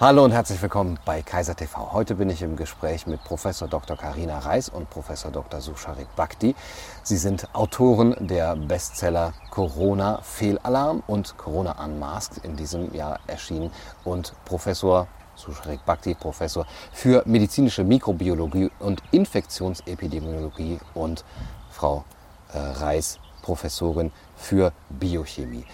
Hallo 0.00 0.24
und 0.24 0.30
herzlich 0.30 0.62
willkommen 0.62 0.96
bei 1.04 1.22
Kaiser 1.22 1.56
TV. 1.56 1.92
Heute 1.92 2.14
bin 2.14 2.30
ich 2.30 2.40
im 2.42 2.54
Gespräch 2.54 3.08
mit 3.08 3.24
Professor 3.24 3.66
Dr. 3.66 3.96
Karina 3.96 4.38
Reis 4.38 4.68
und 4.68 4.88
Professor 4.88 5.32
Dr. 5.32 5.60
Susharik 5.60 6.06
Bhakti. 6.14 6.54
Sie 7.02 7.16
sind 7.16 7.52
Autoren 7.52 8.14
der 8.20 8.54
Bestseller 8.54 9.32
Corona 9.50 10.20
Fehlalarm 10.22 11.02
und 11.08 11.36
Corona 11.36 11.84
Unmasked 11.84 12.44
in 12.44 12.54
diesem 12.54 12.94
Jahr 12.94 13.18
erschienen 13.26 13.72
und 14.04 14.34
Professor 14.44 15.08
Susharik 15.34 15.84
Bhakti, 15.84 16.14
Professor 16.14 16.64
für 16.92 17.24
medizinische 17.26 17.82
Mikrobiologie 17.82 18.70
und 18.78 19.02
Infektionsepidemiologie 19.10 20.78
und 20.94 21.24
Frau 21.72 22.04
äh, 22.52 22.58
Reis, 22.58 23.18
Professorin 23.42 24.12
für 24.36 24.72
Biochemie. 24.90 25.64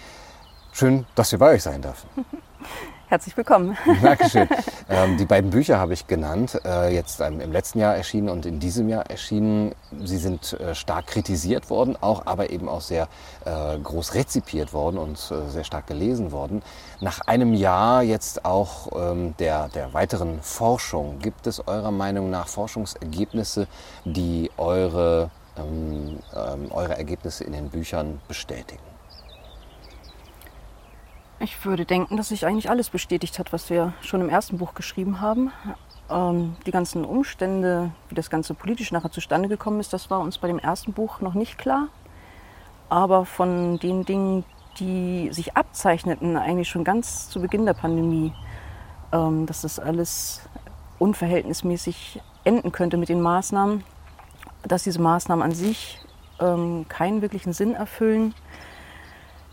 Schön, 0.71 1.05
dass 1.13 1.31
wir 1.31 1.37
bei 1.37 1.53
euch 1.53 1.61
sein 1.61 1.83
dürfen. 1.83 2.09
Herzlich 3.07 3.37
willkommen. 3.37 3.77
Dankeschön. 4.01 4.47
Ähm, 4.89 5.17
die 5.17 5.25
beiden 5.25 5.51
Bücher 5.51 5.77
habe 5.79 5.93
ich 5.93 6.07
genannt, 6.07 6.59
äh, 6.65 6.93
jetzt 6.93 7.21
ähm, 7.21 7.39
im 7.39 7.51
letzten 7.51 7.79
Jahr 7.79 7.95
erschienen 7.95 8.29
und 8.29 8.47
in 8.47 8.59
diesem 8.59 8.89
Jahr 8.89 9.07
erschienen. 9.09 9.75
Sie 10.03 10.17
sind 10.17 10.53
äh, 10.53 10.73
stark 10.73 11.07
kritisiert 11.07 11.69
worden, 11.69 11.97
auch 12.01 12.25
aber 12.25 12.49
eben 12.49 12.67
auch 12.67 12.81
sehr 12.81 13.07
äh, 13.45 13.77
groß 13.77 14.15
rezipiert 14.15 14.73
worden 14.73 14.97
und 14.97 15.17
äh, 15.31 15.49
sehr 15.51 15.63
stark 15.63 15.85
gelesen 15.85 16.31
worden. 16.31 16.63
Nach 16.99 17.21
einem 17.21 17.53
Jahr 17.53 18.01
jetzt 18.01 18.43
auch 18.43 18.89
ähm, 18.95 19.35
der, 19.37 19.69
der 19.69 19.93
weiteren 19.93 20.41
Forschung, 20.41 21.19
gibt 21.19 21.45
es 21.45 21.67
eurer 21.67 21.91
Meinung 21.91 22.31
nach 22.31 22.47
Forschungsergebnisse, 22.47 23.67
die 24.03 24.49
eure, 24.57 25.29
ähm, 25.57 26.19
ähm, 26.35 26.71
eure 26.71 26.97
Ergebnisse 26.97 27.43
in 27.43 27.53
den 27.53 27.69
Büchern 27.69 28.19
bestätigen? 28.27 28.94
Ich 31.39 31.65
würde 31.65 31.85
denken, 31.85 32.15
dass 32.15 32.29
sich 32.29 32.45
eigentlich 32.45 32.69
alles 32.69 32.89
bestätigt 32.89 33.39
hat, 33.39 33.51
was 33.51 33.69
wir 33.69 33.93
schon 34.01 34.21
im 34.21 34.29
ersten 34.29 34.57
Buch 34.57 34.73
geschrieben 34.73 35.19
haben. 35.19 35.51
Ähm, 36.09 36.55
die 36.65 36.71
ganzen 36.71 37.03
Umstände, 37.03 37.91
wie 38.07 38.15
das 38.15 38.29
Ganze 38.29 38.53
politisch 38.53 38.91
nachher 38.91 39.11
zustande 39.11 39.49
gekommen 39.49 39.81
ist, 39.81 39.91
das 39.91 40.09
war 40.09 40.21
uns 40.21 40.37
bei 40.37 40.47
dem 40.47 40.59
ersten 40.59 40.93
Buch 40.93 41.19
noch 41.19 41.33
nicht 41.33 41.57
klar. 41.57 41.89
Aber 42.87 43.25
von 43.25 43.79
den 43.79 44.05
Dingen, 44.05 44.45
die 44.79 45.29
sich 45.33 45.57
abzeichneten, 45.57 46.37
eigentlich 46.37 46.69
schon 46.69 46.85
ganz 46.85 47.29
zu 47.29 47.41
Beginn 47.41 47.65
der 47.65 47.73
Pandemie, 47.73 48.33
ähm, 49.11 49.45
dass 49.45 49.61
das 49.61 49.77
alles 49.77 50.41
unverhältnismäßig 50.99 52.21
enden 52.45 52.71
könnte 52.71 52.95
mit 52.95 53.09
den 53.09 53.21
Maßnahmen, 53.21 53.83
dass 54.63 54.83
diese 54.83 55.01
Maßnahmen 55.01 55.43
an 55.43 55.51
sich 55.51 55.99
ähm, 56.39 56.85
keinen 56.87 57.21
wirklichen 57.21 57.51
Sinn 57.51 57.73
erfüllen 57.73 58.33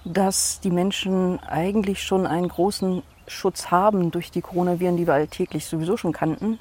dass 0.05 0.61
die 0.61 0.71
Menschen 0.71 1.41
eigentlich 1.41 2.03
schon 2.03 2.27
einen 2.27 2.49
großen 2.49 3.03
Schutz 3.27 3.71
haben 3.71 4.11
durch 4.11 4.31
die 4.31 4.41
Coronaviren, 4.41 4.97
die 4.97 5.07
wir 5.07 5.15
alltäglich 5.15 5.67
sowieso 5.67 5.97
schon 5.97 6.13
kannten. 6.13 6.59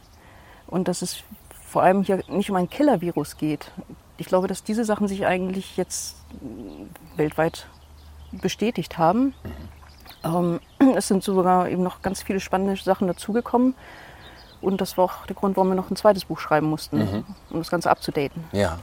Und 0.67 0.87
dass 0.87 1.01
es 1.01 1.23
vor 1.67 1.83
allem 1.83 2.03
hier 2.03 2.23
nicht 2.27 2.49
um 2.49 2.55
ein 2.55 2.69
Killer-Virus 2.69 3.37
geht. 3.37 3.71
Ich 4.17 4.27
glaube, 4.27 4.47
dass 4.47 4.63
diese 4.63 4.85
Sachen 4.85 5.07
sich 5.07 5.25
eigentlich 5.25 5.77
jetzt 5.77 6.17
weltweit 7.15 7.67
bestätigt 8.31 8.97
haben. 8.97 9.33
Ähm, 10.23 10.59
es 10.95 11.07
sind 11.07 11.23
sogar 11.23 11.69
eben 11.69 11.83
noch 11.83 12.01
ganz 12.01 12.21
viele 12.21 12.39
spannende 12.39 12.75
Sachen 12.81 13.07
dazugekommen. 13.07 13.73
Und 14.61 14.79
das 14.79 14.97
war 14.97 15.05
auch 15.05 15.25
der 15.25 15.35
Grund, 15.35 15.57
warum 15.57 15.69
wir 15.69 15.75
noch 15.75 15.89
ein 15.89 15.95
zweites 15.95 16.25
Buch 16.25 16.39
schreiben 16.39 16.67
mussten, 16.67 16.99
mhm. 16.99 17.25
um 17.49 17.57
das 17.59 17.71
Ganze 17.71 17.89
abzudaten. 17.89 18.43
Ja. 18.51 18.77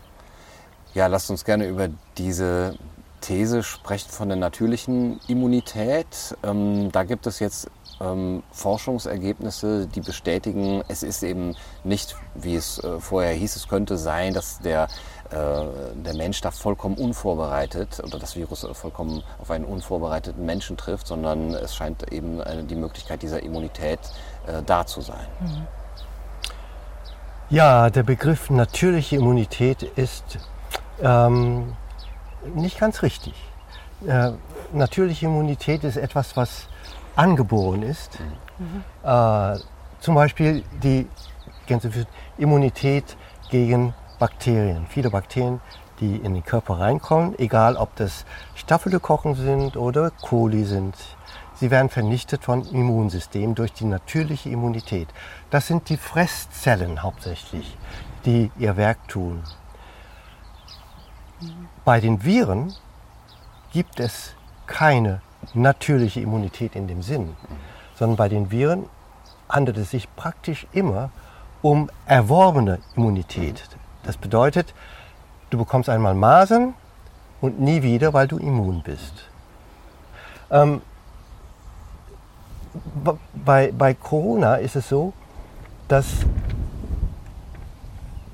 Ja, 0.94 1.06
lasst 1.06 1.30
uns 1.30 1.44
gerne 1.44 1.68
über 1.68 1.88
diese 2.16 2.76
These 3.20 3.62
spricht 3.62 4.10
von 4.10 4.28
der 4.28 4.36
natürlichen 4.36 5.20
Immunität. 5.28 6.36
Ähm, 6.42 6.90
da 6.92 7.04
gibt 7.04 7.26
es 7.26 7.38
jetzt 7.40 7.70
ähm, 8.00 8.42
Forschungsergebnisse, 8.52 9.86
die 9.86 10.00
bestätigen, 10.00 10.82
es 10.88 11.02
ist 11.02 11.22
eben 11.22 11.56
nicht, 11.84 12.16
wie 12.34 12.56
es 12.56 12.82
äh, 12.82 13.00
vorher 13.00 13.32
hieß, 13.32 13.56
es 13.56 13.68
könnte 13.68 13.98
sein, 13.98 14.34
dass 14.34 14.60
der, 14.60 14.88
äh, 15.30 15.64
der 16.04 16.14
Mensch 16.14 16.40
da 16.40 16.50
vollkommen 16.50 16.96
unvorbereitet 16.96 18.00
oder 18.04 18.18
das 18.18 18.36
Virus 18.36 18.66
vollkommen 18.72 19.22
auf 19.40 19.50
einen 19.50 19.64
unvorbereiteten 19.64 20.44
Menschen 20.44 20.76
trifft, 20.76 21.06
sondern 21.06 21.54
es 21.54 21.74
scheint 21.74 22.12
eben 22.12 22.40
eine, 22.40 22.64
die 22.64 22.76
Möglichkeit 22.76 23.22
dieser 23.22 23.42
Immunität 23.42 24.00
äh, 24.46 24.62
da 24.64 24.86
zu 24.86 25.00
sein. 25.00 25.26
Mhm. 25.40 25.66
Ja, 27.50 27.88
der 27.88 28.02
Begriff 28.02 28.50
natürliche 28.50 29.16
Immunität 29.16 29.82
ist 29.82 30.38
ähm, 31.00 31.74
nicht 32.54 32.78
ganz 32.78 33.02
richtig. 33.02 33.34
Äh, 34.06 34.32
natürliche 34.72 35.26
Immunität 35.26 35.84
ist 35.84 35.96
etwas, 35.96 36.36
was 36.36 36.68
angeboren 37.16 37.82
ist. 37.82 38.18
Mhm. 38.58 38.84
Äh, 39.02 39.58
zum 40.00 40.14
Beispiel 40.14 40.62
die 40.82 41.06
Immunität 42.38 43.16
gegen 43.50 43.94
Bakterien. 44.18 44.86
Viele 44.88 45.10
Bakterien, 45.10 45.60
die 46.00 46.16
in 46.16 46.34
den 46.34 46.44
Körper 46.44 46.78
reinkommen, 46.80 47.38
egal 47.38 47.76
ob 47.76 47.94
das 47.96 48.24
Staphylokokken 48.54 49.34
sind 49.34 49.76
oder 49.76 50.10
Coli 50.10 50.64
sind, 50.64 50.94
sie 51.54 51.70
werden 51.70 51.88
vernichtet 51.88 52.44
vom 52.44 52.62
Immunsystem 52.62 53.54
durch 53.54 53.72
die 53.72 53.84
natürliche 53.84 54.50
Immunität. 54.50 55.08
Das 55.50 55.66
sind 55.66 55.88
die 55.88 55.96
Fresszellen 55.96 57.02
hauptsächlich, 57.02 57.76
die 58.24 58.50
ihr 58.58 58.76
Werk 58.76 59.08
tun. 59.08 59.42
Bei 61.88 62.00
den 62.00 62.22
Viren 62.22 62.74
gibt 63.72 63.98
es 63.98 64.34
keine 64.66 65.22
natürliche 65.54 66.20
Immunität 66.20 66.76
in 66.76 66.86
dem 66.86 67.00
Sinn, 67.00 67.34
sondern 67.94 68.18
bei 68.18 68.28
den 68.28 68.50
Viren 68.50 68.90
handelt 69.48 69.78
es 69.78 69.92
sich 69.92 70.06
praktisch 70.14 70.66
immer 70.72 71.08
um 71.62 71.88
erworbene 72.04 72.80
Immunität. 72.94 73.66
Das 74.02 74.18
bedeutet, 74.18 74.74
du 75.48 75.56
bekommst 75.56 75.88
einmal 75.88 76.12
Masern 76.12 76.74
und 77.40 77.58
nie 77.58 77.82
wieder, 77.82 78.12
weil 78.12 78.28
du 78.28 78.36
immun 78.36 78.82
bist. 78.82 79.24
Ähm, 80.50 80.82
bei, 83.46 83.72
bei 83.72 83.94
Corona 83.94 84.56
ist 84.56 84.76
es 84.76 84.90
so, 84.90 85.14
dass 85.88 86.06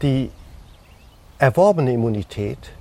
die 0.02 0.32
erworbene 1.38 1.92
Immunität 1.92 2.72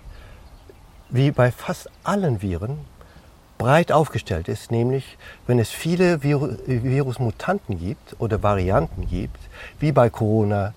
wie 1.13 1.31
bei 1.31 1.51
fast 1.51 1.89
allen 2.03 2.41
Viren 2.41 2.79
breit 3.59 3.91
aufgestellt 3.91 4.47
ist, 4.47 4.71
nämlich 4.71 5.17
wenn 5.47 5.59
es 5.59 5.69
viele 5.69 6.23
Vir 6.23 6.57
Virusmutanten 6.65 7.79
gibt 7.79 8.15
oder 8.19 8.41
Varianten 8.41 9.07
gibt, 9.07 9.39
wie 9.79 9.91
bei 9.91 10.09
Corona 10.09 10.73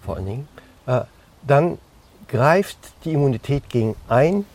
vor 0.00 0.16
allen 0.16 0.26
Dingen, 0.26 0.48
äh, 0.86 1.02
dann 1.46 1.78
greift 2.28 2.78
die 3.04 3.12
Immunität 3.12 3.68
gegen 3.68 3.94
ein 4.08 4.46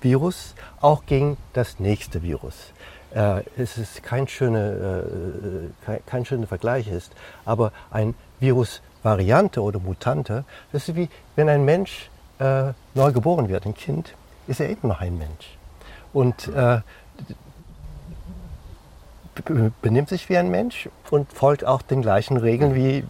Virus 0.00 0.54
auch 0.80 1.04
gegen 1.04 1.36
das 1.52 1.80
nächste 1.80 2.22
Virus. 2.22 2.72
Äh, 3.12 3.42
es 3.58 3.76
ist 3.76 4.04
kein, 4.04 4.28
schöne, 4.28 5.04
äh, 5.04 5.84
kein, 5.84 6.06
kein 6.06 6.24
schöner 6.24 6.46
Vergleich 6.46 6.86
ist, 6.86 7.12
aber 7.44 7.72
ein 7.90 8.14
Virusvariante 8.38 9.60
oder 9.60 9.80
Mutante, 9.80 10.44
das 10.72 10.88
ist 10.88 10.94
wie 10.94 11.08
wenn 11.34 11.48
ein 11.48 11.64
Mensch 11.64 12.08
äh, 12.40 12.72
neu 12.94 13.12
geboren 13.12 13.48
wird, 13.48 13.66
ein 13.66 13.74
Kind, 13.74 14.14
ist 14.46 14.60
er 14.60 14.68
eben 14.68 14.88
noch 14.88 15.00
ein 15.00 15.16
Mensch. 15.18 15.56
Und 16.12 16.48
äh, 16.48 16.80
benimmt 19.80 20.08
sich 20.08 20.28
wie 20.28 20.36
ein 20.36 20.50
Mensch 20.50 20.88
und 21.10 21.32
folgt 21.32 21.64
auch 21.64 21.82
den 21.82 22.02
gleichen 22.02 22.36
Regeln 22.36 22.74
wie 22.74 23.04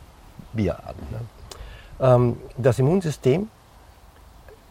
wir 0.53 0.79
alle. 0.87 0.97
Ne? 1.11 1.21
Ähm, 2.01 2.37
das 2.57 2.79
Immunsystem 2.79 3.49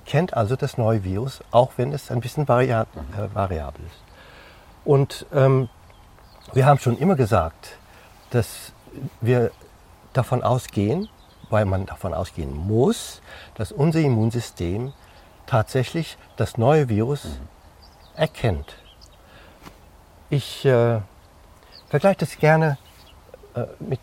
kennt 0.06 0.36
also 0.36 0.56
das 0.56 0.78
neue 0.78 1.04
Virus, 1.04 1.42
auch 1.52 1.72
wenn 1.78 1.94
es 1.94 2.12
ein 2.12 2.20
bisschen 2.20 2.48
varia 2.48 2.84
äh, 2.84 3.34
variabel 3.34 3.86
ist. 3.86 4.04
Und 4.86 5.26
ähm, 5.34 5.70
wir 6.54 6.66
haben 6.66 6.80
schon 6.80 6.98
immer 6.98 7.16
gesagt, 7.16 7.78
dass 8.32 8.74
wir 9.22 9.52
davon 10.14 10.44
ausgehen, 10.44 11.10
weil 11.50 11.66
man 11.66 11.86
davon 11.86 12.14
ausgehen 12.14 12.56
muss, 12.56 13.22
dass 13.56 13.72
unser 13.72 14.00
Immunsystem 14.00 14.94
tatsächlich 15.46 16.18
das 16.38 16.58
neue 16.58 16.90
Virus 16.90 17.26
mhm. 17.26 17.48
erkennt. 18.16 18.76
Ich 20.30 20.64
äh, 20.66 21.02
vergleiche 21.90 22.20
das 22.20 22.38
gerne 22.38 22.78
äh, 23.56 23.66
mit, 23.80 24.00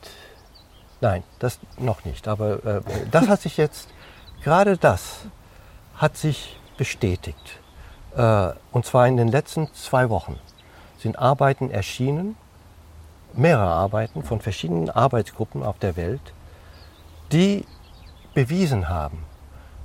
nein, 1.00 1.22
das 1.38 1.60
noch 1.78 2.04
nicht, 2.04 2.26
aber 2.26 2.64
äh, 2.64 2.80
das 3.10 3.28
hat 3.28 3.40
sich 3.40 3.56
jetzt, 3.56 3.88
gerade 4.42 4.76
das 4.76 5.20
hat 5.96 6.16
sich 6.16 6.58
bestätigt. 6.76 7.60
Äh, 8.16 8.48
und 8.72 8.84
zwar 8.84 9.06
in 9.06 9.16
den 9.16 9.28
letzten 9.28 9.72
zwei 9.72 10.10
Wochen 10.10 10.38
sind 10.98 11.18
Arbeiten 11.18 11.70
erschienen, 11.70 12.36
mehrere 13.34 13.68
Arbeiten 13.68 14.22
von 14.22 14.40
verschiedenen 14.40 14.90
Arbeitsgruppen 14.90 15.62
auf 15.62 15.78
der 15.78 15.96
Welt, 15.96 16.32
die 17.32 17.64
bewiesen 18.34 18.88
haben, 18.88 19.24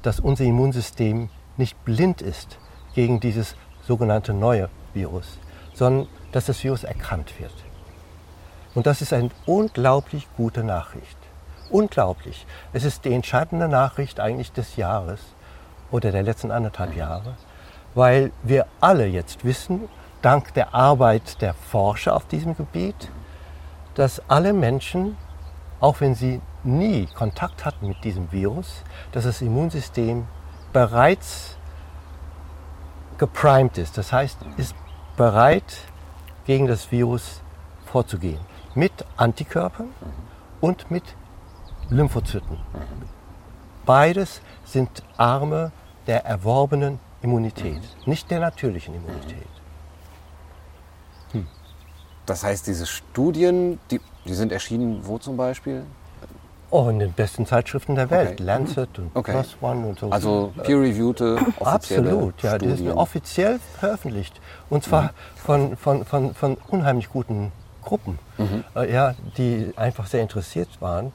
dass 0.01 0.19
unser 0.19 0.43
Immunsystem 0.43 1.29
nicht 1.57 1.83
blind 1.85 2.21
ist 2.21 2.57
gegen 2.93 3.19
dieses 3.19 3.55
sogenannte 3.81 4.33
neue 4.33 4.69
Virus, 4.93 5.39
sondern 5.73 6.07
dass 6.31 6.45
das 6.45 6.63
Virus 6.63 6.83
erkannt 6.83 7.39
wird. 7.39 7.53
Und 8.73 8.87
das 8.87 9.01
ist 9.01 9.13
eine 9.13 9.29
unglaublich 9.45 10.27
gute 10.37 10.63
Nachricht. 10.63 11.17
Unglaublich. 11.69 12.45
Es 12.73 12.83
ist 12.83 13.05
die 13.05 13.13
entscheidende 13.13 13.67
Nachricht 13.67 14.19
eigentlich 14.19 14.51
des 14.51 14.75
Jahres 14.75 15.19
oder 15.89 16.11
der 16.11 16.23
letzten 16.23 16.51
anderthalb 16.51 16.95
Jahre, 16.95 17.35
weil 17.95 18.31
wir 18.43 18.65
alle 18.79 19.07
jetzt 19.07 19.43
wissen, 19.43 19.89
dank 20.21 20.53
der 20.53 20.73
Arbeit 20.73 21.41
der 21.41 21.53
Forscher 21.53 22.15
auf 22.15 22.25
diesem 22.25 22.55
Gebiet, 22.55 23.09
dass 23.95 24.21
alle 24.29 24.53
Menschen, 24.53 25.17
auch 25.79 25.99
wenn 25.99 26.15
sie 26.15 26.41
nie 26.63 27.07
Kontakt 27.07 27.65
hatten 27.65 27.87
mit 27.87 28.03
diesem 28.03 28.31
Virus, 28.31 28.83
dass 29.11 29.23
das 29.23 29.41
Immunsystem 29.41 30.27
bereits 30.73 31.57
geprimed 33.17 33.77
ist. 33.77 33.97
Das 33.97 34.11
heißt, 34.11 34.37
ist 34.57 34.75
bereit, 35.17 35.77
gegen 36.45 36.67
das 36.67 36.91
Virus 36.91 37.41
vorzugehen. 37.85 38.39
Mit 38.73 38.91
Antikörpern 39.17 39.89
und 40.59 40.89
mit 40.89 41.03
Lymphozyten. 41.89 42.57
Beides 43.85 44.41
sind 44.63 45.03
Arme 45.17 45.71
der 46.07 46.25
erworbenen 46.25 46.99
Immunität, 47.21 47.81
nicht 48.05 48.31
der 48.31 48.39
natürlichen 48.39 48.95
Immunität. 48.95 49.47
Das 52.25 52.43
heißt, 52.43 52.67
diese 52.67 52.85
Studien, 52.85 53.79
die, 53.89 53.99
die 54.25 54.33
sind 54.33 54.51
erschienen 54.51 55.05
wo 55.05 55.17
zum 55.17 55.37
Beispiel? 55.37 55.83
Oh, 56.73 56.87
in 56.89 56.99
den 56.99 57.11
besten 57.11 57.45
Zeitschriften 57.45 57.95
der 57.95 58.09
Welt, 58.09 58.31
Okay. 58.35 58.43
Lancet 58.43 58.97
und 58.97 59.11
Okay. 59.13 59.31
PLOS 59.33 59.57
ONE 59.61 59.87
und 59.87 59.99
so. 59.99 60.09
Also 60.09 60.53
peer-reviewte, 60.63 61.37
Absolut, 61.59 62.41
ja, 62.41 62.57
die 62.57 62.65
Studien. 62.67 62.77
sind 62.77 62.91
offiziell 62.97 63.59
veröffentlicht. 63.77 64.39
Und 64.69 64.83
zwar 64.85 65.11
von, 65.35 65.75
von, 65.75 66.05
von, 66.05 66.33
von 66.33 66.57
unheimlich 66.69 67.09
guten 67.09 67.51
Gruppen, 67.83 68.17
äh, 68.75 68.91
ja, 68.93 69.15
die 69.37 69.73
einfach 69.75 70.07
sehr 70.07 70.21
interessiert 70.21 70.69
waren. 70.79 71.11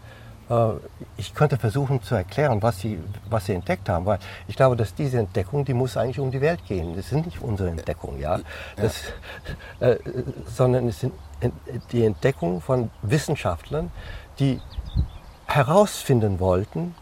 Äh, 0.50 0.72
ich 1.16 1.32
könnte 1.32 1.56
versuchen 1.56 2.02
zu 2.02 2.14
erklären, 2.16 2.60
was 2.62 2.78
sie, 2.80 2.98
was 3.30 3.46
sie 3.46 3.54
entdeckt 3.54 3.88
haben, 3.88 4.04
weil 4.04 4.18
ich 4.48 4.56
glaube, 4.56 4.76
dass 4.76 4.94
diese 4.94 5.18
Entdeckung, 5.18 5.64
die 5.64 5.72
muss 5.74 5.96
eigentlich 5.96 6.18
um 6.20 6.30
die 6.30 6.42
Welt 6.42 6.66
gehen. 6.66 6.94
Das 6.96 7.08
sind 7.08 7.24
nicht 7.24 7.40
unsere 7.40 7.70
Entdeckungen, 7.70 8.20
ja, 8.20 8.40
das, 8.76 9.04
äh, 9.80 9.96
sondern 10.54 10.88
es 10.88 11.00
sind 11.00 11.14
ent- 11.40 11.54
die 11.92 12.04
Entdeckungen 12.04 12.60
von 12.60 12.90
Wissenschaftlern, 13.00 13.90
die 14.38 14.60
herausfinden 15.46 16.40
wollten, 16.40 16.94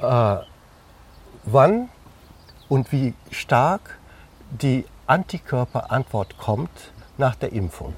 äh, 0.00 0.36
wann 1.44 1.88
und 2.68 2.92
wie 2.92 3.14
stark 3.30 3.98
die 4.50 4.84
Antikörperantwort 5.06 6.38
kommt 6.38 6.92
nach 7.16 7.34
der 7.34 7.52
Impfung. 7.52 7.94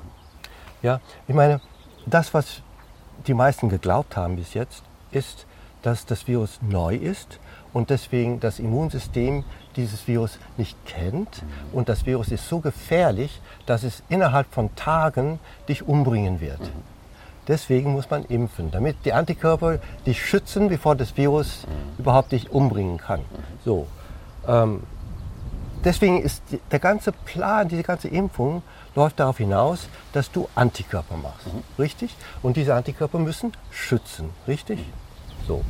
Ja, 0.82 1.00
ich 1.28 1.34
meine, 1.34 1.60
das, 2.06 2.32
was 2.32 2.62
die 3.26 3.34
meisten 3.34 3.68
geglaubt 3.68 4.16
haben 4.16 4.36
bis 4.36 4.54
jetzt, 4.54 4.82
ist, 5.10 5.46
dass 5.82 6.06
das 6.06 6.26
Virus 6.26 6.60
neu 6.62 6.94
ist 6.94 7.38
und 7.72 7.90
deswegen 7.90 8.40
das 8.40 8.58
Immunsystem 8.58 9.44
dieses 9.76 10.06
Virus 10.06 10.38
nicht 10.56 10.76
kennt. 10.86 11.42
Und 11.72 11.88
das 11.88 12.06
Virus 12.06 12.30
ist 12.30 12.48
so 12.48 12.60
gefährlich, 12.60 13.40
dass 13.66 13.82
es 13.82 14.02
innerhalb 14.08 14.52
von 14.52 14.74
Tagen 14.74 15.38
dich 15.68 15.86
umbringen 15.86 16.40
wird. 16.40 16.60
Deswegen 17.50 17.94
muss 17.94 18.08
man 18.08 18.24
impfen, 18.26 18.70
damit 18.70 19.04
die 19.04 19.12
Antikörper 19.12 19.80
dich 20.06 20.24
schützen, 20.24 20.68
bevor 20.68 20.94
das 20.94 21.16
Virus 21.16 21.66
überhaupt 21.98 22.30
dich 22.30 22.52
umbringen 22.52 22.98
kann. 22.98 23.22
So. 23.64 23.88
Ähm, 24.46 24.84
deswegen 25.82 26.22
ist 26.22 26.44
der 26.70 26.78
ganze 26.78 27.10
Plan, 27.10 27.66
diese 27.66 27.82
ganze 27.82 28.06
Impfung 28.06 28.62
läuft 28.94 29.18
darauf 29.18 29.38
hinaus, 29.38 29.88
dass 30.12 30.30
du 30.30 30.48
Antikörper 30.54 31.16
machst. 31.16 31.48
Richtig? 31.76 32.14
Und 32.40 32.56
diese 32.56 32.72
Antikörper 32.76 33.18
müssen 33.18 33.52
schützen. 33.72 34.30
Richtig? 34.46 34.78
So. 35.48 35.64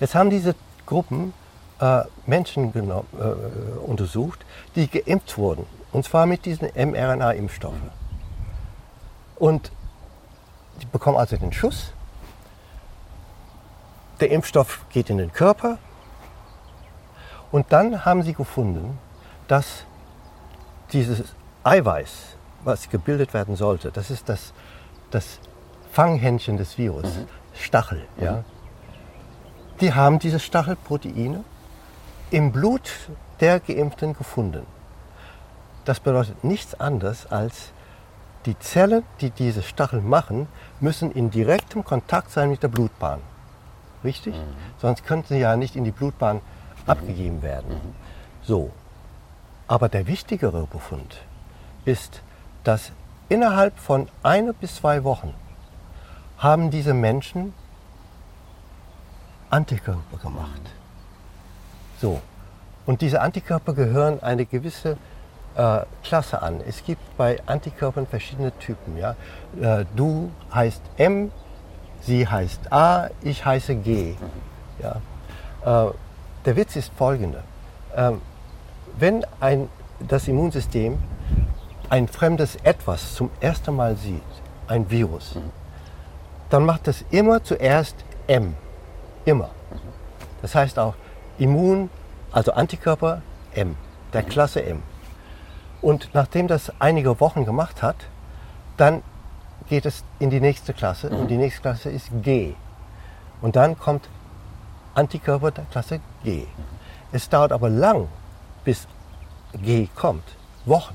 Jetzt 0.00 0.16
haben 0.16 0.28
diese 0.28 0.56
Gruppen 0.86 1.34
äh, 1.80 2.02
Menschen 2.26 2.72
äh, 2.74 2.90
untersucht, 3.86 4.44
die 4.74 4.88
geimpft 4.88 5.38
wurden. 5.38 5.66
Und 5.92 6.04
zwar 6.04 6.26
mit 6.26 6.46
diesen 6.46 6.66
mRNA-Impfstoffen. 6.74 7.90
Und 9.36 9.70
die 10.80 10.86
bekommen 10.86 11.16
also 11.16 11.36
den 11.36 11.52
Schuss. 11.52 11.92
Der 14.20 14.30
Impfstoff 14.30 14.84
geht 14.90 15.10
in 15.10 15.18
den 15.18 15.32
Körper. 15.32 15.78
Und 17.50 17.72
dann 17.72 18.04
haben 18.04 18.22
sie 18.22 18.34
gefunden, 18.34 18.98
dass 19.46 19.84
dieses 20.92 21.22
Eiweiß, 21.64 22.36
was 22.64 22.90
gebildet 22.90 23.34
werden 23.34 23.56
sollte, 23.56 23.90
das 23.90 24.10
ist 24.10 24.28
das, 24.28 24.52
das 25.10 25.38
Fanghändchen 25.92 26.56
des 26.56 26.76
Virus, 26.78 27.06
Stachel. 27.54 28.06
Ja? 28.20 28.44
Die 29.80 29.94
haben 29.94 30.18
diese 30.18 30.40
Stachelproteine 30.40 31.44
im 32.30 32.52
Blut 32.52 32.90
der 33.40 33.60
Geimpften 33.60 34.14
gefunden. 34.14 34.66
Das 35.84 36.00
bedeutet 36.00 36.44
nichts 36.44 36.78
anderes 36.78 37.26
als, 37.26 37.72
die 38.46 38.58
Zellen, 38.58 39.02
die 39.20 39.30
diese 39.30 39.62
Stachel 39.62 40.00
machen, 40.00 40.46
müssen 40.80 41.12
in 41.12 41.30
direktem 41.30 41.84
Kontakt 41.84 42.30
sein 42.30 42.50
mit 42.50 42.62
der 42.62 42.68
Blutbahn. 42.68 43.20
Richtig? 44.04 44.34
Sonst 44.80 45.04
könnten 45.04 45.34
sie 45.34 45.40
ja 45.40 45.56
nicht 45.56 45.76
in 45.76 45.84
die 45.84 45.90
Blutbahn 45.90 46.40
abgegeben 46.86 47.42
werden. 47.42 47.80
So. 48.42 48.70
Aber 49.66 49.88
der 49.88 50.06
wichtigere 50.06 50.66
Befund 50.66 51.18
ist, 51.84 52.22
dass 52.64 52.92
innerhalb 53.28 53.78
von 53.78 54.08
einer 54.22 54.52
bis 54.52 54.76
zwei 54.76 55.04
Wochen 55.04 55.34
haben 56.38 56.70
diese 56.70 56.94
Menschen 56.94 57.52
Antikörper 59.50 60.16
gemacht. 60.22 60.62
So. 62.00 62.20
Und 62.86 63.02
diese 63.02 63.20
Antikörper 63.20 63.74
gehören 63.74 64.22
eine 64.22 64.46
gewisse 64.46 64.96
äh, 65.58 65.80
Klasse 66.04 66.40
an. 66.40 66.60
Es 66.66 66.84
gibt 66.84 67.16
bei 67.18 67.38
Antikörpern 67.46 68.06
verschiedene 68.06 68.56
Typen. 68.58 68.96
Ja? 68.96 69.16
Äh, 69.60 69.84
du 69.94 70.30
heißt 70.54 70.80
M, 70.96 71.32
sie 72.00 72.26
heißt 72.26 72.72
A, 72.72 73.08
ich 73.22 73.44
heiße 73.44 73.74
G. 73.74 74.14
Ja? 74.80 75.88
Äh, 75.88 75.92
der 76.44 76.56
Witz 76.56 76.76
ist 76.76 76.92
folgender. 76.96 77.42
Ähm, 77.94 78.22
wenn 78.98 79.26
ein, 79.40 79.68
das 79.98 80.28
Immunsystem 80.28 80.98
ein 81.90 82.06
fremdes 82.06 82.56
Etwas 82.62 83.14
zum 83.14 83.30
ersten 83.40 83.74
Mal 83.74 83.96
sieht, 83.96 84.22
ein 84.68 84.88
Virus, 84.90 85.36
dann 86.50 86.64
macht 86.64 86.88
es 86.88 87.04
immer 87.10 87.42
zuerst 87.42 87.96
M. 88.26 88.54
Immer. 89.24 89.50
Das 90.40 90.54
heißt 90.54 90.78
auch 90.78 90.94
Immun, 91.38 91.90
also 92.30 92.52
Antikörper 92.52 93.22
M, 93.54 93.76
der 94.12 94.22
Klasse 94.22 94.62
M. 94.62 94.82
Und 95.80 96.10
nachdem 96.12 96.48
das 96.48 96.72
einige 96.80 97.20
Wochen 97.20 97.44
gemacht 97.44 97.82
hat, 97.82 97.96
dann 98.76 99.02
geht 99.68 99.86
es 99.86 100.04
in 100.18 100.30
die 100.30 100.40
nächste 100.40 100.72
Klasse 100.72 101.10
und 101.10 101.28
die 101.28 101.36
nächste 101.36 101.60
Klasse 101.60 101.90
ist 101.90 102.10
G. 102.22 102.54
Und 103.40 103.56
dann 103.56 103.78
kommt 103.78 104.08
Antikörper 104.94 105.50
der 105.50 105.64
Klasse 105.66 106.00
G. 106.24 106.46
Es 107.12 107.28
dauert 107.28 107.52
aber 107.52 107.68
lang, 107.68 108.08
bis 108.64 108.86
G 109.52 109.88
kommt. 109.94 110.24
Wochen. 110.64 110.94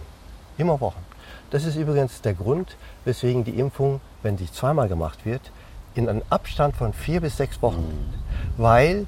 Immer 0.58 0.80
Wochen. 0.82 1.04
Das 1.50 1.66
ist 1.66 1.76
übrigens 1.76 2.22
der 2.22 2.34
Grund, 2.34 2.76
weswegen 3.06 3.44
die 3.44 3.60
Impfung, 3.60 4.02
wenn 4.22 4.38
sie 4.38 4.52
zweimal 4.52 4.88
gemacht 4.88 5.26
wird, 5.26 5.52
in 5.96 6.10
einem 6.10 6.24
Abstand 6.30 6.76
von 6.76 6.94
vier 6.94 7.22
bis 7.22 7.38
sechs 7.38 7.62
Wochen 7.62 7.84
liegt. 7.90 8.24
Weil 8.58 9.08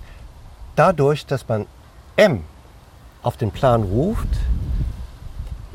dadurch, 0.75 1.25
dass 1.25 1.48
man 1.48 1.65
M 2.15 2.44
auf 3.24 3.38
den 3.38 3.51
Plan 3.51 3.84
ruft, 3.84 4.27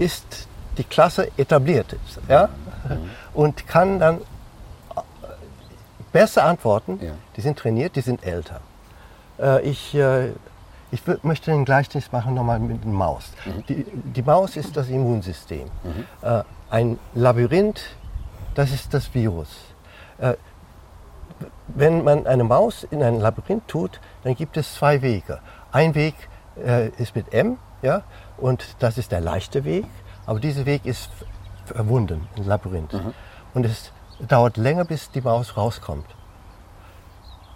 ist 0.00 0.48
die 0.78 0.84
Klasse 0.84 1.30
etabliert. 1.36 1.94
Ja? 2.28 2.48
Und 3.34 3.66
kann 3.66 4.00
dann 4.00 4.18
äh, 4.18 4.22
besser 6.10 6.44
antworten. 6.44 6.98
Ja. 7.02 7.12
Die 7.36 7.40
sind 7.40 7.58
trainiert, 7.58 7.94
die 7.94 8.00
sind 8.00 8.24
älter. 8.24 8.60
Äh, 9.38 9.62
ich 9.62 9.94
äh, 9.94 10.30
ich 10.92 11.02
möchte 11.22 11.52
ein 11.52 11.64
Gleichnis 11.64 12.10
machen 12.10 12.34
nochmal 12.34 12.58
mit 12.58 12.82
der 12.82 12.90
Maus. 12.90 13.32
Die, 13.68 13.84
die 13.84 14.22
Maus 14.22 14.56
ist 14.56 14.76
das 14.76 14.88
Immunsystem. 14.88 15.68
Äh, 16.22 16.42
ein 16.68 16.98
Labyrinth, 17.14 17.80
das 18.54 18.72
ist 18.72 18.92
das 18.92 19.14
Virus. 19.14 19.48
Äh, 20.18 20.34
wenn 21.68 22.02
man 22.02 22.26
eine 22.26 22.44
Maus 22.44 22.84
in 22.90 23.02
ein 23.02 23.20
Labyrinth 23.20 23.68
tut, 23.68 24.00
dann 24.24 24.34
gibt 24.34 24.56
es 24.56 24.74
zwei 24.74 25.00
Wege. 25.00 25.38
Ein 25.70 25.94
Weg 25.94 26.14
äh, 26.62 26.88
ist 26.88 27.14
mit 27.14 27.32
M, 27.32 27.58
ja, 27.82 28.02
und 28.40 28.76
das 28.78 28.98
ist 28.98 29.12
der 29.12 29.20
leichte 29.20 29.64
Weg, 29.64 29.86
aber 30.26 30.40
dieser 30.40 30.66
Weg 30.66 30.84
ist 30.84 31.10
verwunden, 31.64 32.28
ein 32.36 32.44
Labyrinth. 32.44 32.92
Und 33.54 33.66
es 33.66 33.92
dauert 34.20 34.56
länger, 34.56 34.84
bis 34.84 35.10
die 35.10 35.20
Maus 35.20 35.56
rauskommt. 35.56 36.06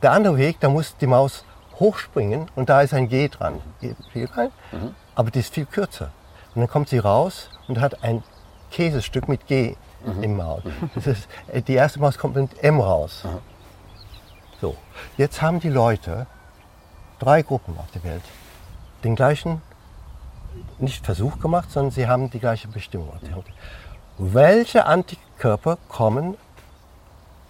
Der 0.03 0.13
andere 0.13 0.37
Weg, 0.37 0.61
da 0.61 0.69
muss 0.69 0.97
die 0.97 1.07
Maus 1.07 1.45
hochspringen 1.81 2.51
und 2.55 2.69
da 2.69 2.83
ist 2.83 2.95
ein 2.95 3.09
G 3.09 3.29
dran. 3.29 3.61
Rein, 4.37 4.51
aber 5.15 5.31
die 5.31 5.41
ist 5.41 5.55
viel 5.55 5.67
kürzer. 5.67 6.11
Und 6.55 6.61
dann 6.61 6.71
kommt 6.71 6.89
sie 6.89 6.99
raus 6.99 7.51
und 7.69 7.81
hat 7.81 8.05
ein 8.05 8.23
Käsestück 8.71 9.29
mit 9.29 9.47
G 9.47 9.77
im 10.21 10.37
Maul. 10.37 10.63
Das 10.95 11.07
ist, 11.07 11.29
äh, 11.49 11.63
die 11.63 11.75
erste 11.75 11.99
Maus 12.01 12.19
kommt 12.19 12.37
mit 12.37 12.63
M 12.63 12.81
raus. 12.81 13.25
So, 14.61 14.77
jetzt 15.17 15.43
haben 15.43 15.61
die 15.61 15.71
Leute 15.71 16.27
drei 17.19 17.43
Gruppen 17.43 17.77
auf 17.79 17.91
der 17.93 18.05
Welt 18.05 18.23
den 19.03 19.17
gleichen, 19.17 19.63
nicht 20.79 21.05
Versuch 21.05 21.39
gemacht, 21.41 21.71
sondern 21.71 21.91
sie 21.93 22.07
haben 22.09 22.31
die 22.31 22.41
gleiche 22.41 22.69
Bestimmung. 22.69 23.13
Welche 24.19 24.87
Antikörper 24.87 25.79
kommen 25.89 26.37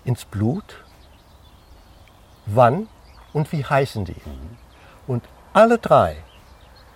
ins 0.04 0.24
Blut, 0.24 0.64
wann 2.46 2.88
und 3.32 3.50
wie 3.52 3.64
heißen 3.64 4.04
die? 4.04 4.20
Und 5.06 5.24
alle 5.52 5.78
drei 5.78 6.16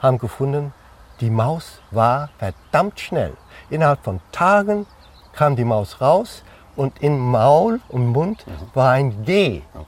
haben 0.01 0.19
gefunden, 0.19 0.73
die 1.21 1.31
Maus 1.31 1.81
war 1.91 2.31
verdammt 2.39 3.01
schnell. 3.01 3.37
Innerhalb 3.71 4.05
von 4.05 4.21
Tagen 4.33 4.87
kam 5.33 5.57
die 5.57 5.65
Maus 5.65 6.01
raus 6.01 6.45
und 6.77 6.99
in 7.01 7.19
Maul 7.19 7.81
und 7.89 8.07
Mund 8.07 8.45
war 8.75 8.93
ein 8.93 9.25
G 9.25 9.63
Okay. 9.75 9.87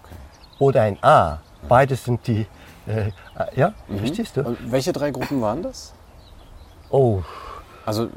oder 0.58 0.82
ein 0.82 1.02
A. 1.02 1.38
Beides 1.68 2.04
sind 2.04 2.26
die, 2.26 2.46
äh, 2.86 3.12
ja, 3.54 3.72
verstehst 3.98 4.36
du? 4.36 4.42
Und 4.42 4.72
welche 4.72 4.92
drei 4.92 5.10
Gruppen 5.10 5.40
waren 5.40 5.62
das? 5.62 5.92
Oh, 6.90 7.22
Also 7.86 8.08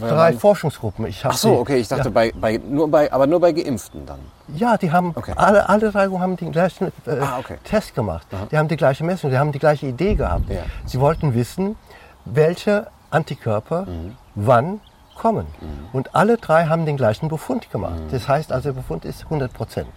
drei 0.00 0.32
Forschungsgruppen. 0.34 1.06
Ich 1.06 1.24
Ach 1.24 1.36
so, 1.36 1.58
okay, 1.58 1.76
ich 1.76 1.88
dachte 1.88 2.04
ja, 2.08 2.10
bei, 2.10 2.32
bei, 2.34 2.58
nur 2.58 2.90
bei, 2.90 3.12
aber 3.12 3.26
nur 3.26 3.40
bei 3.40 3.52
Geimpften 3.52 4.04
dann. 4.06 4.18
Ja, 4.48 4.76
die 4.76 4.90
haben 4.92 5.12
Okay. 5.14 5.32
alle, 5.36 5.68
alle 5.68 5.90
drei 5.90 6.06
Gruppen 6.06 6.22
haben 6.22 6.36
den 6.36 6.52
gleichen 6.52 6.88
äh, 7.06 7.18
Ah, 7.20 7.38
okay. 7.38 7.58
Test 7.64 7.94
gemacht. 7.94 8.26
Die 8.50 8.58
haben 8.58 8.68
die 8.68 8.76
gleiche 8.76 9.04
Messung, 9.04 9.30
die 9.30 9.38
haben 9.38 9.52
die 9.52 9.58
gleiche 9.58 9.86
Idee 9.86 10.14
gehabt. 10.14 10.50
Ja. 10.50 10.62
Sie 10.84 11.00
wollten 11.00 11.32
wissen, 11.34 11.76
welche 12.24 12.88
Antikörper 13.10 13.86
Mhm. 13.86 14.16
wann 14.34 14.80
kommen. 15.16 15.46
Und 15.92 16.14
alle 16.14 16.36
drei 16.38 16.66
haben 16.66 16.84
den 16.86 16.96
gleichen 16.96 17.28
Befund 17.28 17.70
gemacht. 17.70 18.00
Mhm. 18.00 18.10
Das 18.10 18.28
heißt 18.28 18.50
also, 18.52 18.70
der 18.70 18.80
Befund 18.80 19.04
ist 19.04 19.22
100 19.24 19.52
Prozent. 19.52 19.88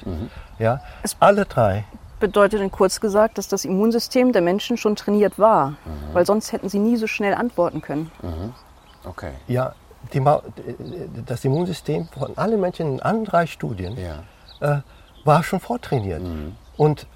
Ja, 0.59 0.79
alle 1.19 1.45
drei. 1.45 1.85
Bedeutet 2.19 2.61
in 2.61 2.71
kurz 2.71 2.99
gesagt, 2.99 3.37
dass 3.37 3.47
das 3.47 3.63
Immunsystem 3.65 4.31
der 4.31 4.41
Menschen 4.41 4.77
schon 4.77 4.95
trainiert 4.95 5.37
war. 5.37 5.73
Weil 6.13 6.25
sonst 6.25 6.51
hätten 6.51 6.69
sie 6.69 6.79
nie 6.79 6.97
so 6.97 7.07
schnell 7.07 7.33
antworten 7.35 7.81
können. 7.81 8.11
Okay. 9.03 9.31
Ja, 9.47 9.73
die, 10.13 10.23
das 11.25 11.45
Immunsystem 11.45 12.07
von 12.07 12.37
allen 12.37 12.59
Menschen 12.59 12.93
in 12.93 13.01
allen 13.01 13.25
drei 13.25 13.45
Studien 13.45 13.97
Ja. 13.97 14.23
äh, 14.77 14.81
war 15.25 15.43
schon 15.43 15.59
vortrainiert 15.59 16.21
und 16.77 17.07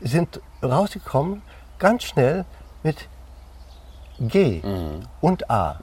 sind 0.00 0.40
rausgekommen 0.62 1.42
ganz 1.78 2.02
schnell 2.04 2.44
mit 2.82 3.08
G 4.20 4.62
und 5.20 5.50
A. 5.50 5.78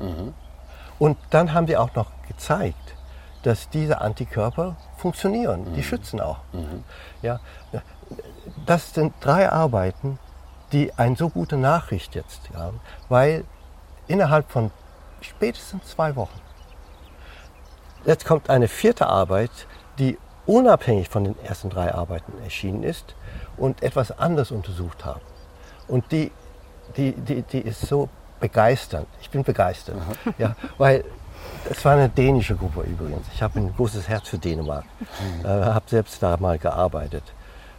Und 1.00 1.18
dann 1.32 1.54
haben 1.54 1.68
wir 1.68 1.82
auch 1.82 1.94
noch 1.96 2.12
gezeigt, 2.28 2.96
dass 3.44 3.70
diese 3.70 4.00
Antikörper 4.01 4.75
funktionieren, 4.98 5.74
die 5.74 5.82
schützen 5.84 6.22
auch. 6.22 6.38
Ja, 7.22 7.40
das 8.65 8.94
sind 8.94 9.13
drei 9.20 9.50
Arbeiten, 9.51 10.20
die 10.72 10.94
eine 10.94 11.15
so 11.15 11.30
gute 11.30 11.58
Nachricht 11.58 12.15
jetzt 12.15 12.50
haben, 12.56 12.80
weil 13.10 13.44
innerhalb 14.08 14.50
von 14.50 14.72
spätestens 15.22 15.88
zwei 15.88 16.15
Wochen 16.15 16.39
Jetzt 18.06 18.25
kommt 18.25 18.50
eine 18.50 18.68
vierte 18.68 19.08
Arbeit, 19.08 19.51
die 20.00 20.18
unabhängig 20.48 21.10
von 21.10 21.24
den 21.24 21.36
ersten 21.44 21.70
drei 21.70 21.94
Arbeiten 21.94 22.34
erschienen 22.44 22.82
ist 22.82 23.15
und 23.58 23.84
etwas 23.84 24.18
anderes 24.18 24.50
untersucht 24.51 25.06
haben. 25.06 25.22
Und 25.88 26.12
die, 26.12 26.32
die, 26.98 27.12
die, 27.12 27.44
die 27.44 27.60
ist 27.60 27.82
so 27.82 28.10
begeisternd. 28.39 29.08
Ich 29.22 29.30
bin 29.30 29.44
begeistert. 29.44 29.98
Ja, 30.39 30.56
weil 30.80 31.03
es 31.70 31.86
war 31.86 31.94
eine 31.94 32.10
dänische 32.10 32.56
Gruppe 32.56 32.82
übrigens. 32.82 33.27
Ich 33.36 33.44
habe 33.44 33.60
ein 33.60 33.75
großes 33.75 34.08
Herz 34.08 34.27
für 34.27 34.39
Dänemark. 34.39 34.86
Äh, 35.44 35.48
habe 35.48 35.86
selbst 35.88 36.24
da 36.24 36.38
mal 36.38 36.58
gearbeitet. 36.58 37.24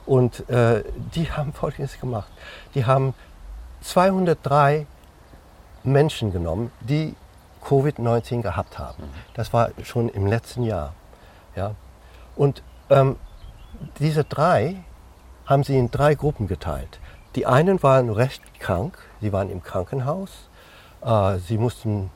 Und 0.06 0.48
äh, 0.48 0.82
die 1.14 1.30
haben 1.30 1.52
Folgendes 1.52 1.98
gemacht. 2.00 2.30
Die 2.74 2.84
haben 2.84 3.14
203 3.82 4.86
Menschen 5.84 6.32
genommen, 6.32 6.70
die 6.80 7.14
Covid-19 7.64 8.42
gehabt 8.42 8.78
haben. 8.78 9.04
Das 9.34 9.52
war 9.52 9.70
schon 9.84 10.08
im 10.08 10.26
letzten 10.26 10.64
Jahr. 10.64 10.94
Ja? 11.54 11.74
Und 12.36 12.62
ähm, 12.90 13.16
diese 13.98 14.24
drei 14.24 14.76
haben 15.46 15.64
sie 15.64 15.78
in 15.78 15.90
drei 15.90 16.14
Gruppen 16.14 16.46
geteilt. 16.46 16.98
Die 17.34 17.46
einen 17.46 17.82
waren 17.82 18.10
recht 18.10 18.42
krank, 18.60 18.98
sie 19.20 19.32
waren 19.32 19.50
im 19.50 19.62
Krankenhaus, 19.62 20.48
äh, 21.02 21.38
sie 21.38 21.58
mussten 21.58 22.10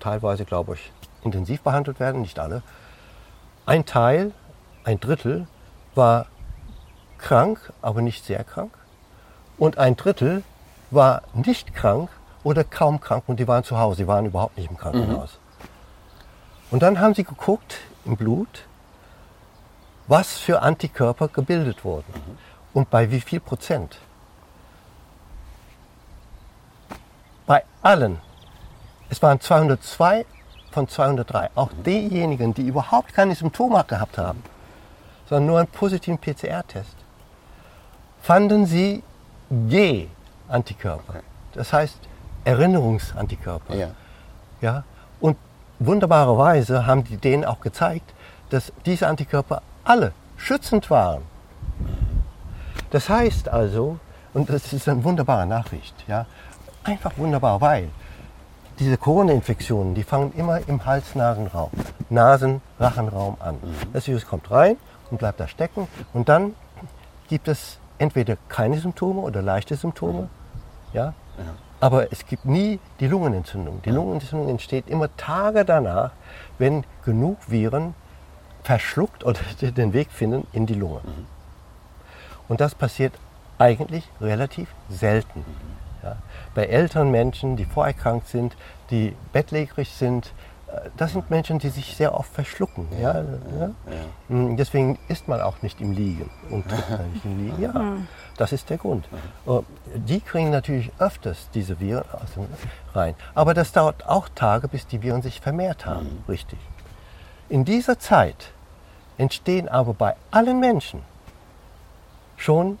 teilweise, 0.00 0.44
glaube 0.44 0.74
ich, 0.74 0.92
intensiv 1.22 1.62
behandelt 1.62 2.00
werden, 2.00 2.22
nicht 2.22 2.38
alle. 2.38 2.62
Ein 3.66 3.84
Teil, 3.86 4.32
ein 4.84 4.98
Drittel, 4.98 5.46
war 5.94 6.26
krank, 7.22 7.72
aber 7.80 8.02
nicht 8.02 8.24
sehr 8.24 8.44
krank. 8.44 8.72
Und 9.56 9.78
ein 9.78 9.96
Drittel 9.96 10.42
war 10.90 11.22
nicht 11.32 11.74
krank 11.74 12.10
oder 12.44 12.64
kaum 12.64 13.00
krank 13.00 13.24
und 13.26 13.38
die 13.38 13.48
waren 13.48 13.64
zu 13.64 13.78
Hause, 13.78 14.02
die 14.02 14.08
waren 14.08 14.26
überhaupt 14.26 14.58
nicht 14.58 14.68
im 14.68 14.76
Krankenhaus. 14.76 15.38
Und 16.70 16.82
dann 16.82 17.00
haben 17.00 17.14
sie 17.14 17.24
geguckt 17.24 17.80
im 18.04 18.16
Blut, 18.16 18.64
was 20.08 20.38
für 20.38 20.62
Antikörper 20.62 21.28
gebildet 21.28 21.84
wurden 21.84 22.12
und 22.74 22.90
bei 22.90 23.10
wie 23.10 23.20
viel 23.20 23.40
Prozent. 23.40 23.98
Bei 27.46 27.64
allen. 27.82 28.18
Es 29.10 29.22
waren 29.22 29.40
202 29.40 30.24
von 30.70 30.88
203. 30.88 31.50
Auch 31.54 31.70
diejenigen, 31.84 32.54
die 32.54 32.66
überhaupt 32.66 33.12
keine 33.14 33.34
Symptome 33.34 33.84
gehabt 33.84 34.18
haben, 34.18 34.42
sondern 35.28 35.46
nur 35.46 35.58
einen 35.58 35.68
positiven 35.68 36.18
PCR-Test, 36.18 36.96
fanden 38.22 38.66
sie 38.66 39.02
G-Antikörper. 39.50 41.20
Das 41.52 41.72
heißt 41.72 41.98
Erinnerungsantikörper. 42.44 43.74
Ja. 43.74 43.88
Ja? 44.60 44.84
Und 45.20 45.36
wunderbarerweise 45.78 46.86
haben 46.86 47.04
die 47.04 47.16
denen 47.16 47.44
auch 47.44 47.60
gezeigt, 47.60 48.14
dass 48.50 48.72
diese 48.86 49.08
Antikörper 49.08 49.62
alle 49.84 50.12
schützend 50.36 50.88
waren. 50.90 51.22
Das 52.90 53.08
heißt 53.08 53.48
also, 53.48 53.98
und 54.34 54.48
das 54.48 54.72
ist 54.72 54.88
eine 54.88 55.02
wunderbare 55.04 55.46
Nachricht, 55.46 55.94
ja, 56.06 56.26
einfach 56.84 57.16
wunderbar, 57.16 57.60
weil 57.60 57.88
diese 58.78 58.96
Corona-Infektionen, 58.96 59.94
die 59.94 60.02
fangen 60.02 60.32
immer 60.34 60.60
im 60.68 60.84
Hals-Nasenraum, 60.84 61.70
Nasen-Rachenraum 62.10 63.36
an. 63.40 63.58
Das 63.92 64.06
Virus 64.06 64.26
kommt 64.26 64.50
rein 64.50 64.76
und 65.10 65.18
bleibt 65.18 65.40
da 65.40 65.48
stecken 65.48 65.88
und 66.12 66.28
dann 66.28 66.54
gibt 67.28 67.48
es 67.48 67.78
entweder 68.02 68.36
keine 68.48 68.78
Symptome 68.78 69.20
oder 69.20 69.42
leichte 69.42 69.76
Symptome, 69.76 70.28
ja, 70.92 71.14
aber 71.78 72.12
es 72.12 72.26
gibt 72.26 72.44
nie 72.44 72.80
die 72.98 73.06
Lungenentzündung. 73.06 73.80
Die 73.82 73.90
Lungenentzündung 73.90 74.48
entsteht 74.48 74.88
immer 74.88 75.08
Tage 75.16 75.64
danach, 75.64 76.10
wenn 76.58 76.84
genug 77.04 77.38
Viren 77.48 77.94
verschluckt 78.64 79.24
oder 79.24 79.40
den 79.60 79.92
Weg 79.92 80.10
finden 80.10 80.46
in 80.52 80.66
die 80.66 80.74
Lunge. 80.74 81.00
Und 82.48 82.60
das 82.60 82.74
passiert 82.74 83.14
eigentlich 83.58 84.08
relativ 84.20 84.68
selten. 84.88 85.44
Ja. 86.02 86.16
Bei 86.56 86.66
älteren 86.66 87.12
Menschen, 87.12 87.56
die 87.56 87.64
vorerkrankt 87.64 88.26
sind, 88.28 88.56
die 88.90 89.14
bettlägerig 89.32 89.90
sind, 89.90 90.32
das 90.96 91.12
sind 91.12 91.30
Menschen, 91.30 91.58
die 91.58 91.68
sich 91.68 91.96
sehr 91.96 92.14
oft 92.14 92.32
verschlucken. 92.32 92.86
Ja, 93.00 93.14
ja. 93.20 93.70
Mm, 94.28 94.56
Deswegen 94.56 94.98
isst 95.08 95.28
man 95.28 95.40
auch 95.40 95.62
nicht 95.62 95.80
im 95.80 95.92
Liegen 95.92 96.30
und 96.50 96.64
nicht 97.12 97.24
im 97.24 97.38
Liegen. 97.38 97.62
Ja, 97.62 97.96
das 98.36 98.52
ist 98.52 98.70
der 98.70 98.78
Grund. 98.78 99.06
Äh, 99.46 99.60
Die 99.96 100.20
kriegen 100.20 100.50
natürlich 100.50 100.90
öfters 100.98 101.48
diese 101.54 101.78
Viren 101.80 102.04
aus 102.12 102.34
dem 102.34 102.46
rein. 102.94 103.14
Aber 103.34 103.54
das 103.54 103.72
dauert 103.72 104.06
auch 104.08 104.28
Tage, 104.34 104.68
bis 104.68 104.86
die 104.86 105.02
Viren 105.02 105.22
sich 105.22 105.40
vermehrt 105.40 105.86
haben. 105.86 106.24
Richtig. 106.28 106.58
In 107.48 107.64
dieser 107.64 107.98
Zeit 107.98 108.52
entstehen 109.18 109.68
aber 109.68 109.92
bei 109.94 110.14
allen 110.30 110.58
Menschen 110.60 111.02
schon 112.36 112.78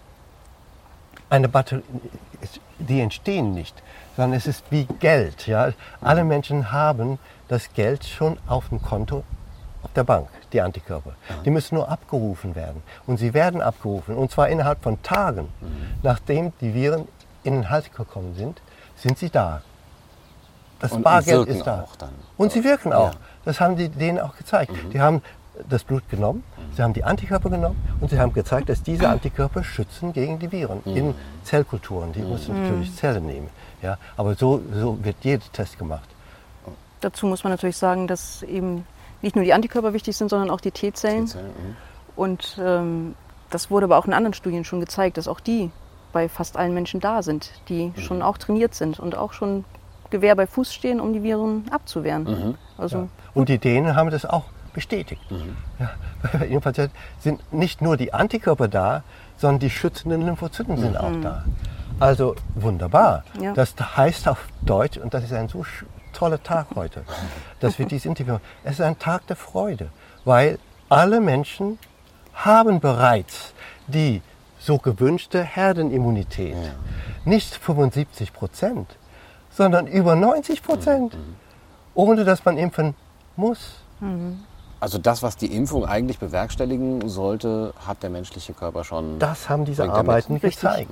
eine 1.28 1.48
Batterie, 1.48 1.82
die 2.78 3.00
entstehen 3.00 3.52
nicht, 3.52 3.82
sondern 4.16 4.36
es 4.36 4.46
ist 4.46 4.64
wie 4.70 4.84
Geld. 4.84 5.46
Ja? 5.46 5.72
Alle 6.00 6.24
Menschen 6.24 6.72
haben 6.72 7.18
das 7.52 7.72
Geld 7.74 8.04
schon 8.04 8.38
auf 8.46 8.70
dem 8.70 8.80
Konto 8.80 9.24
auf 9.82 9.92
der 9.92 10.04
Bank, 10.04 10.28
die 10.52 10.60
Antikörper. 10.62 11.12
Die 11.44 11.50
müssen 11.50 11.74
nur 11.74 11.88
abgerufen 11.88 12.54
werden. 12.54 12.82
Und 13.06 13.18
sie 13.18 13.34
werden 13.34 13.60
abgerufen. 13.60 14.16
Und 14.16 14.30
zwar 14.30 14.48
innerhalb 14.48 14.82
von 14.82 15.02
Tagen, 15.02 15.48
nachdem 16.02 16.52
die 16.60 16.72
Viren 16.72 17.06
in 17.42 17.54
den 17.54 17.68
Hals 17.68 17.92
gekommen 17.92 18.34
sind, 18.36 18.62
sind 18.96 19.18
sie 19.18 19.28
da. 19.28 19.60
Das 20.78 20.92
Und 20.92 21.02
Bargeld 21.02 21.46
ist 21.48 21.66
da. 21.66 21.82
auch 21.82 21.94
dann. 21.96 22.14
Und 22.38 22.52
sie 22.52 22.64
wirken 22.64 22.92
auch. 22.92 23.12
Ja. 23.12 23.20
Das 23.44 23.60
haben 23.60 23.76
die 23.76 23.88
denen 23.88 24.18
auch 24.18 24.34
gezeigt. 24.36 24.72
Die 24.92 25.00
haben 25.00 25.20
das 25.68 25.84
Blut 25.84 26.08
genommen, 26.08 26.42
sie 26.74 26.82
haben 26.82 26.94
die 26.94 27.04
Antikörper 27.04 27.50
genommen 27.50 27.76
und 28.00 28.08
sie 28.08 28.18
haben 28.18 28.32
gezeigt, 28.32 28.70
dass 28.70 28.82
diese 28.82 29.08
Antikörper 29.08 29.62
schützen 29.62 30.14
gegen 30.14 30.38
die 30.38 30.50
Viren 30.50 30.82
in 30.86 31.14
Zellkulturen. 31.44 32.12
Die 32.12 32.22
müssen 32.22 32.62
natürlich 32.62 32.96
Zellen 32.96 33.26
nehmen. 33.26 33.50
Ja, 33.82 33.98
aber 34.16 34.34
so, 34.34 34.62
so 34.72 34.98
wird 35.04 35.16
jeder 35.20 35.44
Test 35.52 35.78
gemacht. 35.78 36.08
Dazu 37.02 37.26
muss 37.26 37.44
man 37.44 37.52
natürlich 37.52 37.76
sagen, 37.76 38.06
dass 38.06 38.42
eben 38.42 38.86
nicht 39.20 39.36
nur 39.36 39.44
die 39.44 39.52
Antikörper 39.52 39.92
wichtig 39.92 40.16
sind, 40.16 40.28
sondern 40.28 40.50
auch 40.50 40.60
die 40.60 40.70
T-Zellen. 40.70 41.24
Mhm. 41.24 41.76
Und 42.16 42.58
ähm, 42.60 43.14
das 43.50 43.70
wurde 43.70 43.84
aber 43.84 43.98
auch 43.98 44.06
in 44.06 44.12
anderen 44.12 44.34
Studien 44.34 44.64
schon 44.64 44.80
gezeigt, 44.80 45.18
dass 45.18 45.28
auch 45.28 45.40
die 45.40 45.70
bei 46.12 46.28
fast 46.28 46.56
allen 46.56 46.74
Menschen 46.74 47.00
da 47.00 47.22
sind, 47.22 47.50
die 47.68 47.92
schon 47.96 48.22
auch 48.22 48.38
trainiert 48.38 48.74
sind 48.74 48.98
und 49.00 49.16
auch 49.16 49.32
schon 49.32 49.64
Gewehr 50.10 50.36
bei 50.36 50.46
Fuß 50.46 50.72
stehen, 50.72 51.00
um 51.00 51.12
die 51.12 51.22
Viren 51.22 51.64
abzuwehren. 51.70 52.56
Also 52.76 52.98
Ja. 52.98 53.08
Und 53.34 53.48
die 53.48 53.58
Dänen 53.58 53.96
haben 53.96 54.10
das 54.10 54.26
auch 54.26 54.44
bestätigt. 54.74 55.22
Ja, 55.78 55.90
bei 56.38 56.46
ihren 56.46 56.60
Patienten 56.60 56.94
sind 57.18 57.52
nicht 57.52 57.80
nur 57.82 57.96
die 57.96 58.12
Antikörper 58.12 58.68
da, 58.68 59.02
sondern 59.38 59.60
die 59.60 59.70
schützenden 59.70 60.22
Lymphozyten 60.22 60.76
sind 60.76 60.96
auch 60.96 61.12
da. 61.22 61.44
Also 61.98 62.34
wunderbar. 62.54 63.24
Ja. 63.40 63.52
Das 63.54 63.74
heißt 63.78 64.28
auf 64.28 64.48
Deutsch, 64.62 64.98
und 64.98 65.14
das 65.14 65.24
ist 65.24 65.32
ein 65.32 65.48
so 65.48 65.64
toller 66.12 66.42
Tag 66.42 66.68
heute, 66.74 67.04
dass 67.60 67.78
wir 67.78 67.86
dieses 67.86 68.06
Interview 68.06 68.34
haben. 68.34 68.44
Es 68.64 68.74
ist 68.74 68.80
ein 68.80 68.98
Tag 68.98 69.26
der 69.26 69.36
Freude, 69.36 69.90
weil 70.24 70.58
alle 70.88 71.20
Menschen 71.20 71.78
haben 72.34 72.80
bereits 72.80 73.52
die 73.86 74.22
so 74.58 74.78
gewünschte 74.78 75.42
Herdenimmunität. 75.42 76.56
Nicht 77.24 77.54
75 77.54 78.32
Prozent, 78.32 78.96
sondern 79.50 79.86
über 79.86 80.14
90 80.14 80.62
Prozent, 80.62 81.16
ohne 81.94 82.24
dass 82.24 82.44
man 82.44 82.56
impfen 82.56 82.94
muss. 83.36 83.82
Also 84.80 84.98
das, 84.98 85.22
was 85.22 85.36
die 85.36 85.54
Impfung 85.54 85.86
eigentlich 85.86 86.18
bewerkstelligen 86.18 87.08
sollte, 87.08 87.72
hat 87.86 88.02
der 88.02 88.10
menschliche 88.10 88.52
Körper 88.52 88.82
schon. 88.82 89.18
Das 89.18 89.48
haben 89.48 89.64
diese. 89.64 89.84
Arbeiten 89.90 90.40
gezeigt. 90.40 90.90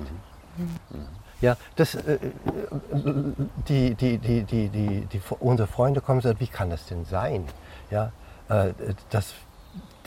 Ja, 1.41 1.57
das, 1.75 1.95
äh, 1.95 2.13
äh, 2.13 2.19
die, 3.67 3.95
die, 3.95 4.17
die, 4.17 4.43
die, 4.43 4.69
die, 4.69 5.07
die, 5.11 5.21
unsere 5.39 5.67
Freunde 5.67 6.01
kommen 6.01 6.19
und 6.19 6.23
sagen, 6.23 6.39
wie 6.39 6.47
kann 6.47 6.69
das 6.69 6.85
denn 6.85 7.05
sein, 7.05 7.45
ja, 7.89 8.11
äh, 8.49 8.73
dass 9.09 9.33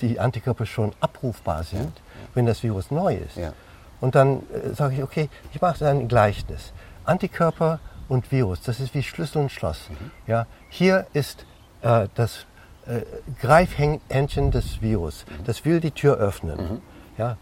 die 0.00 0.20
Antikörper 0.20 0.66
schon 0.66 0.92
abrufbar 1.00 1.64
sind, 1.64 1.92
wenn 2.34 2.46
das 2.46 2.62
Virus 2.62 2.90
neu 2.90 3.16
ist. 3.16 3.36
Ja. 3.36 3.52
Und 4.00 4.14
dann 4.14 4.42
äh, 4.50 4.74
sage 4.74 4.94
ich, 4.96 5.02
okay, 5.02 5.28
ich 5.52 5.60
mache 5.60 5.86
ein 5.88 6.08
Gleichnis. 6.08 6.72
Antikörper 7.04 7.80
und 8.08 8.30
Virus, 8.30 8.60
das 8.62 8.80
ist 8.80 8.94
wie 8.94 9.02
Schlüssel 9.02 9.42
und 9.42 9.52
Schloss. 9.52 9.88
Ja, 10.26 10.46
hier 10.68 11.06
ist 11.12 11.46
äh, 11.82 12.08
das 12.14 12.46
äh, 12.86 13.00
Greifhändchen 13.40 14.50
des 14.50 14.82
Virus. 14.82 15.24
Das 15.44 15.64
will 15.64 15.80
die 15.80 15.90
Tür 15.90 16.16
öffnen. 16.16 16.82
Ja, 17.16 17.36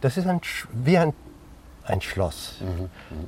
das 0.00 0.16
ist 0.16 0.26
ein, 0.26 0.40
wie 0.72 0.98
ein, 0.98 1.12
ein 1.88 2.00
Schloss. 2.00 2.56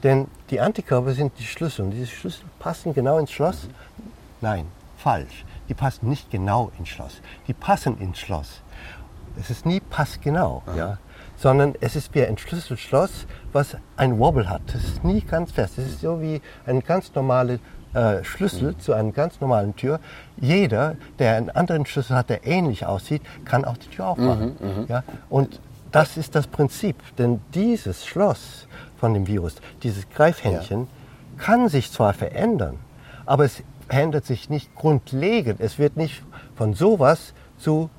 Denn 0.02 0.28
die 0.50 0.60
Antikörper 0.60 1.12
sind 1.12 1.32
die 1.38 1.44
Schlüssel. 1.44 1.86
Und 1.86 1.90
diese 1.92 2.06
Schlüssel 2.06 2.44
passen 2.58 2.94
genau 2.94 3.18
ins 3.18 3.30
Schloss? 3.30 3.68
Nein, 4.40 4.66
falsch. 4.96 5.44
Die 5.68 5.74
passen 5.74 6.08
nicht 6.08 6.30
genau 6.30 6.70
ins 6.78 6.88
Schloss. 6.88 7.20
Die 7.46 7.54
passen 7.54 7.98
ins 7.98 8.18
Schloss. 8.18 8.62
Es 9.38 9.50
ist 9.50 9.66
nie 9.66 9.80
passgenau, 9.80 10.62
ja? 10.76 10.98
sondern 11.36 11.74
es 11.80 11.94
ist 11.94 12.14
wie 12.14 12.26
ein 12.26 12.38
Schlüsselschloss, 12.38 13.26
was 13.52 13.76
ein 13.96 14.18
Wobble 14.18 14.48
hat. 14.48 14.62
Das 14.66 14.82
ist 14.82 15.04
nie 15.04 15.20
ganz 15.20 15.52
fest. 15.52 15.78
Es 15.78 15.86
ist 15.86 16.00
so 16.00 16.20
wie 16.20 16.40
ein 16.66 16.80
ganz 16.80 17.14
normaler 17.14 17.58
äh, 17.94 18.24
Schlüssel 18.24 18.76
zu 18.78 18.92
einer 18.92 19.12
ganz 19.12 19.40
normalen 19.40 19.76
Tür. 19.76 20.00
Jeder, 20.36 20.96
der 21.18 21.36
einen 21.36 21.50
anderen 21.50 21.86
Schlüssel 21.86 22.16
hat, 22.16 22.30
der 22.30 22.46
ähnlich 22.46 22.84
aussieht, 22.86 23.22
kann 23.44 23.64
auch 23.64 23.76
die 23.76 23.88
Tür 23.88 24.08
aufmachen. 24.08 24.56
Ja? 24.88 25.04
Und 25.28 25.60
das 25.92 26.16
ist 26.16 26.34
das 26.34 26.46
Prinzip. 26.46 26.96
Denn 27.16 27.40
dieses 27.54 28.06
Schloss 28.06 28.66
von 28.98 29.14
dem 29.14 29.26
Virus, 29.26 29.56
dieses 29.82 30.08
Greifhändchen, 30.10 30.88
kann 31.38 31.68
sich 31.68 31.92
zwar 31.92 32.12
verändern, 32.14 32.78
aber 33.26 33.44
es 33.44 33.62
ändert 33.88 34.26
sich 34.26 34.50
nicht 34.50 34.74
grundlegend. 34.74 35.60
Es 35.60 35.78
wird 35.78 35.96
nicht 35.96 36.22
von 36.56 36.74
sowas 36.74 37.32
zu, 37.58 37.90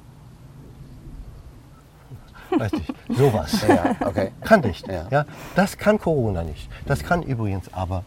weiß 2.51 2.71
nicht, 2.73 2.93
sowas. 3.09 3.61
Ja, 3.67 3.95
okay. 4.05 4.31
Kann 4.41 4.61
nicht. 4.61 4.87
Ja. 4.87 5.07
Ja. 5.09 5.25
Das 5.55 5.77
kann 5.77 5.99
Corona 5.99 6.43
nicht. 6.43 6.69
Das 6.85 7.03
kann 7.03 7.23
übrigens 7.23 7.73
aber 7.73 8.03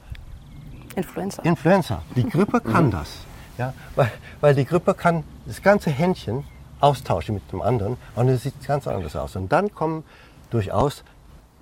Influenza. 0.95 1.43
Influenza. 1.43 2.03
Die 2.17 2.29
Grippe 2.29 2.61
kann 2.61 2.91
das. 2.91 3.09
Ja, 3.59 3.73
weil, 3.97 4.11
weil 4.41 4.55
die 4.55 4.65
Grippe 4.65 4.95
kann 4.95 5.25
das 5.47 5.63
ganze 5.63 5.91
Händchen 5.91 6.45
austauschen 6.83 7.35
mit 7.35 7.53
dem 7.53 7.63
anderen 7.63 7.97
und 8.15 8.29
es 8.29 8.43
sieht 8.43 8.67
ganz 8.67 8.87
anders 8.87 9.17
aus. 9.17 9.37
Und 9.37 9.53
dann 9.53 9.75
kommen 9.75 10.05
durchaus 10.51 11.05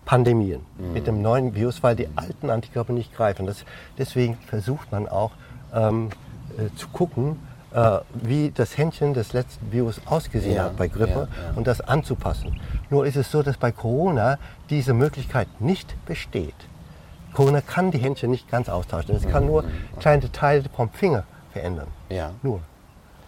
Pandemien 0.04 0.62
mit 0.92 1.06
dem 1.06 1.22
neuen 1.22 1.54
Virus, 1.54 1.82
weil 1.82 1.94
die 1.94 2.08
alten 2.16 2.50
Antikörper 2.50 2.92
nicht 2.92 3.14
greifen. 3.14 3.46
Das, 3.46 3.64
deswegen 3.98 4.38
versucht 4.48 4.90
man 4.90 5.08
auch 5.08 5.30
ähm, 5.72 6.10
äh, 6.58 6.74
zu 6.74 6.88
gucken, 6.88 7.36
äh, 7.72 7.98
wie 8.14 8.50
das 8.50 8.76
Händchen 8.76 9.14
des 9.14 9.32
letzten 9.32 9.70
Virus 9.70 10.00
ausgesehen 10.06 10.56
Ja, 10.56 10.64
hat 10.64 10.76
bei 10.76 10.88
Grippe 10.88 11.28
ja, 11.30 11.50
ja. 11.50 11.52
und 11.54 11.66
das 11.66 11.80
anzupassen. 11.80 12.60
Nur 12.88 13.06
ist 13.06 13.16
es 13.16 13.30
so, 13.30 13.42
dass 13.42 13.56
bei 13.56 13.70
Corona 13.70 14.38
diese 14.70 14.94
Möglichkeit 14.94 15.46
nicht 15.60 15.94
besteht. 16.06 16.54
Corona 17.32 17.60
kann 17.60 17.92
die 17.92 17.98
Händchen 17.98 18.32
nicht 18.32 18.50
ganz 18.50 18.68
austauschen. 18.68 19.14
Es 19.14 19.28
kann 19.28 19.46
nur 19.46 19.64
kleine 20.00 20.22
Details 20.22 20.64
vom 20.74 20.90
Finger 20.90 21.22
verändern. 21.52 21.86
Ja. 22.08 22.32
Nur. 22.42 22.60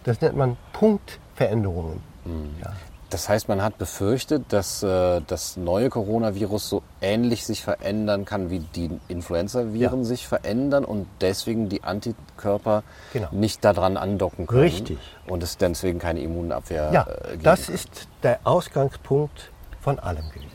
Das 0.03 0.19
nennt 0.19 0.35
man 0.35 0.57
Punktveränderungen. 1.37 2.01
Ja. 2.63 2.73
Das 3.09 3.29
heißt, 3.29 3.47
man 3.47 3.61
hat 3.61 3.77
befürchtet, 3.77 4.45
dass 4.49 4.81
äh, 4.81 5.21
das 5.27 5.55
neue 5.55 5.89
Coronavirus 5.89 6.67
so 6.69 6.81
ähnlich 6.99 7.45
sich 7.45 7.61
verändern 7.61 8.25
kann, 8.25 8.49
wie 8.49 8.59
die 8.59 8.89
Influenza-Viren 9.07 9.99
Ja. 9.99 10.03
sich 10.05 10.27
verändern 10.27 10.83
und 10.83 11.05
deswegen 11.21 11.69
die 11.69 11.83
Antikörper 11.83 12.81
Genau. 13.13 13.27
nicht 13.31 13.63
daran 13.63 13.97
andocken 13.97 14.47
können. 14.47 14.61
Richtig. 14.63 14.97
Und 15.27 15.43
es 15.43 15.57
deswegen 15.57 15.99
keine 15.99 16.21
Immunabwehr 16.21 16.89
Ja, 16.91 17.03
äh, 17.03 17.31
geben 17.31 17.43
das 17.43 17.67
kann. 17.67 17.75
ist 17.75 18.07
der 18.23 18.39
Ausgangspunkt 18.45 19.51
von 19.81 19.99
allem 19.99 20.27
gewesen. 20.29 20.49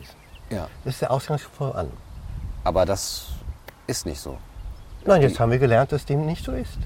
Ja, 0.50 0.66
Das 0.84 0.94
ist 0.94 1.02
der 1.02 1.12
Ausgangspunkt 1.12 1.56
von 1.58 1.72
allem. 1.76 1.92
aber 2.64 2.86
das 2.86 3.26
ist 3.86 4.04
nicht 4.04 4.20
so. 4.20 4.36
Nein, 5.04 5.22
jetzt 5.22 5.38
haben 5.38 5.52
wir 5.52 5.58
gelernt, 5.60 5.92
dass 5.92 6.04
dem 6.06 6.26
nicht 6.26 6.44
so 6.44 6.50
ist. 6.52 6.76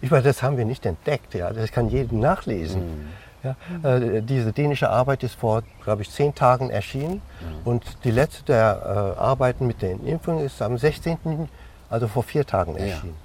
Ich 0.00 0.10
meine, 0.10 0.22
das 0.22 0.42
haben 0.42 0.56
wir 0.56 0.64
nicht 0.64 0.86
entdeckt. 0.86 1.34
Ja. 1.34 1.50
Das 1.52 1.72
kann 1.72 1.88
jedem 1.88 2.20
nachlesen. 2.20 3.08
Ja. 3.42 3.54
Äh, 3.88 4.20
diese 4.22 4.52
dänische 4.52 4.90
Arbeit 4.90 5.22
ist 5.22 5.34
vor, 5.36 5.62
glaube 5.84 6.02
ich, 6.02 6.10
zehn 6.10 6.34
Tagen 6.34 6.70
erschienen. 6.70 7.22
Und 7.64 7.84
die 8.04 8.10
letzte 8.10 8.42
der 8.44 9.14
äh, 9.16 9.20
Arbeiten 9.20 9.66
mit 9.66 9.82
den 9.82 10.04
Impfungen 10.06 10.44
ist 10.44 10.60
am 10.62 10.76
16., 10.78 11.48
also 11.90 12.06
vor 12.08 12.22
vier 12.22 12.44
Tagen 12.46 12.76
erschienen. 12.76 13.16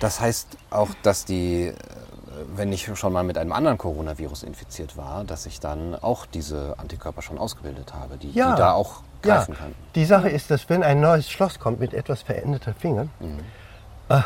Das 0.00 0.20
heißt 0.20 0.56
auch, 0.70 0.88
dass 1.02 1.24
die, 1.26 1.66
äh, 1.66 1.74
wenn 2.56 2.72
ich 2.72 2.90
schon 2.98 3.12
mal 3.12 3.22
mit 3.22 3.36
einem 3.36 3.52
anderen 3.52 3.76
Coronavirus 3.78 4.42
infiziert 4.42 4.96
war, 4.96 5.24
dass 5.24 5.44
ich 5.46 5.60
dann 5.60 5.94
auch 5.94 6.24
diese 6.26 6.74
Antikörper 6.78 7.20
schon 7.22 7.36
ausgebildet 7.38 7.92
habe, 7.92 8.16
die, 8.16 8.30
Ja. 8.32 8.52
die 8.52 8.58
da 8.58 8.72
auch 8.72 9.02
Ja, 9.24 9.36
greifen 9.36 9.54
kann. 9.54 9.74
die 9.94 10.06
Sache 10.06 10.30
ist, 10.30 10.50
dass 10.50 10.68
wenn 10.70 10.82
ein 10.82 11.00
neues 11.00 11.30
Schloss 11.30 11.58
kommt 11.58 11.78
mit 11.80 11.92
etwas 11.92 12.22
veränderten 12.22 12.74
Fingern, 12.74 13.10
äh, 14.08 14.20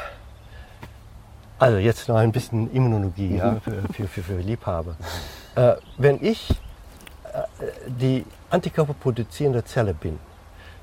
also 1.64 1.78
jetzt 1.78 2.08
noch 2.08 2.16
ein 2.16 2.30
bisschen 2.30 2.70
Immunologie 2.72 3.36
ja, 3.36 3.56
für, 3.60 3.82
für, 3.92 4.06
für, 4.06 4.22
für 4.22 4.36
Liebhaber. 4.36 4.96
Äh, 5.54 5.74
wenn 5.96 6.22
ich 6.22 6.50
äh, 6.50 7.42
die 7.86 8.26
Antikörper 8.50 8.92
produzierende 8.92 9.64
Zelle 9.64 9.94
bin, 9.94 10.18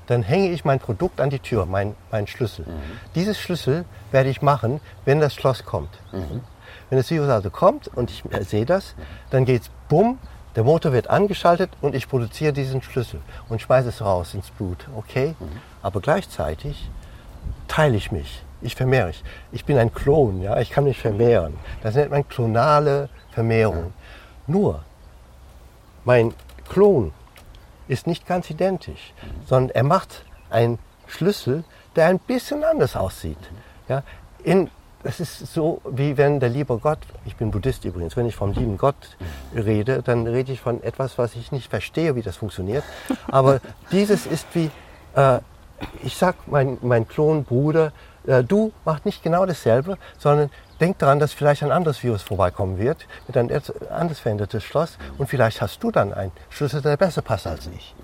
dann 0.08 0.24
hänge 0.24 0.50
ich 0.50 0.64
mein 0.64 0.80
Produkt 0.80 1.20
an 1.20 1.30
die 1.30 1.38
Tür, 1.38 1.66
mein, 1.66 1.94
mein 2.10 2.26
Schlüssel. 2.26 2.66
Dieses 3.14 3.38
Schlüssel 3.38 3.84
werde 4.10 4.28
ich 4.28 4.42
machen, 4.42 4.80
wenn 5.04 5.20
das 5.20 5.34
Schloss 5.34 5.64
kommt. 5.64 5.90
Wenn 6.90 6.98
das 6.98 7.10
Virus 7.10 7.28
also 7.28 7.50
kommt 7.50 7.86
und 7.88 8.10
ich 8.10 8.24
äh, 8.32 8.42
sehe 8.42 8.66
das, 8.66 8.94
dann 9.30 9.44
geht's 9.44 9.70
bumm, 9.88 10.18
der 10.56 10.64
Motor 10.64 10.92
wird 10.92 11.08
angeschaltet 11.08 11.70
und 11.80 11.94
ich 11.94 12.08
produziere 12.08 12.52
diesen 12.52 12.82
Schlüssel 12.82 13.20
und 13.48 13.62
schmeiße 13.62 13.88
es 13.88 14.02
raus 14.02 14.34
ins 14.34 14.50
Blut. 14.50 14.88
Okay? 14.96 15.36
Aber 15.80 16.00
gleichzeitig 16.00 16.90
teile 17.68 17.96
ich 17.96 18.10
mich. 18.10 18.42
Ich 18.62 18.76
vermehre 18.76 19.08
mich. 19.08 19.22
Ich 19.50 19.64
bin 19.64 19.78
ein 19.78 19.92
Klon, 19.92 20.40
ja, 20.42 20.58
ich 20.60 20.70
kann 20.70 20.84
mich 20.84 21.00
vermehren. 21.00 21.58
Das 21.82 21.94
nennt 21.94 22.10
man 22.10 22.28
klonale 22.28 23.08
Vermehrung. 23.32 23.92
Nur, 24.46 24.82
mein 26.04 26.32
Klon 26.68 27.12
ist 27.88 28.06
nicht 28.06 28.26
ganz 28.26 28.50
identisch, 28.50 29.12
sondern 29.46 29.74
er 29.74 29.82
macht 29.82 30.24
einen 30.50 30.78
Schlüssel, 31.06 31.64
der 31.96 32.06
ein 32.06 32.18
bisschen 32.18 32.64
anders 32.64 32.96
aussieht. 32.96 33.38
Ja, 33.88 34.02
in, 34.44 34.70
es 35.04 35.20
ist 35.20 35.52
so, 35.52 35.80
wie 35.84 36.16
wenn 36.16 36.40
der 36.40 36.48
liebe 36.48 36.78
Gott, 36.78 37.00
ich 37.24 37.36
bin 37.36 37.50
Buddhist 37.50 37.84
übrigens, 37.84 38.16
wenn 38.16 38.26
ich 38.26 38.36
vom 38.36 38.52
lieben 38.52 38.78
Gott 38.78 39.16
rede, 39.54 40.02
dann 40.02 40.26
rede 40.26 40.52
ich 40.52 40.60
von 40.60 40.82
etwas, 40.82 41.18
was 41.18 41.34
ich 41.34 41.52
nicht 41.52 41.68
verstehe, 41.68 42.14
wie 42.14 42.22
das 42.22 42.36
funktioniert. 42.36 42.84
Aber 43.28 43.60
dieses 43.90 44.26
ist 44.26 44.46
wie, 44.54 44.70
äh, 45.14 45.38
ich 46.02 46.16
sag 46.16 46.36
mein, 46.46 46.78
mein 46.82 47.08
Klonbruder, 47.08 47.92
äh, 48.26 48.42
du 48.44 48.72
mach 48.84 49.04
nicht 49.04 49.22
genau 49.22 49.46
dasselbe, 49.46 49.98
sondern 50.18 50.50
denk 50.80 50.98
daran, 50.98 51.18
dass 51.18 51.32
vielleicht 51.32 51.62
ein 51.62 51.72
anderes 51.72 52.02
Virus 52.02 52.22
vorbeikommen 52.22 52.78
wird, 52.78 53.06
mit 53.26 53.36
einem 53.36 53.50
anders 53.90 54.18
verändertes 54.18 54.64
Schloss 54.64 54.98
und 55.18 55.28
vielleicht 55.28 55.60
hast 55.60 55.82
du 55.82 55.90
dann 55.90 56.12
einen 56.12 56.32
Schlüssel, 56.50 56.82
der 56.82 56.96
besser 56.96 57.22
passt 57.22 57.46
als 57.46 57.68
ich. 57.68 57.94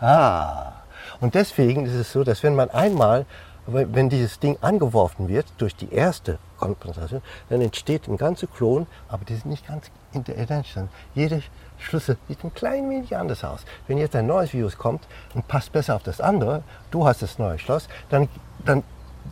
Ah, 0.00 0.72
und 1.20 1.34
deswegen 1.34 1.86
ist 1.86 1.94
es 1.94 2.12
so, 2.12 2.24
dass 2.24 2.42
wenn 2.42 2.54
man 2.54 2.70
einmal 2.70 3.26
wenn 3.66 4.10
dieses 4.10 4.38
Ding 4.40 4.58
angeworfen 4.60 5.28
wird 5.28 5.46
durch 5.58 5.74
die 5.74 5.92
erste 5.92 6.38
Konzentration, 6.58 7.22
dann 7.48 7.62
entsteht 7.62 8.08
ein 8.08 8.16
ganzer 8.16 8.46
Klon, 8.46 8.86
aber 9.08 9.24
die 9.24 9.34
sind 9.34 9.46
nicht 9.46 9.66
ganz 9.66 9.90
identisch. 10.12 10.74
Jede 11.14 11.42
Schlüssel 11.78 12.16
sieht 12.28 12.44
ein 12.44 12.52
klein 12.52 12.88
wenig 12.90 13.16
anders 13.16 13.42
aus. 13.42 13.64
Wenn 13.86 13.98
jetzt 13.98 14.14
ein 14.16 14.26
neues 14.26 14.52
Virus 14.52 14.76
kommt 14.76 15.06
und 15.34 15.48
passt 15.48 15.72
besser 15.72 15.96
auf 15.96 16.02
das 16.02 16.20
andere, 16.20 16.62
du 16.90 17.06
hast 17.06 17.22
das 17.22 17.38
neue 17.38 17.58
Schloss, 17.58 17.88
dann, 18.10 18.28
dann, 18.64 18.82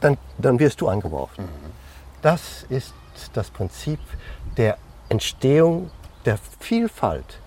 dann, 0.01 0.19
dann 0.39 0.59
wirst 0.59 0.81
du 0.81 0.89
angeworfen. 0.89 1.49
Das 2.23 2.65
ist 2.69 2.95
das 3.33 3.51
Prinzip 3.51 4.01
der 4.57 4.79
Entstehung 5.09 5.91
der 6.25 6.39
Vielfalt 6.61 7.39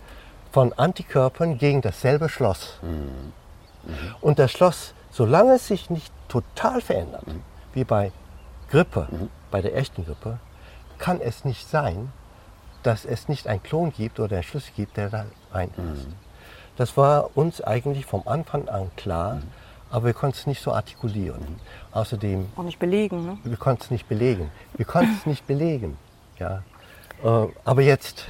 von 0.52 0.74
Antikörpern 0.74 1.58
gegen 1.58 1.82
dasselbe 1.82 2.30
Schloss. 2.30 2.80
Und 4.22 4.40
das 4.40 4.52
Schloss, 4.52 4.94
solange 5.12 5.56
es 5.56 5.68
sich 5.68 5.90
nicht 5.90 6.12
total 6.28 6.82
verändert, 6.82 7.26
wie 7.74 7.84
bei 7.84 8.12
Grippe, 8.70 9.08
bei 9.52 9.62
der 9.62 9.76
echten 9.76 10.06
Grippe, 10.06 10.40
kann 10.98 11.22
es 11.22 11.46
nicht 11.46 11.70
sein, 11.70 12.12
dass 12.84 13.06
es 13.06 13.28
nicht 13.28 13.48
einen 13.48 13.64
Klon 13.64 13.92
gibt 13.92 14.20
oder 14.20 14.36
einen 14.36 14.44
Schlüssel 14.44 14.72
gibt, 14.76 14.98
der 14.98 15.10
da 15.10 15.26
reinpasst. 15.52 16.08
Das 16.78 16.98
war 16.98 17.36
uns 17.36 17.62
eigentlich 17.62 18.06
vom 18.06 18.24
Anfang 18.28 18.68
an 18.68 18.92
klar, 18.96 19.42
aber 19.89 20.06
wir 20.08 20.13
konnten 20.13 20.38
es 20.38 20.48
nicht 20.48 20.62
so 20.62 20.71
artikulieren. 20.71 21.41
Außerdem, 21.91 22.48
Auch 22.56 22.63
nicht 22.63 22.80
belegen. 22.80 23.26
Ne? 23.26 23.38
wir 23.43 23.58
konnten 23.58 23.84
es 23.84 23.91
nicht 23.91 24.08
belegen. 24.08 24.52
Wir 24.76 24.86
konnten 24.86 25.15
es 25.17 25.26
nicht 25.26 25.48
belegen. 25.48 25.98
Ja. 26.39 26.63
Äh, 27.24 27.48
Aber 27.63 27.82
jetzt, 27.82 28.26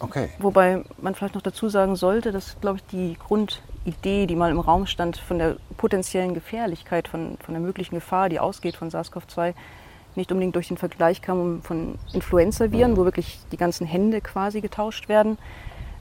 Okay. 0.00 0.28
Wobei 0.38 0.84
man 0.98 1.14
vielleicht 1.14 1.34
noch 1.34 1.42
dazu 1.42 1.68
sagen 1.68 1.96
sollte, 1.96 2.30
dass, 2.30 2.60
glaube 2.60 2.76
ich, 2.78 2.86
die 2.86 3.16
Grundidee, 3.18 4.26
die 4.26 4.36
mal 4.36 4.50
im 4.50 4.60
Raum 4.60 4.86
stand, 4.86 5.16
von 5.16 5.38
der 5.38 5.56
potenziellen 5.76 6.34
Gefährlichkeit, 6.34 7.08
von, 7.08 7.36
von 7.44 7.54
der 7.54 7.60
möglichen 7.60 7.96
Gefahr, 7.96 8.28
die 8.28 8.38
ausgeht 8.38 8.76
von 8.76 8.90
SARS-CoV-2, 8.90 9.54
nicht 10.14 10.30
unbedingt 10.30 10.54
durch 10.54 10.68
den 10.68 10.76
Vergleich 10.76 11.20
kam 11.20 11.62
von 11.62 11.98
Influenza-Viren, 12.12 12.96
wo 12.96 13.04
wirklich 13.04 13.40
die 13.50 13.56
ganzen 13.56 13.86
Hände 13.86 14.20
quasi 14.20 14.60
getauscht 14.60 15.08
werden, 15.08 15.36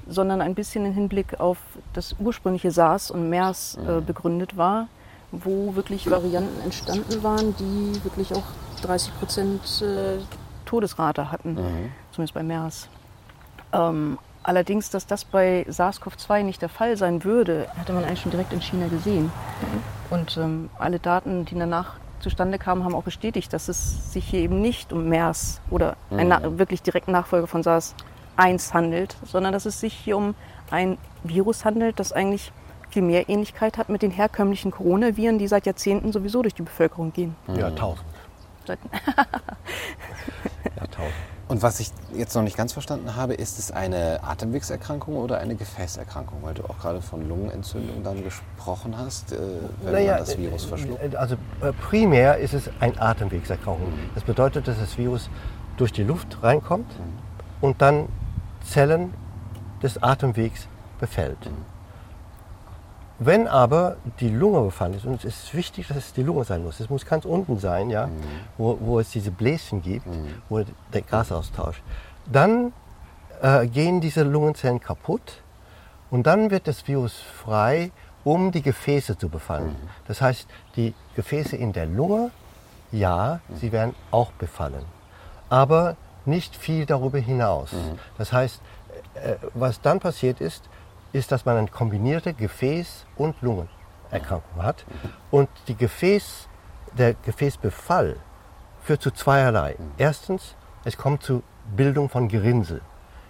sondern 0.09 0.41
ein 0.41 0.55
bisschen 0.55 0.85
im 0.85 0.93
Hinblick 0.93 1.39
auf 1.39 1.57
das 1.93 2.15
ursprüngliche 2.19 2.71
SARS 2.71 3.11
und 3.11 3.29
MERS 3.29 3.77
äh, 3.77 4.01
begründet 4.01 4.57
war, 4.57 4.87
wo 5.31 5.75
wirklich 5.75 6.09
Varianten 6.09 6.61
entstanden 6.61 7.23
waren, 7.23 7.55
die 7.57 8.03
wirklich 8.03 8.33
auch 8.33 8.43
30 8.81 9.19
Prozent 9.19 9.81
äh, 9.81 10.19
Todesrate 10.65 11.31
hatten, 11.31 11.57
zumindest 12.11 12.33
bei 12.33 12.43
MERS. 12.43 12.89
Ähm, 13.73 14.17
allerdings, 14.43 14.89
dass 14.89 15.07
das 15.07 15.25
bei 15.25 15.65
SARS-CoV-2 15.67 16.43
nicht 16.43 16.61
der 16.61 16.69
Fall 16.69 16.97
sein 16.97 17.23
würde, 17.23 17.67
hatte 17.77 17.93
man 17.93 18.03
eigentlich 18.03 18.21
schon 18.21 18.31
direkt 18.31 18.53
in 18.53 18.61
China 18.61 18.87
gesehen. 18.87 19.31
Und 20.09 20.37
ähm, 20.37 20.69
alle 20.77 20.99
Daten, 20.99 21.45
die 21.45 21.57
danach 21.57 21.95
zustande 22.19 22.57
kamen, 22.57 22.83
haben 22.83 22.95
auch 22.95 23.03
bestätigt, 23.03 23.53
dass 23.53 23.67
es 23.67 24.13
sich 24.13 24.25
hier 24.25 24.39
eben 24.39 24.61
nicht 24.61 24.91
um 24.93 25.07
MERS 25.07 25.61
oder 25.69 25.95
ein 26.09 26.29
na 26.29 26.57
wirklich 26.57 26.81
direkten 26.81 27.11
Nachfolger 27.11 27.47
von 27.47 27.63
SARS-1 28.37 28.73
handelt, 28.73 29.17
sondern 29.25 29.53
dass 29.53 29.65
es 29.65 29.79
sich 29.79 29.93
hier 29.93 30.17
um 30.17 30.35
ein 30.71 30.97
Virus 31.23 31.65
handelt, 31.65 31.99
das 31.99 32.11
eigentlich 32.11 32.51
viel 32.89 33.01
mehr 33.01 33.29
Ähnlichkeit 33.29 33.77
hat 33.77 33.89
mit 33.89 34.01
den 34.01 34.11
herkömmlichen 34.11 34.71
Coronaviren, 34.71 35.37
die 35.39 35.47
seit 35.47 35.65
Jahrzehnten 35.65 36.11
sowieso 36.11 36.41
durch 36.41 36.53
die 36.53 36.63
Bevölkerung 36.63 37.11
gehen. 37.13 37.35
ja, 37.55 37.69
tausend. 37.71 38.05
Seit 38.65 38.79
Ja, 40.75 40.87
tausend. 40.87 41.13
Und 41.47 41.61
was 41.63 41.79
ich 41.79 41.91
jetzt 42.13 42.35
noch 42.35 42.43
nicht 42.43 42.57
ganz 42.57 42.73
verstanden 42.73 43.15
habe, 43.15 43.33
ist 43.33 43.57
es 43.57 43.71
eine 43.71 44.19
Atemwegserkrankung 44.21 45.15
oder 45.15 45.39
eine 45.39 45.55
Gefäßerkrankung? 45.55 46.39
Weil 46.41 46.53
du 46.53 46.63
auch 46.65 46.77
gerade 46.77 47.01
von 47.01 47.27
Lungenentzündung 47.27 48.03
dann 48.03 48.21
gesprochen 48.21 48.97
hast, 48.97 49.31
äh, 49.31 49.37
wenn 49.81 49.93
Naja, 49.93 50.15
man 50.15 50.19
das 50.19 50.37
Virus 50.37 50.65
äh, 50.65 50.67
verschluckt. 50.67 51.15
Also 51.15 51.35
äh, 51.61 51.71
primär 51.71 52.37
ist 52.37 52.53
es 52.53 52.69
ein 52.81 52.99
Atemwegserkrankung. 52.99 53.93
Das 54.13 54.23
bedeutet, 54.25 54.67
dass 54.67 54.77
das 54.77 54.97
Virus 54.97 55.29
durch 55.77 55.93
die 55.93 56.03
Luft 56.03 56.43
reinkommt 56.43 56.91
und 57.61 57.81
dann 57.81 58.09
Zellen 58.67 59.13
des 59.81 60.01
Atemwegs 60.01 60.67
befällt. 60.99 61.37
Wenn 63.19 63.47
aber 63.47 63.97
die 64.19 64.29
Lunge 64.29 64.61
befallen 64.61 64.93
ist, 64.93 65.05
und 65.05 65.23
es 65.25 65.45
ist 65.45 65.53
wichtig, 65.55 65.87
dass 65.87 65.97
es 65.97 66.13
die 66.13 66.21
Lunge 66.21 66.43
sein 66.43 66.63
muss, 66.63 66.79
es 66.79 66.89
muss 66.89 67.05
ganz 67.05 67.25
unten 67.25 67.57
sein, 67.57 67.89
ja, 67.89 68.09
wo, 68.57 68.77
wo 68.79 68.99
es 68.99 69.09
diese 69.09 69.31
Bläschen 69.31 69.81
gibt, 69.81 70.05
wo 70.49 70.63
der 70.93 71.01
Gasaustausch, 71.01 71.81
dann 72.31 72.73
äh, 73.41 73.65
gehen 73.67 74.01
diese 74.01 74.23
Lungenzellen 74.23 74.79
kaputt 74.79 75.41
und 76.11 76.27
dann 76.27 76.51
wird 76.51 76.67
das 76.67 76.87
Virus 76.87 77.13
frei, 77.13 77.91
um 78.23 78.51
die 78.51 78.61
Gefäße 78.61 79.17
zu 79.17 79.29
befallen. 79.29 79.75
Das 80.07 80.21
heißt, 80.21 80.47
die 80.75 80.93
Gefäße 81.15 81.55
in 81.55 81.73
der 81.73 81.87
Lunge, 81.87 82.29
ja, 82.91 83.39
sie 83.55 83.71
werden 83.71 83.95
auch 84.11 84.31
befallen, 84.33 84.85
aber 85.49 85.95
nicht 86.27 86.55
viel 86.55 86.85
darüber 86.85 87.17
hinaus. 87.17 87.71
Das 88.17 88.31
heißt, 88.33 88.61
äh, 89.15 89.35
was 89.53 89.81
dann 89.81 89.99
passiert 89.99 90.41
ist, 90.41 90.69
ist, 91.13 91.31
dass 91.31 91.45
man 91.45 91.57
eine 91.57 91.67
kombinierte 91.67 92.31
Gefäß- 92.31 93.05
und 93.15 93.35
Lungenerkrankung 93.41 94.61
hat. 94.61 94.85
Und 95.31 95.49
die 95.67 95.75
Gefäß, 95.75 96.47
der 96.97 97.13
Gefäßbefall 97.13 98.17
führt 98.83 99.01
zu 99.01 99.11
zweierlei. 99.11 99.75
Erstens, 99.97 100.55
es 100.83 100.97
kommt 100.97 101.23
zu 101.23 101.43
Bildung 101.75 102.09
von 102.09 102.27
Gerinnsel. 102.27 102.81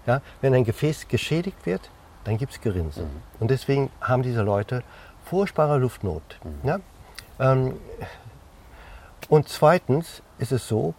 Ja, 0.05 0.21
wenn 0.41 0.53
ein 0.53 0.63
Gefäß 0.63 1.07
geschädigt 1.07 1.65
wird, 1.65 1.89
dann 2.23 2.37
gibt 2.37 2.53
es 2.53 2.61
Gerinnsel. 2.61 3.07
Und 3.39 3.51
deswegen 3.51 3.89
haben 4.01 4.23
diese 4.23 4.41
Leute 4.41 4.83
furchtbare 5.25 5.77
Luftnot. 5.77 6.39
Ja? 6.63 6.79
Ähm, 7.39 7.73
und 9.29 9.49
zweitens 9.49 10.21
ist 10.37 10.51
es 10.51 10.67
so, 10.67 10.93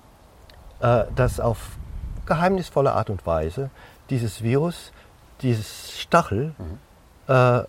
äh, 0.80 1.04
dass 1.14 1.40
auf 1.40 1.78
geheimnisvolle 2.28 2.92
Art 2.92 3.10
und 3.10 3.26
Weise 3.26 3.70
dieses 4.10 4.42
Virus, 4.42 4.92
dieses 5.42 5.98
Stachel 5.98 6.54
äh, 7.26 7.62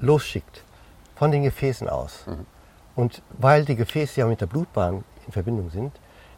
losschickt 0.00 0.62
von 1.14 1.30
den 1.30 1.42
Gefäßen 1.42 1.88
aus. 1.88 2.26
Und 2.94 3.22
weil 3.30 3.64
die 3.64 3.76
Gefäße 3.76 4.20
ja 4.20 4.26
mit 4.26 4.40
der 4.40 4.46
Blutbahn 4.46 5.04
in 5.26 5.32
Verbindung 5.32 5.70
sind, 5.70 5.92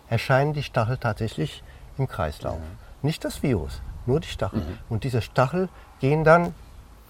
erscheinen 0.08 0.52
die 0.52 0.62
Stachel 0.62 0.96
tatsächlich 0.96 1.62
im 1.98 2.06
Kreislauf. 2.08 2.58
Nicht 3.02 3.24
das 3.24 3.42
Virus, 3.42 3.80
nur 4.06 4.20
die 4.20 4.28
Stachel. 4.28 4.62
Und 4.88 5.04
diese 5.04 5.20
Stachel 5.22 5.68
gehen 6.00 6.24
dann 6.24 6.54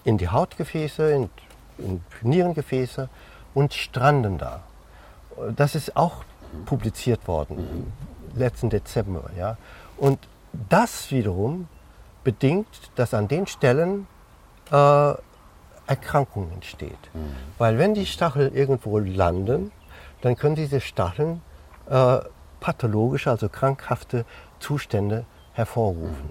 in 0.04 0.18
die 0.18 0.28
Hautgefäße, 0.28 1.10
in, 1.12 1.30
in 1.78 2.02
Nierengefäße 2.22 3.08
und 3.54 3.74
stranden 3.74 4.38
da. 4.38 4.62
Das 5.54 5.74
ist 5.74 5.96
auch 5.96 6.24
publiziert 6.66 7.28
worden 7.28 7.92
im 8.32 8.38
letzten 8.38 8.70
Dezember. 8.70 9.30
Ja. 9.36 9.56
Und 9.98 10.18
das 10.70 11.10
wiederum 11.10 11.68
bedingt, 12.24 12.68
dass 12.96 13.14
an 13.14 13.28
den 13.28 13.46
Stellen 13.46 14.06
äh, 14.70 15.12
Erkrankung 15.86 16.52
entsteht. 16.52 16.98
Weil 17.56 17.78
wenn 17.78 17.94
die 17.94 18.06
Stacheln 18.06 18.54
irgendwo 18.54 18.98
landen, 18.98 19.72
dann 20.20 20.36
können 20.36 20.54
diese 20.54 20.80
Stacheln 20.80 21.42
äh, 21.88 22.18
pathologische, 22.60 23.30
also 23.30 23.48
krankhafte 23.48 24.24
Zustände 24.60 25.24
hervorrufen. 25.54 26.30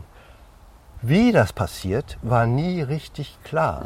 Wie 1.02 1.32
das 1.32 1.54
passiert, 1.54 2.18
war 2.22 2.46
nie 2.46 2.82
richtig 2.82 3.38
klar. 3.44 3.86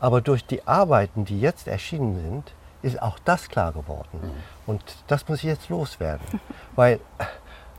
Aber 0.00 0.20
durch 0.20 0.44
die 0.44 0.66
Arbeiten, 0.66 1.24
die 1.24 1.40
jetzt 1.40 1.68
erschienen 1.68 2.20
sind, 2.20 2.54
ist 2.82 3.00
auch 3.00 3.18
das 3.24 3.48
klar 3.48 3.72
geworden. 3.72 4.20
Und 4.66 4.82
das 5.06 5.26
muss 5.28 5.38
ich 5.38 5.44
jetzt 5.44 5.68
loswerden. 5.70 6.40
Weil 6.76 7.00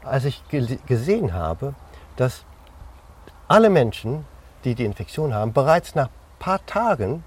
als 0.05 0.25
ich 0.25 0.47
ge 0.49 0.77
gesehen 0.85 1.33
habe, 1.33 1.73
dass 2.15 2.45
alle 3.47 3.69
Menschen, 3.69 4.25
die 4.63 4.75
die 4.75 4.85
Infektion 4.85 5.33
haben, 5.33 5.53
bereits 5.53 5.95
nach 5.95 6.07
ein 6.07 6.39
paar 6.39 6.65
Tagen 6.65 7.23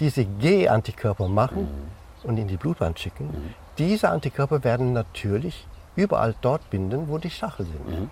diese 0.00 0.24
G-Antikörper 0.24 1.28
machen 1.28 1.68
und 2.22 2.36
in 2.38 2.48
die 2.48 2.56
Blutbahn 2.56 2.96
schicken. 2.96 3.54
Diese 3.78 4.08
Antikörper 4.08 4.64
werden 4.64 4.92
natürlich 4.92 5.66
überall 5.96 6.34
dort 6.40 6.68
binden, 6.70 7.08
wo 7.08 7.18
die 7.18 7.30
Stachel 7.30 7.66
sind. 7.66 8.10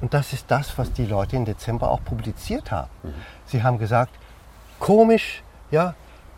Und 0.00 0.12
das 0.12 0.32
ist 0.32 0.50
das, 0.50 0.76
was 0.76 0.92
die 0.92 1.06
Leute 1.06 1.36
im 1.36 1.44
Dezember 1.44 1.90
auch 1.90 2.04
publiziert 2.04 2.70
haben. 2.70 2.90
Sie 3.46 3.62
haben 3.62 3.78
gesagt, 3.78 4.12
komisch, 4.78 5.42
ja, 5.70 5.94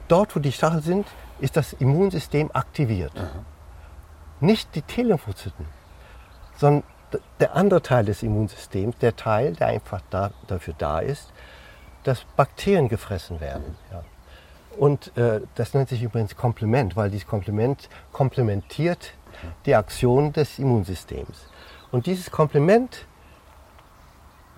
dort, 0.06 0.34
wo 0.36 0.40
die 0.40 0.52
Stachel 0.52 0.82
sind, 0.82 1.06
ist 1.40 1.56
das 1.56 1.72
Immunsystem 1.72 2.50
aktiviert. 2.52 3.12
Nicht 4.40 4.74
die 4.74 4.82
T-Lymphozyten, 4.82 5.66
sondern 6.58 6.82
der 7.40 7.54
andere 7.54 7.82
Teil 7.82 8.04
des 8.04 8.22
Immunsystems, 8.22 8.98
der 8.98 9.16
Teil, 9.16 9.54
der 9.54 9.68
einfach 9.68 10.02
da, 10.10 10.30
dafür 10.46 10.74
da 10.76 10.98
ist, 10.98 11.32
dass 12.04 12.24
Bakterien 12.36 12.88
gefressen 12.88 13.40
werden. 13.40 13.76
Ja. 13.90 14.04
Und 14.76 15.16
äh, 15.16 15.40
das 15.54 15.74
nennt 15.74 15.88
sich 15.88 16.02
übrigens 16.02 16.36
Komplement, 16.36 16.96
weil 16.96 17.10
dieses 17.10 17.26
Komplement 17.26 17.88
komplementiert 18.12 19.12
die 19.66 19.74
Aktion 19.74 20.32
des 20.32 20.58
Immunsystems. 20.58 21.46
Und 21.90 22.06
dieses 22.06 22.30
Komplement, 22.30 23.06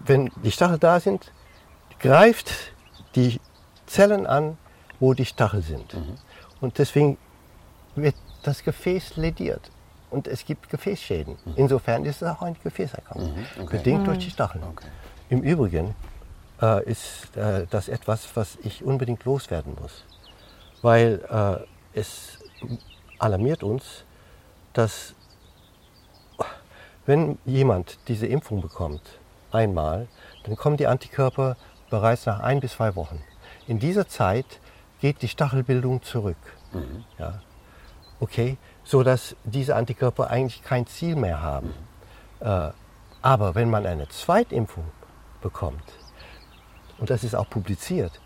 wenn 0.01 0.31
die 0.43 0.51
Stachel 0.51 0.79
da 0.79 1.01
sind, 1.01 1.33
greift 2.01 2.73
die 3.15 3.41
Zellen 3.87 4.27
an, 4.27 4.59
wo 4.99 5.15
die 5.15 5.25
Stachel 5.25 5.63
sind. 5.63 5.97
Und 6.61 6.79
deswegen 6.79 7.19
wird 7.95 8.15
das 8.43 8.65
Gefäß 8.65 9.17
lediert 9.17 9.71
und 10.11 10.27
es 10.29 10.45
gibt 10.45 10.69
Gefäßschäden. 10.71 11.37
Insofern 11.57 12.05
ist 12.05 12.23
es 12.23 12.29
auch 12.29 12.43
eine 12.43 12.57
Gefäßerkrankung, 12.63 13.33
Mhm, 13.35 13.47
okay. 13.63 13.77
bedingt 13.77 14.07
durch 14.07 14.19
die 14.19 14.31
Stacheln. 14.31 14.65
Okay. 14.65 14.87
Im 15.29 15.43
Übrigen 15.43 15.95
äh, 16.61 16.85
ist 16.85 17.37
äh, 17.37 17.67
das 17.71 17.89
etwas, 17.89 18.29
was 18.35 18.59
ich 18.63 18.85
unbedingt 18.85 19.25
loswerden 19.25 19.77
muss, 19.81 20.05
weil 20.83 21.21
äh, 21.95 21.99
es 21.99 22.39
alarmiert 23.19 23.63
uns, 23.63 24.05
dass 24.73 25.15
wenn 27.07 27.39
jemand 27.45 27.99
diese 28.09 28.27
Impfung 28.27 28.61
bekommt, 28.61 29.03
einmal, 29.53 30.07
dann 30.45 30.57
kommen 30.57 30.77
die 30.77 30.87
Antikörper 30.87 31.57
bereits 31.91 32.27
nach 32.27 32.41
ein 32.41 32.61
bis 32.61 32.73
zwei 32.75 32.95
Wochen. 32.95 33.21
In 33.67 33.79
dieser 33.79 34.07
Zeit 34.07 34.47
geht 35.01 35.23
die 35.23 35.29
Stachelbildung 35.29 36.03
zurück. 36.03 36.37
Ja. 37.19 37.41
Okay, 38.21 38.59
so 38.91 39.05
dass 39.05 39.37
diese 39.45 39.77
Antikörper 39.77 40.31
eigentlich 40.31 40.65
kein 40.65 40.85
Ziel 40.85 41.15
mehr 41.15 41.41
haben. 41.41 41.73
Äh, 42.41 42.71
aber 43.23 43.55
wenn 43.55 43.71
man 43.71 43.87
eine 43.87 44.09
Zweitimpfung 44.09 44.85
bekommt, 45.41 45.85
und 46.99 47.09
das 47.09 47.23
ist 47.23 47.37
auch 47.37 47.49
publiziert, 47.49 48.21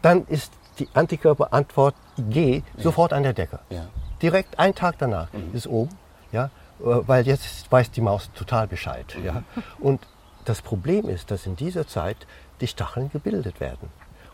dann 0.00 0.24
ist 0.26 0.52
die 0.78 0.88
Antikörperantwort 0.94 1.94
G 2.16 2.62
sofort 2.78 3.12
an 3.12 3.24
der 3.24 3.34
Decke. 3.34 3.60
Ja. 3.68 3.88
Direkt 4.22 4.58
einen 4.58 4.74
Tag 4.74 4.96
danach 4.98 5.28
ist 5.52 5.66
oben, 5.66 5.96
ja, 6.32 6.46
äh, 6.46 6.50
weil 6.80 7.26
jetzt 7.26 7.70
weiß 7.70 7.90
die 7.90 8.00
Maus 8.00 8.30
total 8.34 8.68
Bescheid. 8.68 9.14
Ja. 9.22 9.42
Und 9.78 10.00
das 10.46 10.62
Problem 10.62 11.10
ist, 11.10 11.30
dass 11.30 11.44
in 11.44 11.56
dieser 11.56 11.86
Zeit 11.86 12.16
die 12.62 12.68
Stacheln 12.68 13.10
gebildet 13.10 13.60
werden. 13.60 13.90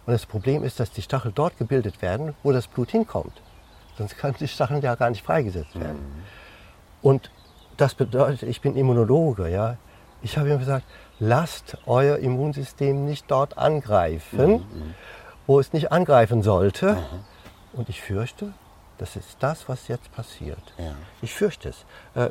Und 0.06 0.12
das 0.12 0.26
Problem 0.26 0.62
ist, 0.62 0.78
dass 0.78 0.92
die 0.92 1.02
Stacheln 1.02 1.34
dort 1.34 1.58
gebildet 1.58 2.02
werden, 2.02 2.34
wo 2.44 2.52
das 2.52 2.68
Blut 2.68 2.92
hinkommt. 2.92 3.32
Sonst 3.98 4.16
können 4.16 4.34
die 4.40 4.48
Stacheln 4.48 4.80
ja 4.82 4.94
gar 4.94 5.10
nicht 5.10 5.24
freigesetzt 5.24 5.78
werden. 5.78 6.22
Und 7.02 7.30
das 7.76 7.94
bedeutet, 7.94 8.42
ich 8.42 8.60
bin 8.60 8.76
Immunologe, 8.76 9.48
ja. 9.48 9.76
Ich 10.22 10.38
habe 10.38 10.50
ihm 10.50 10.58
gesagt, 10.58 10.84
lasst 11.18 11.76
euer 11.86 12.18
Immunsystem 12.18 13.04
nicht 13.04 13.30
dort 13.30 13.58
angreifen, 13.58 14.64
wo 15.46 15.58
es 15.58 15.72
nicht 15.72 15.90
angreifen 15.90 16.42
sollte. 16.42 16.96
Und 17.72 17.88
ich 17.88 18.00
fürchte, 18.00 18.52
das 18.98 19.16
ist 19.16 19.36
das, 19.40 19.68
was 19.68 19.88
jetzt 19.88 20.12
passiert. 20.12 20.62
Ja. 20.78 20.94
Ich 21.22 21.34
fürchte 21.34 21.70
es. 21.70 21.84
Äh, 22.14 22.30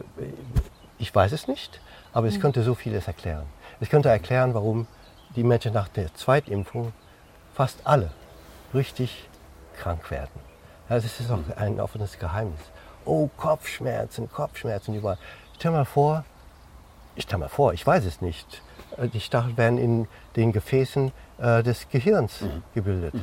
Ich 1.00 1.14
weiß 1.14 1.32
es 1.32 1.48
nicht, 1.48 1.82
aber 2.14 2.28
es 2.28 2.40
könnte 2.40 2.62
so 2.62 2.76
vieles 2.76 3.08
erklären. 3.08 3.48
Es 3.80 3.90
könnte 3.90 4.10
erklären, 4.10 4.54
warum 4.54 4.86
die 5.36 5.44
Menschen 5.44 5.74
nach 5.74 5.88
der 5.88 6.14
Zweitimpfung 6.14 6.94
fast 7.56 7.80
alle 7.86 8.12
richtig 8.74 9.28
krank 9.78 10.12
werden. 10.12 10.40
Ja, 10.92 10.98
das 10.98 11.22
ist 11.22 11.32
auch 11.32 11.40
ein 11.56 11.80
offenes 11.80 12.20
Geheimnis. 12.20 12.60
Oh, 13.06 13.30
Kopfschmerzen, 13.38 14.30
Kopfschmerzen 14.30 14.94
überall. 14.94 15.18
Stell 15.56 15.72
mal 15.72 15.86
vor, 15.86 16.26
ich 17.16 17.24
stell 17.24 17.40
mal 17.40 17.48
vor, 17.48 17.72
ich 17.72 17.88
weiß 17.88 18.04
es 18.04 18.20
nicht. 18.20 18.62
Äh, 18.98 19.08
Die 19.08 19.22
Stacheln 19.22 19.56
werden 19.56 19.78
in 19.78 20.10
den 20.36 20.52
Gefäßen 20.52 21.14
äh, 21.38 21.64
des 21.64 21.88
Gehirns 21.88 22.44
gebildet. 22.74 23.14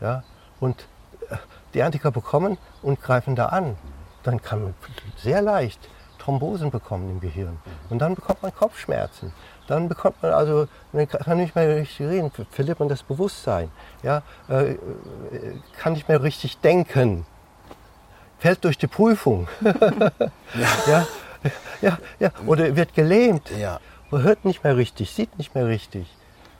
Ja? 0.00 0.22
Und 0.58 0.88
äh, 1.28 1.36
die 1.74 1.82
Antikörper 1.82 2.22
kommen 2.22 2.56
und 2.80 3.02
greifen 3.02 3.36
da 3.36 3.46
an. 3.46 3.76
Dann 4.22 4.40
kann 4.40 4.62
man 4.62 4.74
sehr 5.18 5.42
leicht 5.42 5.86
Thrombosen 6.18 6.70
bekommen 6.70 7.10
im 7.10 7.20
Gehirn. 7.20 7.58
Und 7.90 7.98
dann 7.98 8.14
bekommt 8.14 8.42
man 8.42 8.54
Kopfschmerzen. 8.54 9.34
Dann 9.68 9.86
bekommt 9.88 10.20
man 10.22 10.32
also, 10.32 10.66
man 10.92 11.06
kann 11.06 11.36
nicht 11.36 11.54
mehr 11.54 11.76
richtig 11.76 12.06
reden, 12.08 12.32
verliert 12.50 12.80
man 12.80 12.88
das 12.88 13.02
Bewusstsein. 13.02 13.70
Ja? 14.02 14.22
Äh, 14.48 14.72
äh, 14.72 14.78
kann 15.78 15.92
nicht 15.92 16.08
mehr 16.08 16.22
richtig 16.22 16.58
denken. 16.58 17.26
Fällt 18.38 18.64
durch 18.64 18.78
die 18.78 18.86
Prüfung. 18.86 19.46
ja. 19.60 21.06
Ja, 21.80 21.98
ja, 22.18 22.30
oder 22.46 22.74
wird 22.74 22.94
gelähmt, 22.94 23.48
Ja. 23.56 23.78
hört 24.10 24.44
nicht 24.44 24.64
mehr 24.64 24.76
richtig, 24.76 25.12
sieht 25.12 25.38
nicht 25.38 25.54
mehr 25.54 25.66
richtig 25.66 26.08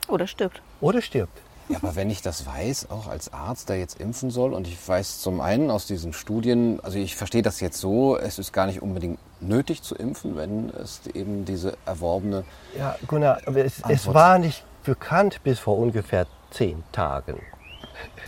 Oder 0.06 0.28
stirbt. 0.28 0.62
oder 0.80 1.02
stirbt. 1.02 1.36
Ja, 1.68 1.78
aber 1.82 1.96
wenn 1.96 2.08
ich 2.10 2.22
das 2.22 2.46
weiß, 2.46 2.90
auch 2.90 3.08
als 3.08 3.32
Arzt, 3.32 3.68
der 3.68 3.78
jetzt 3.78 4.00
impfen 4.00 4.30
soll, 4.30 4.54
und 4.54 4.66
ich 4.66 4.76
weiß 4.88 5.20
zum 5.20 5.40
einen 5.40 5.70
aus 5.70 5.86
diesen 5.86 6.12
Studien, 6.12 6.80
also 6.82 6.98
ich 6.98 7.14
verstehe 7.14 7.42
das 7.42 7.60
jetzt 7.60 7.78
so, 7.78 8.16
es 8.16 8.38
ist 8.38 8.52
gar 8.52 8.66
nicht 8.66 8.80
unbedingt 8.80 9.18
nötig 9.40 9.82
zu 9.82 9.94
impfen, 9.94 10.36
wenn 10.36 10.70
es 10.70 11.00
eben 11.12 11.44
diese 11.44 11.76
erworbene. 11.84 12.44
Ja, 12.76 12.96
Gunnar, 13.06 13.40
aber 13.46 13.64
es, 13.64 13.82
es 13.88 14.06
war 14.12 14.38
nicht 14.38 14.64
bekannt 14.84 15.40
bis 15.44 15.58
vor 15.58 15.76
ungefähr 15.78 16.26
zehn 16.50 16.82
Tagen. 16.92 17.40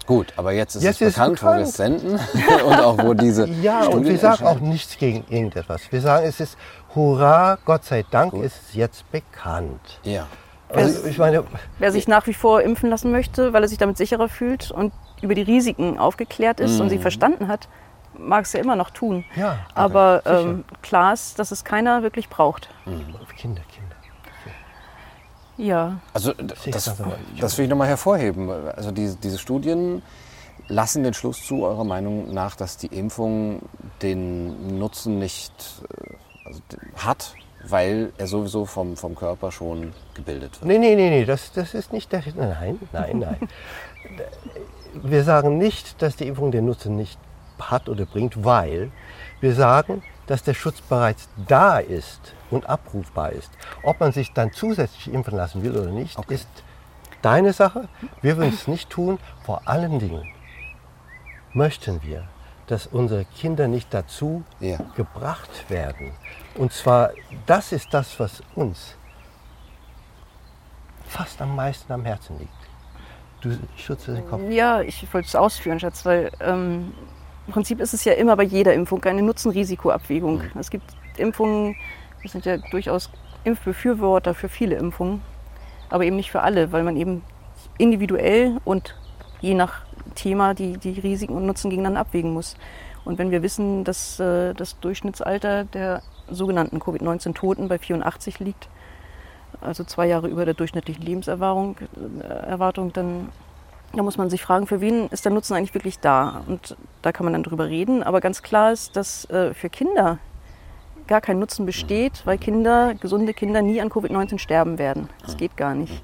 Gut, 0.07 0.33
aber 0.37 0.53
jetzt 0.53 0.74
ist 0.74 0.83
Jetzt 0.83 1.00
es 1.00 1.09
ist 1.09 1.14
bekannt, 1.14 1.42
wo 1.42 1.46
wir 1.46 1.53
bekannt. 1.53 1.68
es 1.68 1.76
senden 1.76 2.20
und 2.66 2.81
auch 2.81 2.98
wo 2.98 3.14
diese. 3.14 3.46
Ja, 3.62 3.81
und 3.85 3.90
Studien 3.92 4.05
wir 4.07 4.18
sagen 4.18 4.46
auch 4.46 4.61
nichts 4.61 4.98
gegen 4.98 5.24
irgendetwas. 5.29 5.83
Wir 5.90 6.00
sagen, 6.00 6.26
es 6.26 6.40
ist 6.40 6.57
Hurra, 6.94 7.59
Gott 7.64 7.85
sei 7.85 8.05
Dank 8.11 8.35
ist 8.35 8.57
es 8.68 8.74
jetzt 8.74 9.11
bekannt. 9.12 10.00
Ja. 10.03 10.26
Also 10.72 11.06
ich 11.06 11.18
meine, 11.18 11.44
Wer 11.78 11.92
sich 11.92 12.09
nach 12.09 12.26
wie 12.26 12.35
vor 12.35 12.62
impfen 12.62 12.90
lassen 12.90 13.11
möchte, 13.11 13.52
weil 13.52 13.62
er 13.62 13.68
sich 13.68 13.78
damit 13.78 13.96
sicherer 13.96 14.28
fühlt 14.28 14.70
und 14.70 14.92
über 15.22 15.35
die 15.35 15.42
Risiken 15.42 15.98
aufgeklärt 15.98 16.61
ist 16.61 16.80
und 16.80 16.88
sie 16.90 16.98
verstanden 16.98 17.48
hat, 17.48 17.68
mag 18.16 18.44
es 18.44 18.52
ja 18.52 18.61
immer 18.61 18.76
noch 18.76 18.90
tun. 18.90 19.24
Ja, 19.37 19.59
Aber 19.74 20.22
ähm, 20.26 20.64
klar 20.83 21.12
ist, 21.12 21.38
dass 21.38 21.50
es 21.50 21.64
keiner 21.64 22.02
wirklich 22.02 22.28
braucht. 22.28 22.68
Kinder, 23.37 23.62
Kinder. 23.72 23.96
Ja, 25.56 25.98
Also 26.14 26.33
das, 26.33 26.64
ganz 26.64 26.88
aber. 26.88 27.18
das 27.38 27.59
will 27.59 27.64
ich 27.64 27.70
nochmal 27.70 27.88
hervorheben. 27.88 28.48
Also 28.74 28.92
diese, 28.92 29.16
diese 29.16 29.38
Studien 29.38 30.02
lassen 30.68 31.02
den 31.02 31.12
Schluss 31.12 31.44
zu, 31.44 31.64
eurer 31.64 31.85
Meinung 31.85 32.33
nach, 32.33 32.56
dass 32.56 32.78
die 32.78 32.87
Impfung 32.87 33.61
den 34.00 34.78
Nutzen 34.78 35.18
nicht 35.18 35.52
äh, 35.83 36.14
also, 36.46 36.61
hat, 36.96 37.35
weil 37.68 38.12
er 38.18 38.26
sowieso 38.26 38.64
vom, 38.64 38.96
vom 38.96 39.14
Körper 39.14 39.52
schon 39.52 39.92
gebildet 40.14 40.60
wird. 40.60 40.64
Nee, 40.64 40.78
nee, 40.78 40.94
nee, 40.94 41.10
nee, 41.10 41.24
das, 41.24 41.52
das 41.52 41.74
ist 41.74 41.92
nicht 41.92 42.12
der. 42.12 42.22
Nein, 42.34 42.78
nein, 42.92 43.18
nein. 43.18 43.48
wir 45.02 45.24
sagen 45.24 45.58
nicht, 45.58 46.00
dass 46.02 46.16
die 46.16 46.26
Impfung 46.26 46.50
den 46.50 46.66
Nutzen 46.66 46.96
nicht 46.96 47.18
hat 47.60 47.88
oder 47.88 48.06
bringt, 48.06 48.44
weil 48.44 48.90
wir 49.40 49.54
sagen, 49.54 50.02
dass 50.26 50.42
der 50.42 50.54
Schutz 50.54 50.80
bereits 50.80 51.28
da 51.48 51.78
ist 51.78 52.34
und 52.50 52.68
abrufbar 52.68 53.32
ist. 53.32 53.50
Ob 53.82 54.00
man 54.00 54.12
sich 54.12 54.32
dann 54.32 54.52
zusätzlich 54.52 55.12
impfen 55.12 55.36
lassen 55.36 55.62
will 55.62 55.76
oder 55.76 55.90
nicht, 55.90 56.18
ist 56.30 56.48
deine 57.22 57.52
Sache. 57.52 57.88
Wir 58.22 58.36
würden 58.36 58.54
es 58.54 58.68
nicht 58.68 58.90
tun. 58.90 59.18
Vor 59.44 59.62
allen 59.66 59.98
Dingen 59.98 60.26
möchten 61.52 62.02
wir, 62.02 62.28
dass 62.70 62.87
unsere 62.87 63.24
Kinder 63.24 63.68
nicht 63.68 63.92
dazu 63.92 64.44
Ja. 64.61 64.78
gebracht 64.96 65.68
werden. 65.68 66.12
Und 66.54 66.72
zwar, 66.72 67.11
das 67.46 67.72
ist 67.72 67.92
das, 67.92 68.18
was 68.20 68.42
uns 68.54 68.96
fast 71.06 71.40
am 71.42 71.56
meisten 71.56 71.92
am 71.92 72.04
Herzen 72.04 72.38
liegt. 72.38 72.52
Du 73.40 73.59
schütze 73.76 74.14
den 74.14 74.28
Kopf. 74.28 74.42
ja 74.50 74.80
ich 74.83 75.12
wollte 75.12 75.26
es 75.26 75.35
ausführen, 75.35 75.80
Schatz, 75.80 76.04
weil 76.04 76.30
ähm, 76.40 76.92
im 77.46 77.52
Prinzip 77.52 77.80
ist 77.80 77.94
es 77.94 78.04
ja 78.04 78.12
immer 78.12 78.37
bei 78.37 78.44
jeder 78.44 78.74
Impfung 78.74 79.02
eine 79.04 79.22
Nutzen-Risiko-Abwägung. 79.22 80.42
Es 80.59 80.70
gibt 80.70 80.85
Impfungen, 81.16 81.74
das 82.22 82.33
sind 82.33 82.44
ja 82.44 82.59
durchaus 82.59 83.11
Impfbefürworter 83.44 84.35
für 84.35 84.48
viele 84.48 84.76
Impfungen, 84.76 85.22
aber 85.88 86.04
eben 86.04 86.16
nicht 86.16 86.30
für 86.30 86.42
alle, 86.42 86.70
weil 86.70 86.83
man 86.85 86.96
eben 86.96 87.24
individuell 87.78 88.61
und 88.64 88.94
je 89.40 89.55
nach 89.55 89.83
Thema 90.14 90.55
die, 90.55 90.76
die 90.79 90.98
Risiken 91.00 91.35
und 91.35 91.46
Nutzen 91.46 91.70
gegeneinander 91.70 92.00
abwägen 92.00 92.33
muss. 92.33 92.57
Und 93.05 93.18
wenn 93.18 93.31
wir 93.31 93.42
wissen, 93.42 93.85
dass 93.85 94.20
äh, 94.20 94.55
das 94.55 94.79
Durchschnittsalter 94.81 95.64
der 95.64 96.03
sogenannten 96.31 96.81
Covid-19-Toten 96.81 97.68
bei 97.68 97.79
84 97.79 98.40
liegt, 98.40 98.68
also 99.61 99.85
zwei 99.85 100.07
Jahre 100.07 100.29
über 100.29 100.44
der 100.44 100.55
durchschnittlichen 100.55 101.05
Lebenserwartung, 101.05 101.76
äh, 102.22 102.26
Erwartung, 102.46 102.92
dann 102.92 103.29
da 103.92 104.03
muss 104.03 104.16
man 104.16 104.31
sich 104.31 104.42
fragen, 104.42 104.66
für 104.66 104.81
wen 104.81 105.09
ist 105.09 105.24
der 105.24 105.33
Nutzen 105.33 105.55
eigentlich 105.55 105.74
wirklich 105.74 105.98
da? 105.98 106.42
Und 106.46 106.76
da 107.03 107.11
kann 107.11 107.24
man 107.24 107.33
dann 107.33 107.42
drüber 107.42 107.66
reden. 107.66 108.03
Aber 108.03 108.20
ganz 108.20 108.42
klar 108.42 108.72
ist, 108.72 108.94
dass 108.94 109.29
äh, 109.31 109.53
für 109.53 109.68
Kinder 109.68 110.18
gar 111.09 111.20
kein 111.20 111.40
Nutzen 111.40 111.66
besteht, 111.66 112.22
weil 112.24 112.38
Kinder, 112.38 112.94
gesunde 112.94 113.35
Kinder 113.35 113.62
nie 113.62 113.81
an 113.81 113.88
Covid-19 113.88 114.38
sterben 114.38 114.79
werden. 114.79 115.09
Das 115.22 115.37
geht 115.37 115.57
gar 115.57 115.74
nicht. 115.74 116.00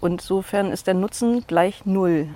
Und 0.00 0.12
insofern 0.12 0.72
ist 0.72 0.86
der 0.86 0.94
Nutzen 0.94 1.44
gleich 1.46 1.84
null. 1.84 2.28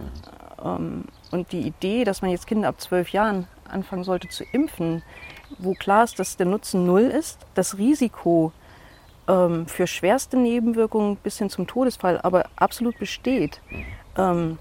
Ähm, 0.63 1.05
und 1.31 1.53
die 1.53 1.61
Idee, 1.61 2.05
dass 2.05 2.23
man 2.23 2.31
jetzt 2.31 2.47
Kinder 2.47 2.69
ab 2.69 2.81
zwölf 2.81 3.11
Jahren 3.11 3.47
anfangen 3.69 4.05
sollte 4.05 4.29
zu 4.29 4.45
impfen, 4.53 5.03
wo 5.59 5.75
klar 5.75 6.05
ist, 6.05 6.19
dass 6.19 6.37
der 6.37 6.47
Nutzen 6.47 6.87
null 6.87 7.03
ist, 7.03 7.39
das 7.55 7.79
Risiko 7.79 8.53
ähm, 9.29 9.67
für 9.67 9.87
schwerste 9.87 10.37
Nebenwirkungen 10.37 11.17
bis 11.17 11.39
hin 11.39 11.51
zum 11.51 11.67
Todesfall 11.67 12.21
aber 12.23 12.47
absolut 12.57 12.99
besteht, 12.99 13.61
ähm, 14.17 14.59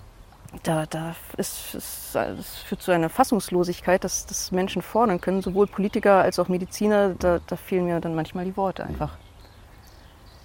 da, 0.62 0.86
da 0.86 1.16
ist, 1.38 1.74
ist, 1.74 2.12
das 2.14 2.58
führt 2.58 2.82
zu 2.82 2.92
einer 2.92 3.10
Fassungslosigkeit, 3.10 4.04
dass, 4.04 4.28
dass 4.28 4.52
Menschen 4.52 4.84
fordern 4.84 5.20
können, 5.20 5.42
sowohl 5.42 5.66
Politiker 5.66 6.22
als 6.22 6.38
auch 6.38 6.48
Mediziner, 6.48 7.16
da, 7.18 7.40
da 7.46 7.56
fehlen 7.56 7.86
mir 7.86 8.00
dann 8.00 8.14
manchmal 8.14 8.46
die 8.46 8.56
Worte 8.56 8.86
einfach. 8.86 9.18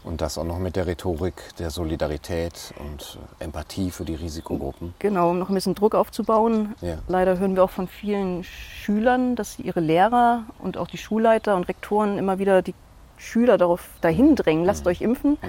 Und 0.05 0.21
das 0.21 0.39
auch 0.39 0.45
noch 0.45 0.59
mit 0.59 0.77
der 0.77 0.87
Rhetorik 0.87 1.35
der 1.59 1.71
Solidarität 1.71 2.73
und 2.79 3.19
Empathie 3.41 3.91
für 3.91 4.05
die 4.05 4.15
Risikogruppen. 4.15 4.95
Genau, 4.99 5.31
um 5.31 5.39
noch 5.39 5.49
ein 5.49 5.55
bisschen 5.55 5.75
Druck 5.75 5.95
aufzubauen. 5.95 6.75
Ja. 6.81 6.99
Leider 7.09 7.39
hören 7.39 7.57
wir 7.57 7.65
auch 7.65 7.71
von 7.71 7.89
vielen 7.89 8.45
Schülern, 8.45 9.37
dass 9.37 9.59
ihre 9.59 9.81
Lehrer 9.81 10.45
und 10.61 10.79
auch 10.79 10.87
die 10.87 10.99
Schulleiter 10.99 11.57
und 11.57 11.69
Rektoren 11.69 12.17
immer 12.17 12.39
wieder 12.39 12.63
die 12.63 12.75
Schüler 13.19 13.59
darauf 13.59 13.89
dahin 14.01 14.37
drängen, 14.37 14.65
lasst 14.65 14.85
mhm. 14.85 14.91
euch 14.91 15.01
impfen. 15.01 15.33
Mhm. 15.33 15.49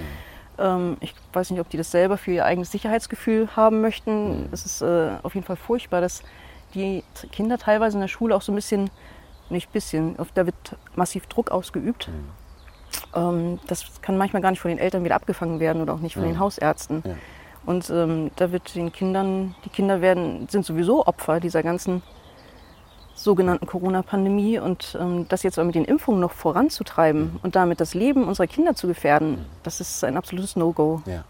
Ähm, 0.58 0.98
ich 1.00 1.14
weiß 1.34 1.52
nicht, 1.52 1.60
ob 1.60 1.70
die 1.70 1.78
das 1.78 1.92
selber 1.92 2.18
für 2.18 2.32
ihr 2.32 2.46
eigenes 2.46 2.72
Sicherheitsgefühl 2.72 3.50
haben 3.56 3.82
möchten. 3.82 4.44
Mhm. 4.44 4.50
Es 4.52 4.66
ist 4.66 4.82
äh, 4.82 5.12
auf 5.24 5.36
jeden 5.36 5.46
Fall 5.46 5.56
furchtbar, 5.56 6.02
dass 6.02 6.24
die 6.74 7.04
Kinder 7.32 7.58
teilweise 7.58 7.98
in 7.98 8.02
der 8.02 8.08
Schule 8.08 8.36
auch 8.36 8.42
so 8.42 8.52
ein 8.52 8.56
bisschen, 8.56 8.90
nicht 9.50 9.70
ein 9.70 9.74
bisschen, 9.74 10.16
da 10.36 10.46
wird 10.46 10.76
massiv 10.96 11.28
Druck 11.28 11.52
ausgeübt. 11.52 12.10
Ähm, 13.16 13.60
das 13.68 14.02
kann 14.02 14.18
manchmal 14.18 14.42
gar 14.42 14.52
nicht 14.52 14.60
von 14.60 14.70
den 14.70 14.78
Eltern 14.78 15.04
wieder 15.04 15.16
abgefangen 15.16 15.60
werden 15.60 15.82
oder 15.82 15.94
auch 15.94 16.00
nicht 16.00 16.14
von 16.14 16.24
mhm. 16.24 16.30
den 16.30 16.40
Hausärzten. 16.40 17.04
Ja. 17.06 17.16
Und 17.66 17.90
ähm, 17.90 18.32
da 18.36 18.52
wird 18.52 18.76
den 18.76 18.92
Kindern, 18.92 19.56
die 19.66 19.70
Kinder 19.70 20.02
werden, 20.02 20.48
sind 20.50 20.66
sowieso 20.66 21.06
Opfer 21.06 21.40
dieser 21.40 21.62
ganzen 21.62 22.02
sogenannten 23.14 23.66
Corona-Pandemie 23.66 24.60
und 24.60 24.98
ähm, 25.00 25.28
das 25.28 25.44
jetzt 25.44 25.60
aber 25.60 25.66
mit 25.66 25.76
den 25.76 25.86
Impfungen 25.86 26.22
noch 26.22 26.32
voranzutreiben 26.32 27.34
mhm. 27.34 27.40
und 27.44 27.56
damit 27.56 27.82
das 27.82 27.94
Leben 27.94 28.28
unserer 28.28 28.48
Kinder 28.48 28.76
zu 28.76 28.88
gefährden, 28.88 29.32
mhm. 29.32 29.46
das 29.64 29.82
ist 29.82 30.04
ein 30.04 30.18
absolutes 30.18 30.56
No-Go. 30.56 31.02
Ja. 31.06 31.14
Ja. 31.14 31.24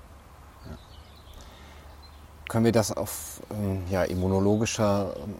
Können 2.47 2.65
wir 2.65 2.71
das 2.71 2.95
auf 2.95 3.41
ähm, 3.51 3.81
ja, 3.89 4.03
immunologischer, 4.03 5.15
ähm, 5.23 5.35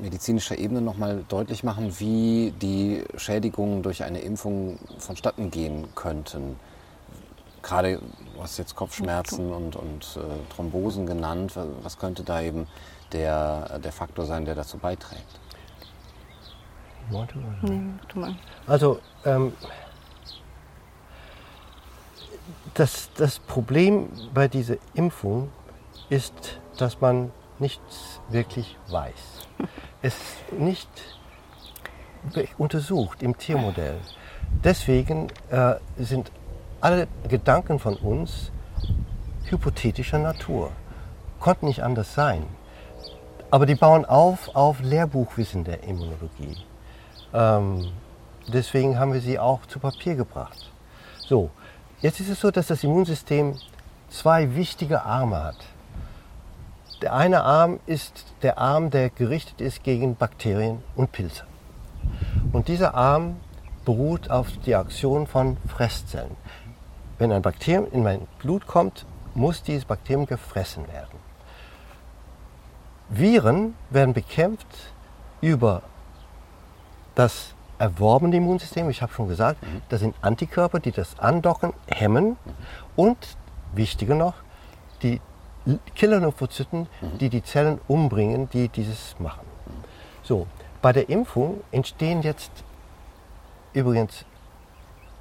medizinischer 0.00 0.58
Ebene 0.58 0.80
nochmal 0.80 1.24
deutlich 1.28 1.64
machen, 1.64 1.98
wie 1.98 2.52
die 2.60 3.04
Schädigungen 3.16 3.82
durch 3.82 4.04
eine 4.04 4.20
Impfung 4.20 4.78
vonstatten 4.98 5.50
gehen 5.50 5.86
könnten? 5.94 6.56
Gerade, 7.62 8.00
du 8.34 8.42
hast 8.42 8.58
jetzt 8.58 8.76
Kopfschmerzen 8.76 9.52
und, 9.52 9.76
und 9.76 10.18
äh, 10.18 10.54
Thrombosen 10.54 11.06
genannt. 11.06 11.58
Was 11.82 11.98
könnte 11.98 12.22
da 12.22 12.42
eben 12.42 12.66
der, 13.12 13.78
der 13.78 13.92
Faktor 13.92 14.26
sein, 14.26 14.44
der 14.44 14.54
dazu 14.54 14.76
beiträgt? 14.76 15.40
Worte? 17.10 17.38
Nee, 17.62 17.80
tu 18.08 18.18
mal. 18.18 18.36
Also, 18.66 18.98
ähm, 19.24 19.52
das, 22.74 23.10
das 23.16 23.38
Problem 23.38 24.08
bei 24.32 24.48
dieser 24.48 24.76
Impfung 24.94 25.50
ist, 26.08 26.60
dass 26.76 27.00
man 27.00 27.30
nichts 27.58 28.20
wirklich 28.28 28.76
weiß. 28.88 29.43
Es 30.02 30.14
nicht 30.50 30.88
untersucht 32.58 33.22
im 33.22 33.36
Tiermodell. 33.36 33.98
Deswegen 34.62 35.28
äh, 35.50 35.74
sind 35.98 36.30
alle 36.80 37.06
Gedanken 37.28 37.78
von 37.78 37.96
uns 37.96 38.50
hypothetischer 39.50 40.18
Natur. 40.18 40.70
Konnten 41.40 41.66
nicht 41.66 41.82
anders 41.82 42.14
sein. 42.14 42.44
Aber 43.50 43.66
die 43.66 43.74
bauen 43.74 44.04
auf 44.04 44.54
auf 44.54 44.80
Lehrbuchwissen 44.80 45.64
der 45.64 45.84
Immunologie. 45.84 46.56
Ähm, 47.32 47.92
deswegen 48.48 48.98
haben 48.98 49.12
wir 49.12 49.20
sie 49.20 49.38
auch 49.38 49.66
zu 49.66 49.78
Papier 49.78 50.14
gebracht. 50.14 50.70
So, 51.18 51.50
jetzt 52.00 52.20
ist 52.20 52.30
es 52.30 52.40
so, 52.40 52.50
dass 52.50 52.66
das 52.66 52.84
Immunsystem 52.84 53.54
zwei 54.08 54.54
wichtige 54.54 55.02
Arme 55.02 55.42
hat. 55.42 55.56
Der 57.04 57.12
eine 57.12 57.44
Arm 57.44 57.80
ist 57.84 58.24
der 58.40 58.56
Arm, 58.56 58.88
der 58.88 59.10
gerichtet 59.10 59.60
ist 59.60 59.84
gegen 59.84 60.16
Bakterien 60.16 60.82
und 60.96 61.12
Pilze. 61.12 61.44
Und 62.50 62.68
dieser 62.68 62.94
Arm 62.94 63.36
beruht 63.84 64.30
auf 64.30 64.48
die 64.64 64.74
Aktion 64.74 65.26
von 65.26 65.58
Fresszellen. 65.68 66.34
Wenn 67.18 67.30
ein 67.30 67.42
Bakterium 67.42 67.92
in 67.92 68.02
mein 68.04 68.26
Blut 68.38 68.66
kommt, 68.66 69.04
muss 69.34 69.62
dieses 69.62 69.84
Bakterium 69.84 70.24
gefressen 70.24 70.88
werden. 70.88 71.18
Viren 73.10 73.74
werden 73.90 74.14
bekämpft 74.14 74.66
über 75.42 75.82
das 77.14 77.54
erworbene 77.78 78.34
Immunsystem, 78.34 78.88
ich 78.88 79.02
habe 79.02 79.12
schon 79.12 79.28
gesagt, 79.28 79.62
mhm. 79.62 79.82
das 79.90 80.00
sind 80.00 80.16
Antikörper, 80.22 80.80
die 80.80 80.90
das 80.90 81.18
Andocken 81.18 81.74
hemmen 81.86 82.28
mhm. 82.28 82.36
und, 82.96 83.18
wichtiger 83.74 84.14
noch, 84.14 84.36
die 85.02 85.20
Killerlymphozyten, 85.94 86.88
mhm. 87.00 87.18
die 87.18 87.28
die 87.28 87.42
Zellen 87.42 87.80
umbringen, 87.88 88.48
die 88.50 88.68
dieses 88.68 89.16
machen. 89.18 89.46
So, 90.22 90.46
bei 90.82 90.92
der 90.92 91.08
Impfung 91.08 91.62
entstehen 91.70 92.22
jetzt 92.22 92.50
übrigens 93.72 94.24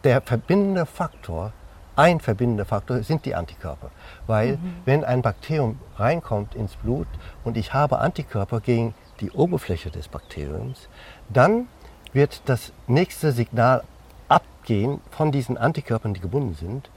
der 0.03 0.21
verbindende 0.21 0.85
Faktor, 0.85 1.53
ein 1.95 2.19
verbindender 2.19 2.65
Faktor 2.65 3.03
sind 3.03 3.25
die 3.25 3.35
Antikörper. 3.35 3.91
Weil 4.27 4.57
mhm. 4.57 4.75
wenn 4.85 5.03
ein 5.03 5.21
Bakterium 5.21 5.79
reinkommt 5.97 6.55
ins 6.55 6.75
Blut 6.75 7.07
und 7.43 7.55
ich 7.55 7.73
habe 7.73 7.99
Antikörper 7.99 8.59
gegen 8.59 8.93
die 9.19 9.31
Oberfläche 9.31 9.91
des 9.91 10.07
Bakteriums, 10.07 10.89
dann 11.29 11.67
wird 12.11 12.41
das 12.45 12.73
nächste 12.87 13.31
Signal 13.31 13.83
abgehen 14.27 15.01
von 15.11 15.31
diesen 15.31 15.57
Antikörpern, 15.57 16.13
die 16.13 16.19
gebunden 16.19 16.55
sind. 16.55 16.89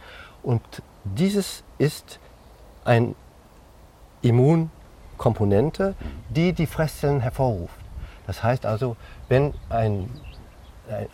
Und 0.43 0.63
dieses 1.05 1.63
ist 1.79 2.19
eine 2.85 3.15
Immunkomponente, 4.29 5.95
die 6.29 6.53
die 6.53 6.67
Fresszellen 6.67 7.21
hervorruft. 7.21 7.79
Das 8.27 8.43
heißt 8.43 8.67
also, 8.67 8.97
wenn 9.29 9.55
ein, 9.69 10.11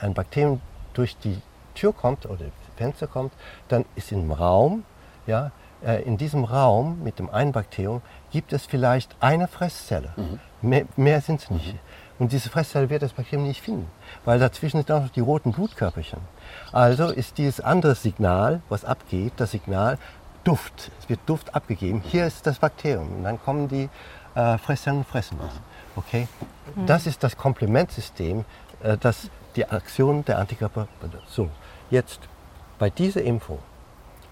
ein 0.01 0.15
Bakterium 0.15 0.61
durch 0.95 1.17
die 1.19 1.41
Tür 1.75 1.93
kommt 1.93 2.27
oder 2.27 2.47
Fenster 2.77 3.07
kommt, 3.07 3.33
dann 3.69 3.85
ist 3.95 4.13
im 4.13 4.31
Raum, 4.33 4.85
ja, 5.27 5.53
äh, 5.85 6.03
in 6.03 6.17
diesem 6.17 6.45
Raum 6.45 7.03
mit 7.03 7.19
dem 7.19 7.31
einen 7.31 7.53
Bakterium 7.53 8.03
gibt 8.31 8.53
es 8.53 8.67
vielleicht 8.67 9.15
eine 9.21 9.49
Fresszelle. 9.49 10.13
Mhm. 10.17 10.41
Mehr, 10.63 10.85
mehr 10.97 11.21
sind 11.21 11.41
es 11.41 11.51
nicht. 11.51 11.75
Mhm. 11.75 11.79
Und 12.19 12.33
diese 12.33 12.51
Fresszelle 12.51 12.89
wird 12.89 13.03
das 13.03 13.13
Bakterium 13.13 13.49
nicht 13.49 13.63
finden, 13.63 13.89
weil 14.25 14.39
dazwischen 14.39 14.77
sind 14.79 14.91
auch 14.93 15.03
noch 15.03 15.11
die 15.11 15.21
roten 15.21 15.53
Blutkörperchen. 15.53 16.21
Also 16.71 17.09
ist 17.09 17.39
dieses 17.39 17.61
andere 17.61 17.95
Signal, 17.95 18.61
was 18.69 18.85
abgeht, 18.85 19.33
das 19.39 19.51
Signal 19.51 19.99
Duft. 20.45 20.91
Es 21.01 21.09
wird 21.09 21.21
Duft 21.27 21.55
abgegeben. 21.55 22.03
Hier 22.05 22.27
ist 22.27 22.47
das 22.47 22.59
Bakterium. 22.59 23.17
Und 23.17 23.25
dann 23.25 23.41
kommen 23.43 23.69
die 23.69 23.89
äh, 24.35 24.59
Fresszellen 24.59 24.99
und 24.99 25.07
fressen 25.07 25.39
das. 25.39 25.53
Okay? 25.97 26.29
Mhm. 26.75 26.87
Das 26.87 27.07
ist 27.07 27.23
das 27.23 27.37
Komplementsystem, 27.37 28.45
äh, 28.83 28.97
das 28.99 29.31
die 29.57 29.67
Aktion 29.69 30.25
der 30.25 30.39
Antikörper. 30.39 30.89
So, 31.29 31.51
jetzt 31.91 32.21
bei 32.79 32.91
dieser 32.91 33.23
Impfung 33.23 33.59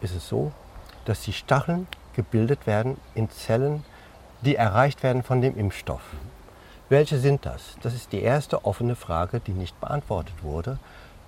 ist 0.01 0.15
es 0.15 0.29
so, 0.29 0.53
dass 1.05 1.23
die 1.23 1.33
Stacheln 1.33 1.87
gebildet 2.15 2.67
werden 2.67 2.97
in 3.15 3.31
Zellen, 3.31 3.85
die 4.43 4.57
erreicht 4.57 5.03
werden 5.03 5.23
von 5.23 5.41
dem 5.41 5.57
Impfstoff. 5.57 6.03
Welche 6.89 7.19
sind 7.19 7.47
das? 7.47 7.77
Das 7.83 7.95
ist 7.95 8.13
die 8.13 8.21
erste 8.21 8.65
offene 8.65 8.97
Frage, 8.97 9.41
die 9.41 9.53
nicht 9.53 9.79
beantwortet 9.81 10.43
wurde 10.43 10.79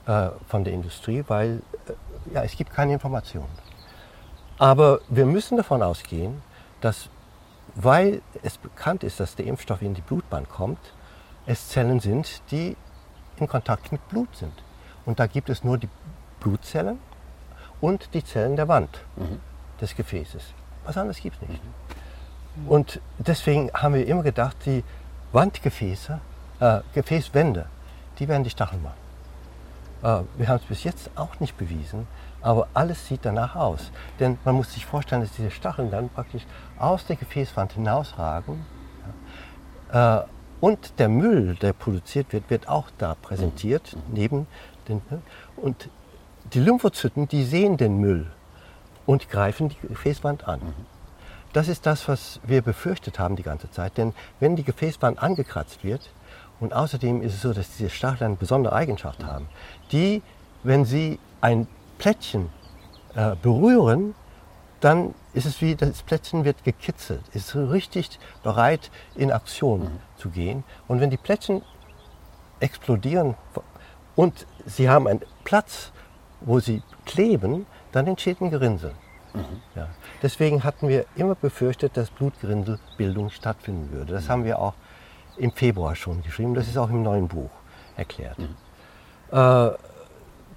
äh, 0.07 0.31
von 0.49 0.65
der 0.65 0.73
Industrie, 0.73 1.25
weil 1.29 1.63
äh, 1.87 2.35
ja, 2.35 2.43
es 2.43 2.57
gibt 2.57 2.73
keine 2.73 2.95
Informationen. 2.95 3.49
Aber 4.59 5.01
wir 5.09 5.27
müssen 5.27 5.57
davon 5.57 5.83
ausgehen, 5.83 6.43
dass, 6.81 7.09
weil 7.75 8.23
es 8.43 8.59
bekannt 8.59 9.05
ist, 9.05 9.21
dass 9.21 9.35
der 9.35 9.47
Impfstoff 9.47 9.83
in 9.83 9.95
die 9.95 10.01
Blutbahn 10.01 10.49
kommt, 10.49 10.79
es 11.47 11.69
Zellen 11.69 12.01
sind, 12.01 12.43
die 12.51 12.77
in 13.37 13.49
Kontakt 13.49 13.91
mit 13.93 14.07
Blut 14.09 14.35
sind. 14.37 14.53
Und 15.05 15.19
da 15.19 15.27
gibt 15.27 15.49
es 15.51 15.65
nur 15.65 15.79
die 15.79 15.89
Blutzellen 16.41 16.99
und 17.81 18.15
die 18.15 18.25
Zellen 18.25 18.57
der 18.57 18.69
Wand 18.69 19.01
mhm. 19.17 19.41
des 19.81 19.97
Gefäßes. 19.97 20.43
Was 20.85 20.97
anderes 20.97 21.21
gibt 21.21 21.37
es 21.43 21.49
nicht. 21.49 21.63
Mhm. 22.57 22.69
Und 22.69 23.01
deswegen 23.19 23.71
haben 23.73 23.95
wir 23.95 24.07
immer 24.07 24.23
gedacht, 24.23 24.57
die 24.67 24.85
Wandgefäße, 25.33 26.21
äh, 26.61 26.81
Gefäßwände, 26.95 27.67
die 28.19 28.29
werden 28.29 28.45
die 28.45 28.51
Stacheln 28.51 28.83
machen. 28.83 29.03
Äh, 30.03 30.39
wir 30.39 30.49
haben 30.49 30.57
es 30.57 30.65
bis 30.65 30.85
jetzt 30.85 31.11
auch 31.17 31.41
nicht 31.41 31.57
bewiesen, 31.57 32.07
aber 32.43 32.69
alles 32.75 33.07
sieht 33.07 33.25
danach 33.25 33.57
aus. 33.57 33.91
Denn 34.21 34.39
man 34.45 34.57
muss 34.57 34.73
sich 34.73 34.85
vorstellen, 34.85 35.23
dass 35.23 35.33
diese 35.33 35.51
Stacheln 35.51 35.91
dann 35.91 36.09
praktisch 36.09 36.45
aus 36.79 37.07
der 37.07 37.17
Gefäßwand 37.17 37.73
hinausragen. 37.73 38.65
Ja, 39.93 40.21
äh, 40.21 40.25
und 40.61 40.99
der 41.01 41.09
Müll, 41.09 41.57
der 41.57 41.73
produziert 41.73 42.33
wird, 42.33 42.49
wird 42.49 42.69
auch 42.69 42.89
da 42.97 43.17
präsentiert, 43.17 43.97
neben 44.13 44.47
den. 44.89 45.03
Und 45.57 45.89
die 46.53 46.61
Lymphozyten, 46.61 47.27
die 47.27 47.43
sehen 47.43 47.77
den 47.77 47.99
Müll 47.99 48.31
und 49.05 49.29
greifen 49.29 49.71
die 49.71 49.89
Gefäßwand 49.89 50.47
an. 50.47 50.61
Mhm. 50.61 50.87
Das 51.53 51.69
ist 51.69 51.85
das, 51.85 52.07
was 52.09 52.41
wir 52.47 52.63
befürchtet 52.63 53.19
haben 53.19 53.35
die 53.37 53.43
ganze 53.43 53.71
Zeit. 53.71 53.99
Denn 53.99 54.15
wenn 54.39 54.55
die 54.55 54.63
Gefäßwand 54.63 55.23
angekratzt 55.23 55.83
wird, 55.83 56.11
und 56.61 56.73
außerdem 56.73 57.23
ist 57.23 57.35
es 57.35 57.43
so, 57.43 57.53
dass 57.53 57.77
diese 57.77 57.91
Stacheln 57.91 58.29
eine 58.29 58.37
besondere 58.37 58.73
Eigenschaft 58.75 59.25
haben, 59.25 59.49
die, 59.91 60.23
wenn 60.63 60.85
sie 60.85 61.19
ein 61.41 61.67
Plättchen 62.03 62.51
äh, 63.15 63.37
berühren, 63.41 64.17
dann 64.81 65.15
ist 65.35 65.47
es 65.47 65.63
wie, 65.63 65.77
das 65.77 66.03
Plättchen 66.03 66.45
wird 66.45 66.65
gekitzelt, 66.65 67.23
ist 67.33 67.55
richtig 67.55 68.19
bereit, 68.43 68.91
in 69.15 69.31
Aktion 69.31 69.83
mhm. 69.83 70.01
zu 70.17 70.31
gehen. 70.31 70.65
Und 70.89 71.01
wenn 71.01 71.11
die 71.11 71.17
Plättchen 71.17 71.63
explodieren 72.59 73.37
und 74.17 74.49
sie 74.67 74.91
haben 74.91 75.07
einen 75.07 75.21
Platz, 75.45 75.93
wo 76.41 76.59
sie 76.59 76.83
kleben, 77.07 77.67
dann 77.93 78.09
entsteht 78.09 78.41
ein 78.41 78.51
Gerinnsel. 78.51 78.95
Ja. 79.77 79.87
Deswegen 80.23 80.65
hatten 80.65 80.89
wir 80.89 81.07
immer 81.15 81.37
befürchtet, 81.37 81.97
dass 81.97 82.11
Blutgerinnselbildung 82.11 83.31
stattfinden 83.31 83.93
würde. 83.93 84.13
Das 84.13 84.29
haben 84.29 84.45
wir 84.45 84.59
auch 84.59 84.75
im 85.37 85.53
Februar 85.53 85.95
schon 85.95 86.21
geschrieben. 86.25 86.55
Das 86.55 86.67
ist 86.67 86.77
auch 86.77 86.91
im 86.91 87.05
neuen 87.05 87.29
Buch 87.29 87.51
erklärt. 87.97 88.39
Äh, 89.31 89.71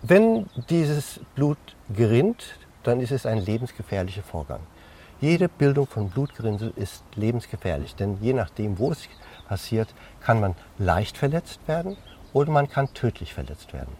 wenn 0.08 0.48
dieses 0.70 1.20
Blut 1.36 1.58
gerinnt, 1.90 2.58
dann 2.84 3.00
ist 3.00 3.12
es 3.12 3.26
ein 3.26 3.40
lebensgefährlicher 3.40 4.22
Vorgang. 4.22 4.60
Jede 5.22 5.50
Bildung 5.50 5.88
von 5.88 6.10
Blutgerinnsel 6.10 6.74
ist 6.76 7.04
lebensgefährlich, 7.16 7.96
denn 7.96 8.18
je 8.22 8.34
nachdem, 8.34 8.78
wo 8.78 8.92
es 8.92 9.08
passiert, 9.48 9.94
kann 10.22 10.40
man 10.40 10.56
leicht 10.78 11.18
verletzt 11.18 11.60
werden 11.68 11.98
oder 12.34 12.52
man 12.52 12.70
kann 12.70 12.94
tödlich 12.94 13.34
verletzt 13.34 13.74
werden. 13.74 13.94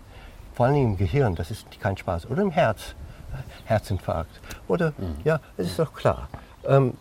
Vor 0.54 0.68
allem 0.68 0.76
im 0.76 0.98
Gehirn, 0.98 1.36
das 1.36 1.52
ist 1.52 1.80
kein 1.80 1.98
Spaß, 1.98 2.30
oder 2.30 2.42
im 2.42 2.52
Herz, 2.52 2.96
Herzinfarkt. 3.66 4.40
Oder, 4.68 4.94
ja, 5.24 5.40
es 5.58 5.68
ist 5.68 5.80
doch 5.80 5.94
klar. 5.94 6.30
Ähm, 6.66 6.94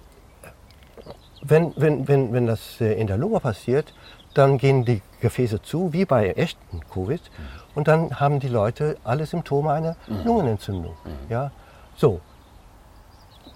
wenn, 1.43 1.75
wenn, 1.77 2.09
wenn, 2.09 2.33
wenn 2.33 2.47
das 2.47 2.81
äh, 2.81 2.95
in 2.95 3.07
der 3.07 3.19
Lunge 3.19 3.41
passiert, 3.41 3.93
dann 4.33 4.59
gehen 4.59 4.85
die 4.85 5.03
Gefäße 5.21 5.63
zu, 5.63 5.93
wie 5.93 6.05
bei 6.05 6.31
echten 6.31 6.81
Covid, 6.93 7.21
und 7.75 7.89
dann 7.89 8.21
haben 8.21 8.41
die 8.41 8.49
Leute 8.49 8.97
alle 9.05 9.27
Symptome 9.27 9.73
einer 9.73 9.97
Lungenentzündung. 10.25 10.95
Ja? 11.29 11.51
So, 11.97 12.21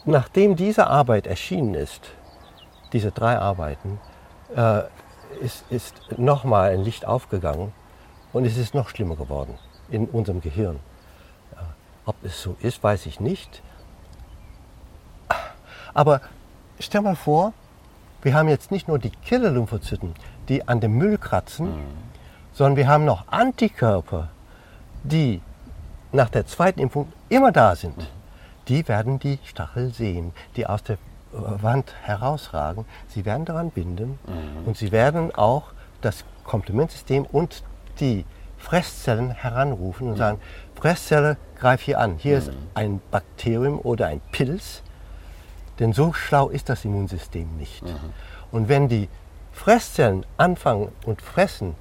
nachdem 0.05 0.57
diese 0.57 0.87
Arbeit 0.87 1.27
erschienen 1.27 1.75
ist, 1.75 2.11
diese 2.93 3.11
drei 3.13 3.39
Arbeiten, 3.39 4.01
äh, 4.55 4.83
ist, 5.41 5.65
ist 5.71 5.95
nochmal 6.17 6.71
ein 6.71 6.83
Licht 6.83 7.07
aufgegangen 7.07 7.73
und 8.33 8.45
es 8.45 8.57
ist 8.57 8.75
noch 8.75 8.89
schlimmer 8.89 9.17
geworden 9.17 9.59
in 9.91 10.07
unserem 10.07 10.41
Gehirn. 10.41 10.81
Ja, 11.55 11.63
ob 12.07 12.17
es 12.23 12.43
so 12.43 12.57
ist, 12.61 12.83
weiß 12.83 13.07
ich 13.07 13.21
nicht. 13.21 13.63
Aber 15.95 16.21
stell 16.79 17.03
mal 17.03 17.17
vor, 17.17 17.53
wir 18.23 18.35
haben 18.35 18.49
jetzt 18.49 18.71
nicht 18.71 18.89
nur 18.89 18.99
die 18.99 19.11
Killerlymphozyten, 19.11 20.15
die 20.49 20.67
an 20.67 20.81
dem 20.81 20.93
Müll 20.93 21.19
kratzen, 21.19 21.75
sondern 22.59 22.77
wir 22.77 22.89
haben 22.89 23.05
noch 23.05 23.29
Antikörper, 23.29 24.31
die 25.05 25.41
nach 26.11 26.29
der 26.29 26.45
zweiten 26.45 26.81
Impfung 26.81 27.13
immer 27.29 27.53
da 27.53 27.77
sind. 27.77 28.11
Die 28.67 28.89
werden 28.89 29.21
die 29.21 29.39
Stachel 29.45 29.95
sehen, 29.95 30.33
die 30.57 30.67
aus 30.67 30.83
der 30.83 30.99
Wand 31.31 31.95
herausragen. 32.03 32.85
Sie 33.07 33.25
werden 33.25 33.45
daran 33.45 33.71
binden 33.71 34.19
und 34.67 34.77
sie 34.77 34.91
werden 34.91 35.33
auch 35.33 35.71
das 36.01 36.25
Komplementsystem 36.43 37.27
und 37.27 37.63
die 38.01 38.25
Fresszellen 38.57 39.31
heranrufen 39.31 40.09
und 40.09 40.17
sagen, 40.17 40.41
Fresszelle, 40.75 41.37
greif 41.61 41.83
hier 41.83 42.01
an. 42.01 42.17
Hier 42.19 42.39
ist 42.39 42.51
ein 42.75 43.01
Bakterium 43.13 43.79
oder 43.79 44.09
ein 44.09 44.21
Pilz, 44.33 44.83
denn 45.79 45.93
so 45.93 46.13
schlau 46.13 46.49
ist 46.49 46.69
das 46.69 46.85
Immunsystem 46.85 47.57
nicht. 47.57 47.85
Und 48.51 48.69
wenn 48.69 48.89
die 48.89 49.09
Fresszellen 49.53 50.27
anfangen 50.39 50.89
und 51.07 51.23
fressen 51.23 51.77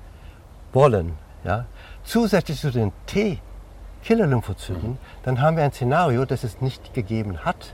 wollen, 0.73 1.13
ja, 1.43 1.65
zusätzlich 2.03 2.59
zu 2.59 2.71
den 2.71 2.91
T-Killer-Lymphozyten, 3.07 4.97
dann 5.23 5.41
haben 5.41 5.57
wir 5.57 5.63
ein 5.63 5.71
Szenario, 5.71 6.25
das 6.25 6.43
es 6.43 6.61
nicht 6.61 6.93
gegeben 6.93 7.45
hat 7.45 7.73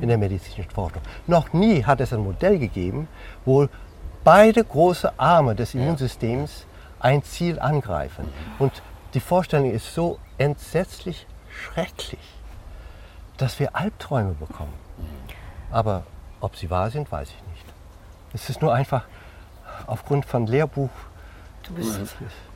in 0.00 0.08
der 0.08 0.18
medizinischen 0.18 0.70
Forschung. 0.70 1.02
Noch 1.26 1.52
nie 1.52 1.84
hat 1.84 2.00
es 2.00 2.12
ein 2.12 2.20
Modell 2.20 2.58
gegeben, 2.58 3.08
wo 3.44 3.68
beide 4.22 4.64
große 4.64 5.18
Arme 5.18 5.54
des 5.54 5.74
Immunsystems 5.74 6.66
ein 7.00 7.22
Ziel 7.22 7.58
angreifen. 7.58 8.28
Und 8.58 8.82
die 9.12 9.20
Vorstellung 9.20 9.70
ist 9.70 9.94
so 9.94 10.18
entsetzlich 10.38 11.26
schrecklich, 11.48 12.20
dass 13.36 13.58
wir 13.60 13.76
Albträume 13.76 14.34
bekommen. 14.34 14.72
Aber 15.70 16.04
ob 16.40 16.56
sie 16.56 16.70
wahr 16.70 16.90
sind, 16.90 17.10
weiß 17.10 17.28
ich 17.28 17.42
nicht. 17.52 17.64
Es 18.32 18.48
ist 18.48 18.62
nur 18.62 18.72
einfach 18.72 19.04
aufgrund 19.86 20.24
von 20.24 20.46
Lehrbuch. 20.46 20.90
Du 21.66 21.74
bist, 21.74 21.98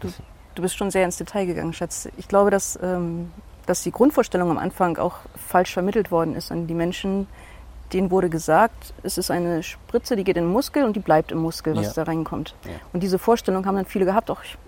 du, 0.01 0.09
du 0.55 0.63
bist 0.63 0.77
schon 0.77 0.91
sehr 0.91 1.05
ins 1.05 1.17
Detail 1.17 1.47
gegangen, 1.47 1.73
Schatz. 1.73 2.09
Ich 2.17 2.29
glaube, 2.29 2.51
dass, 2.51 2.79
ähm, 2.83 3.31
dass 3.67 3.83
die 3.83 3.91
Grundvorstellung 3.93 4.51
am 4.51 4.59
Anfang 4.59 4.97
auch 4.99 5.17
falsch 5.37 5.73
vermittelt 5.73 6.11
worden 6.11 6.35
ist 6.35 6.51
an 6.53 6.67
die 6.67 6.75
Menschen. 6.75 7.27
Denen 7.93 8.11
wurde 8.11 8.29
gesagt, 8.29 8.93
es 9.03 9.17
ist 9.17 9.31
eine 9.31 9.63
Spritze, 9.63 10.15
die 10.15 10.25
geht 10.25 10.37
in 10.37 10.45
den 10.45 10.53
Muskel 10.53 10.85
und 10.85 10.95
die 10.95 11.01
bleibt 11.01 11.33
im 11.33 11.39
Muskel, 11.39 11.75
was 11.75 11.87
Ja. 11.87 11.93
da 11.95 12.03
reinkommt. 12.03 12.55
Ja. 12.65 12.73
Und 12.93 13.03
diese 13.03 13.19
Vorstellung 13.19 13.65
haben 13.65 13.77
dann 13.77 13.87
viele 13.87 14.05
gehabt, 14.05 14.31
auch 14.31 14.43
ich, 14.43 14.59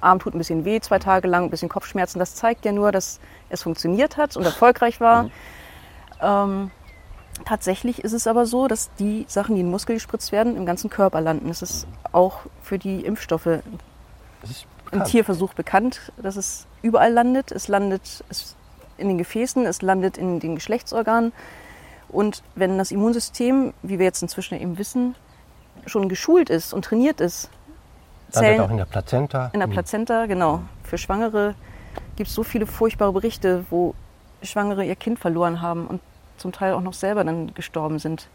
Arm 0.00 0.18
tut 0.18 0.34
ein 0.34 0.38
bisschen 0.38 0.64
weh, 0.66 0.78
zwei 0.80 0.98
Tage 0.98 1.28
lang, 1.28 1.44
ein 1.44 1.50
bisschen 1.50 1.70
Kopfschmerzen. 1.70 2.18
Das 2.18 2.34
zeigt 2.34 2.64
ja 2.66 2.72
nur, 2.72 2.92
dass 2.92 3.20
es 3.48 3.62
funktioniert 3.62 4.16
hat 4.18 4.36
und 4.36 4.44
erfolgreich 4.44 5.00
war. 5.00 5.30
Ähm, 6.20 6.70
tatsächlich 7.44 8.04
ist 8.04 8.12
es 8.12 8.26
aber 8.26 8.46
so, 8.46 8.68
dass 8.68 8.90
die 8.98 9.24
Sachen, 9.28 9.54
die 9.54 9.60
in 9.60 9.66
den 9.66 9.70
Muskel 9.70 9.96
gespritzt 9.96 10.32
werden, 10.32 10.56
im 10.56 10.66
ganzen 10.66 10.90
Körper 10.90 11.20
landen. 11.20 11.48
Es 11.50 11.62
ist 11.62 11.86
auch 12.12 12.40
für 12.62 12.78
die 12.78 13.04
Impfstoffe 13.04 13.46
im. 14.90 15.04
Tierversuch 15.04 15.54
bekannt, 15.54 16.12
dass 16.16 16.36
es 16.36 16.66
überall 16.82 17.12
landet. 17.12 17.52
Es 17.52 17.68
landet 17.68 18.24
in 18.96 19.08
den 19.08 19.18
Gefäßen, 19.18 19.66
es 19.66 19.82
landet 19.82 20.16
in 20.16 20.40
den 20.40 20.54
Geschlechtsorganen. 20.54 21.32
Und 22.08 22.42
wenn 22.54 22.78
das 22.78 22.90
Immunsystem, 22.90 23.74
wie 23.82 23.98
wir 23.98 24.06
jetzt 24.06 24.22
inzwischen 24.22 24.58
eben 24.58 24.78
wissen, 24.78 25.14
schon 25.86 26.08
geschult 26.08 26.48
ist 26.48 26.72
und 26.72 26.84
trainiert 26.84 27.20
ist, 27.20 27.50
Landet 28.32 28.50
Zellen 28.50 28.60
auch 28.60 28.70
in 28.70 28.76
der 28.76 28.84
Plazenta. 28.84 29.50
in 29.52 29.60
der 29.60 29.66
Plazenta, 29.68 30.26
genau. 30.26 30.60
Für 30.84 30.98
Schwangere 30.98 31.54
gibt 32.16 32.28
es 32.28 32.34
so 32.34 32.42
viele 32.42 32.66
furchtbare 32.66 33.12
Berichte, 33.12 33.64
wo 33.70 33.94
Schwangere 34.42 34.84
ihr 34.84 34.96
Kind 34.96 35.18
verloren 35.18 35.62
haben 35.62 35.86
und 35.86 36.00
zum 36.38 36.52
Teil 36.52 36.72
auch 36.72 36.80
noch 36.80 36.92
selber 36.92 37.24
dann 37.24 37.54
gestorben 37.54 37.98
sind. 37.98 38.28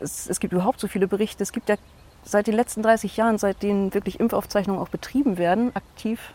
Es, 0.00 0.28
es 0.28 0.40
gibt 0.40 0.52
überhaupt 0.52 0.80
so 0.80 0.88
viele 0.88 1.06
Berichte. 1.06 1.42
Es 1.42 1.52
gibt 1.52 1.68
ja 1.68 1.76
seit 2.22 2.46
den 2.46 2.54
letzten 2.54 2.82
30 2.82 3.16
Jahren, 3.16 3.38
seitdem 3.38 3.94
wirklich 3.94 4.20
Impfaufzeichnungen 4.20 4.80
auch 4.80 4.88
betrieben 4.88 5.38
werden, 5.38 5.74
aktiv 5.74 6.32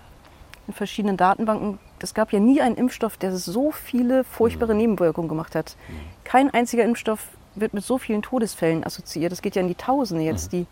in 0.68 0.74
verschiedenen 0.74 1.18
Datenbanken, 1.18 1.80
es 2.00 2.14
gab 2.14 2.32
ja 2.32 2.40
nie 2.40 2.62
einen 2.62 2.76
Impfstoff, 2.76 3.18
der 3.18 3.36
so 3.36 3.72
viele 3.72 4.24
furchtbare 4.24 4.76
Nebenwirkungen 4.76 5.30
gemacht 5.30 5.56
hat. 5.56 5.76
Kein 6.24 6.54
einziger 6.54 6.84
Impfstoff 6.84 7.30
wird 7.56 7.74
mit 7.74 7.84
so 7.84 7.98
vielen 7.98 8.22
Todesfällen 8.22 8.84
assoziiert. 8.86 9.32
Es 9.32 9.42
geht 9.42 9.56
ja 9.56 9.62
in 9.62 9.68
die 9.68 9.76
Tausende 9.76 10.24
jetzt, 10.24 10.52
die 10.52 10.68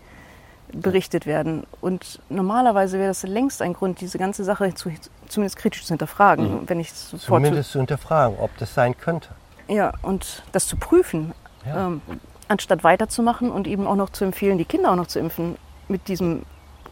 berichtet 0.71 1.25
werden. 1.25 1.65
Und 1.81 2.19
normalerweise 2.29 2.97
wäre 2.97 3.09
das 3.09 3.23
längst 3.23 3.61
ein 3.61 3.73
Grund, 3.73 4.01
diese 4.01 4.17
ganze 4.17 4.43
Sache 4.43 4.73
zu, 4.73 4.91
zumindest 5.27 5.57
kritisch 5.57 5.85
zu 5.85 5.89
hinterfragen, 5.89 6.67
wenn 6.67 6.79
ich 6.79 6.89
es 6.89 7.09
sofort 7.11 7.43
Zumindest 7.43 7.71
zu 7.71 7.79
hinterfragen, 7.79 8.37
ob 8.39 8.55
das 8.57 8.73
sein 8.73 8.97
könnte. 8.97 9.29
Ja, 9.67 9.93
und 10.01 10.43
das 10.51 10.67
zu 10.67 10.77
prüfen, 10.77 11.33
Ja. 11.65 11.87
ähm, 11.87 12.01
anstatt 12.47 12.83
weiterzumachen 12.83 13.49
und 13.51 13.67
eben 13.67 13.87
auch 13.87 13.95
noch 13.95 14.09
zu 14.11 14.25
empfehlen, 14.25 14.57
die 14.57 14.65
Kinder 14.65 14.91
auch 14.91 14.95
noch 14.95 15.07
zu 15.07 15.19
impfen, 15.19 15.55
mit 15.87 16.07
diesem 16.07 16.43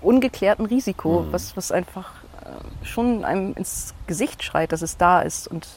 ungeklärten 0.02 0.66
Risiko, 0.66 1.26
was, 1.32 1.56
was 1.56 1.72
einfach 1.72 2.10
äh, 2.44 2.86
schon 2.86 3.24
einem 3.26 3.54
ins 3.54 3.94
Gesicht 4.08 4.44
schreit, 4.44 4.72
dass 4.72 4.82
es 4.82 4.98
da 4.98 5.22
ist. 5.22 5.48
Und 5.48 5.68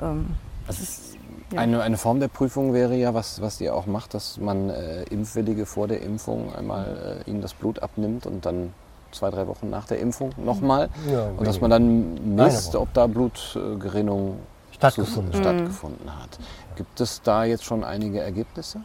ähm, 0.00 0.34
das 0.66 0.80
ist, 0.80 1.16
ja. 1.52 1.60
Eine, 1.60 1.82
eine 1.82 1.96
Form 1.96 2.20
der 2.20 2.28
Prüfung 2.28 2.72
wäre 2.74 2.94
ja, 2.96 3.14
was, 3.14 3.40
was 3.40 3.60
ihr 3.60 3.74
auch 3.74 3.86
macht, 3.86 4.14
dass 4.14 4.38
man 4.38 4.68
äh, 4.70 5.04
Impfwillige 5.04 5.64
vor 5.66 5.88
der 5.88 6.02
Impfung 6.02 6.54
einmal 6.54 7.22
äh, 7.26 7.30
ihnen 7.30 7.40
das 7.40 7.54
Blut 7.54 7.82
abnimmt 7.82 8.26
und 8.26 8.44
dann 8.46 8.72
zwei, 9.12 9.30
drei 9.30 9.46
Wochen 9.46 9.70
nach 9.70 9.86
der 9.86 9.98
Impfung 10.00 10.32
nochmal. 10.36 10.88
Ja, 11.10 11.28
und 11.36 11.46
dass 11.46 11.60
man 11.60 11.70
dann 11.70 12.36
misst, 12.36 12.74
ob 12.76 12.92
da 12.94 13.06
Blutgerinnung 13.06 14.38
Stattgefunden 14.76 15.32
stattgefunden 15.32 16.10
hat. 16.14 16.38
Gibt 16.76 17.00
es 17.00 17.22
da 17.22 17.44
jetzt 17.44 17.64
schon 17.64 17.82
einige 17.82 18.20
Ergebnisse? 18.20 18.82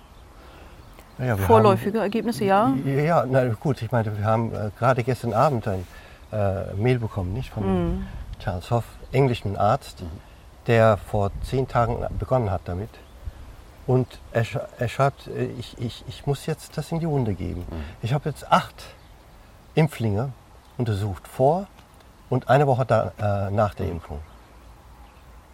Ja, 1.19 1.35
vorläufige 1.35 1.99
Ergebnisse, 1.99 2.45
ja. 2.45 2.67
Haben, 2.67 3.05
ja, 3.05 3.25
na 3.29 3.49
gut, 3.49 3.81
ich 3.81 3.91
meine, 3.91 4.17
wir 4.17 4.25
haben 4.25 4.53
äh, 4.53 4.71
gerade 4.79 5.03
gestern 5.03 5.33
Abend 5.33 5.67
ein 5.67 5.85
äh, 6.31 6.73
Mail 6.75 6.97
bekommen, 6.99 7.33
nicht 7.33 7.51
von 7.51 8.07
Charles 8.39 8.71
Hoff, 8.71 8.85
englischen 9.11 9.57
Arzt, 9.57 10.03
der 10.67 10.97
vor 10.97 11.31
zehn 11.43 11.67
Tagen 11.67 11.97
begonnen 12.17 12.49
hat 12.49 12.61
damit. 12.65 12.89
Und 13.85 14.07
er, 14.31 14.45
er 14.79 14.87
schreibt, 14.87 15.27
äh, 15.27 15.45
ich, 15.59 15.77
ich, 15.77 16.05
ich 16.07 16.25
muss 16.25 16.45
jetzt 16.45 16.77
das 16.77 16.91
in 16.91 17.01
die 17.01 17.07
Wunde 17.07 17.33
geben. 17.33 17.65
Ich 18.01 18.13
habe 18.13 18.29
jetzt 18.29 18.49
acht 18.49 18.95
Impflinge 19.75 20.31
untersucht, 20.77 21.27
vor 21.27 21.67
und 22.29 22.49
eine 22.49 22.65
Woche 22.65 22.85
da, 22.85 23.11
äh, 23.19 23.51
nach 23.51 23.75
der 23.75 23.89
Impfung. 23.89 24.19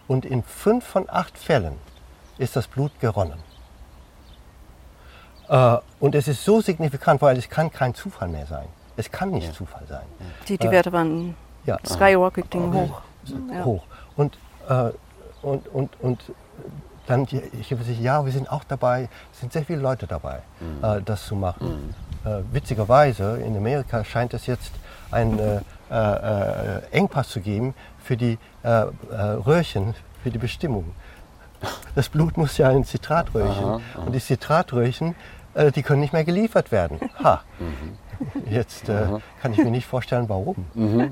Und 0.08 0.26
in 0.26 0.44
fünf 0.44 0.86
von 0.86 1.06
acht 1.10 1.38
Fällen 1.38 1.74
ist 2.38 2.56
das 2.56 2.68
Blut 2.68 2.92
geronnen. 3.00 3.40
Äh, 5.50 5.78
und 6.00 6.16
es 6.16 6.28
ist 6.28 6.44
so 6.44 6.62
signifikant, 6.62 7.22
weil 7.22 7.38
es 7.38 7.50
kann 7.50 7.72
kein 7.72 7.94
Zufall 7.94 8.28
mehr 8.28 8.46
sein. 8.46 8.68
Es 8.96 9.12
kann 9.12 9.32
nicht 9.32 9.54
Zufall 9.54 9.84
sein. 9.88 10.06
Die, 10.48 10.58
die 10.58 10.70
Werte 10.72 10.92
waren 10.92 11.36
Ja. 11.66 11.78
skyrocketing 11.86 12.74
hoch. 12.74 13.02
Ja. 13.54 13.64
Hoch. 13.66 13.84
Und, 14.16 14.38
äh, 14.70 14.92
und, 15.42 15.68
und, 15.68 15.90
und 16.02 16.20
dann, 17.06 17.26
die- 17.26 17.42
ich 17.60 17.72
habe 17.72 17.84
gesagt, 17.84 18.00
ja, 18.00 18.26
wir 18.26 18.32
sind 18.32 18.52
auch 18.52 18.64
dabei, 18.64 19.10
es 19.34 19.40
sind 19.40 19.54
sehr 19.54 19.64
viele 19.64 19.80
Leute 19.82 20.08
dabei, 20.08 20.42
äh, 20.82 21.02
das 21.04 21.26
zu 21.28 21.36
machen. 21.36 21.94
Äh, 22.26 22.40
witzigerweise, 22.52 23.38
in 23.38 23.56
Amerika 23.56 24.04
scheint 24.04 24.34
es 24.34 24.46
jetzt 24.48 24.72
ein 25.12 25.38
äh, 25.40 25.62
äh, 25.90 25.94
äh, 25.94 26.82
Engpass 26.92 27.30
zu 27.30 27.40
geben 27.40 27.74
für 28.04 28.18
die 28.18 28.38
äh, 28.68 29.16
äh, 29.16 29.22
Röhrchen, 29.46 29.94
für 30.24 30.32
die 30.32 30.38
Bestimmung. 30.40 30.94
Das 31.96 32.10
Blut 32.10 32.38
muss 32.38 32.58
ja 32.58 32.70
in 32.72 32.84
Zitratröhrchen. 32.84 33.64
Aha, 33.66 33.82
aha. 33.96 34.04
Und 34.06 34.14
die 34.14 34.20
Zitratröhrchen, 34.20 35.16
äh, 35.54 35.72
die 35.72 35.82
können 35.84 36.02
nicht 36.02 36.14
mehr 36.14 36.24
geliefert 36.26 36.72
werden. 36.72 37.00
Ha! 37.24 37.42
Mhm. 37.60 37.98
Jetzt 38.50 38.90
äh, 38.90 39.06
kann 39.42 39.54
ich 39.54 39.60
mir 39.60 39.70
nicht 39.70 39.86
vorstellen, 39.86 40.28
warum. 40.28 40.66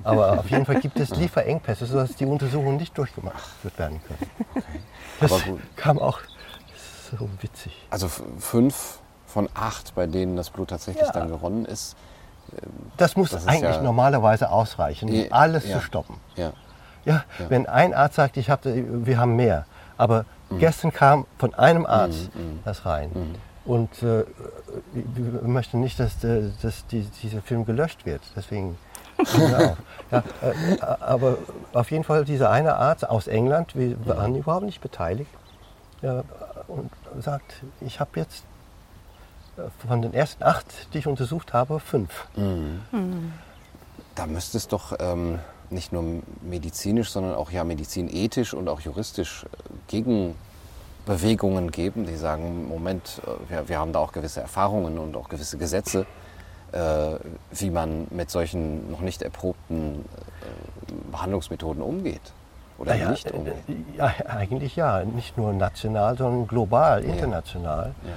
Aber 0.04 0.40
auf 0.40 0.50
jeden 0.50 0.66
Fall 0.66 0.80
gibt 0.80 1.00
es 1.00 1.12
Lieferengpässe, 1.12 1.86
sodass 1.86 2.16
die 2.16 2.26
Untersuchungen 2.26 2.78
nicht 2.78 2.98
durchgemacht 2.98 3.44
werden 3.78 4.02
können. 4.08 4.64
Das 5.20 5.32
Aber 5.32 5.42
gut. 5.44 5.60
kam 5.76 6.00
auch 6.00 6.20
so 7.12 7.30
witzig. 7.42 7.86
Also 7.92 8.08
fünf 8.40 8.98
von 9.28 9.48
acht, 9.54 9.94
bei 9.94 10.08
denen 10.08 10.36
das 10.36 10.50
Blut 10.50 10.70
tatsächlich 10.72 11.06
Ja. 11.06 11.12
dann 11.14 11.28
geronnen 11.30 11.66
ist. 11.66 11.96
Das 12.98 13.16
muss 13.16 13.30
Das 13.30 13.46
eigentlich 13.48 13.76
ja- 13.76 13.82
normalerweise 13.84 14.50
ausreichen, 14.50 15.10
um 15.10 15.16
Eh, 15.16 15.30
alles 15.30 15.68
ja. 15.68 15.78
zu 15.78 15.86
stoppen. 15.86 16.16
Ja. 16.36 16.54
Ja, 17.06 17.24
wenn 17.50 17.68
ein 17.68 17.94
Arzt 17.94 18.16
sagt, 18.16 18.38
ich 18.38 18.50
hab, 18.50 18.66
wir 18.66 19.18
haben 19.18 19.36
mehr, 19.36 19.66
aber 19.98 20.26
Mhm. 20.50 20.60
gestern 20.60 20.94
kam 20.94 21.26
von 21.40 21.54
einem 21.56 21.86
Arzt 21.88 22.30
das 22.64 22.86
rein. 22.86 23.36
Und 23.66 24.04
äh, 24.04 24.26
wir 24.94 25.42
möchten 25.48 25.80
nicht, 25.80 26.00
dass, 26.00 26.24
äh, 26.24 26.52
dass 26.62 26.86
die, 26.86 27.02
dieser 27.24 27.42
Film 27.42 27.66
gelöscht 27.66 28.06
wird. 28.06 28.22
Deswegen. 28.36 28.78
auf. 29.18 29.76
ja, 30.12 30.24
äh, 30.42 30.80
aber 31.00 31.38
auf 31.74 31.90
jeden 31.90 32.04
Fall 32.04 32.26
dieser 32.26 32.52
eine 32.52 32.76
Arzt 32.76 33.10
aus 33.10 33.26
England, 33.28 33.76
wir 33.76 33.96
waren 34.06 34.36
überhaupt 34.36 34.66
nicht 34.66 34.82
beteiligt, 34.82 35.32
ja, 36.04 36.24
und 36.68 36.92
sagt, 37.22 37.64
ich 37.82 38.00
habe 38.00 38.12
jetzt 38.20 38.44
äh, 39.58 39.62
von 39.88 40.02
den 40.04 40.14
ersten 40.14 40.44
acht, 40.44 40.94
die 40.94 41.00
ich 41.00 41.08
untersucht 41.08 41.54
habe, 41.54 41.80
fünf. 41.80 42.28
Da 44.14 44.28
müsste 44.28 44.58
es 44.58 44.68
doch 44.68 44.94
ähm, 45.00 45.40
nicht 45.72 45.92
nur 45.92 46.04
medizinisch, 46.42 47.10
sondern 47.10 47.36
auch 47.36 47.52
ja 47.52 47.64
medizinethisch 47.64 48.54
und 48.54 48.68
auch 48.68 48.80
juristisch 48.82 49.46
äh, 49.46 49.48
Gegenbewegungen 49.88 51.72
geben, 51.72 52.06
die 52.06 52.16
sagen, 52.16 52.68
Moment, 52.68 53.22
äh, 53.26 53.52
wir, 53.52 53.70
wir 53.70 53.80
haben 53.80 53.94
da 53.94 54.00
auch 54.00 54.12
gewisse 54.12 54.42
Erfahrungen 54.42 54.98
und 54.98 55.16
auch 55.16 55.30
gewisse 55.30 55.58
Gesetze, 55.58 56.06
äh, 56.72 57.16
wie 57.52 57.70
man 57.70 58.08
mit 58.10 58.30
solchen 58.30 58.92
noch 58.92 59.02
nicht 59.02 59.22
erprobten 59.22 60.06
äh, 60.06 61.12
Behandlungsmethoden 61.12 61.82
umgeht 61.82 62.34
oder 62.78 62.92
Naja, 62.94 63.12
nicht 63.12 63.32
umgeht. 63.32 63.54
äh, 63.68 63.98
ja, 63.98 64.14
eigentlich 64.28 64.76
ja, 64.76 65.04
nicht 65.04 65.38
nur 65.38 65.54
national, 65.54 66.18
sondern 66.18 66.48
global, 66.48 67.04
international. 67.04 67.94
Ja. 68.04 68.12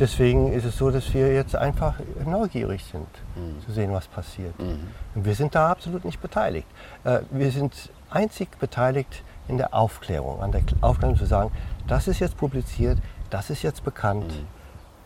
Deswegen 0.00 0.52
ist 0.52 0.64
es 0.64 0.78
so, 0.78 0.90
dass 0.90 1.12
wir 1.12 1.34
jetzt 1.34 1.56
einfach 1.56 1.94
neugierig 2.24 2.84
sind, 2.84 3.08
Mhm. 3.36 3.60
zu 3.66 3.72
sehen, 3.72 3.92
was 3.92 4.06
passiert. 4.06 4.54
Und 4.58 5.24
wir 5.24 5.34
sind 5.34 5.54
da 5.54 5.70
absolut 5.70 6.04
nicht 6.04 6.20
beteiligt. 6.20 6.66
Äh, 7.04 7.20
Wir 7.30 7.50
sind 7.50 7.90
einzig 8.10 8.58
beteiligt 8.58 9.22
in 9.48 9.58
der 9.58 9.74
Aufklärung, 9.74 10.40
an 10.40 10.52
der 10.52 10.62
Kl- 10.62 10.76
Aufklärung 10.82 11.16
zu 11.16 11.26
sagen, 11.26 11.50
das 11.86 12.06
ist 12.08 12.20
jetzt 12.20 12.36
publiziert, 12.36 12.98
das 13.30 13.50
ist 13.50 13.62
jetzt 13.62 13.82
bekannt. 13.84 14.28
Mhm. 14.32 14.46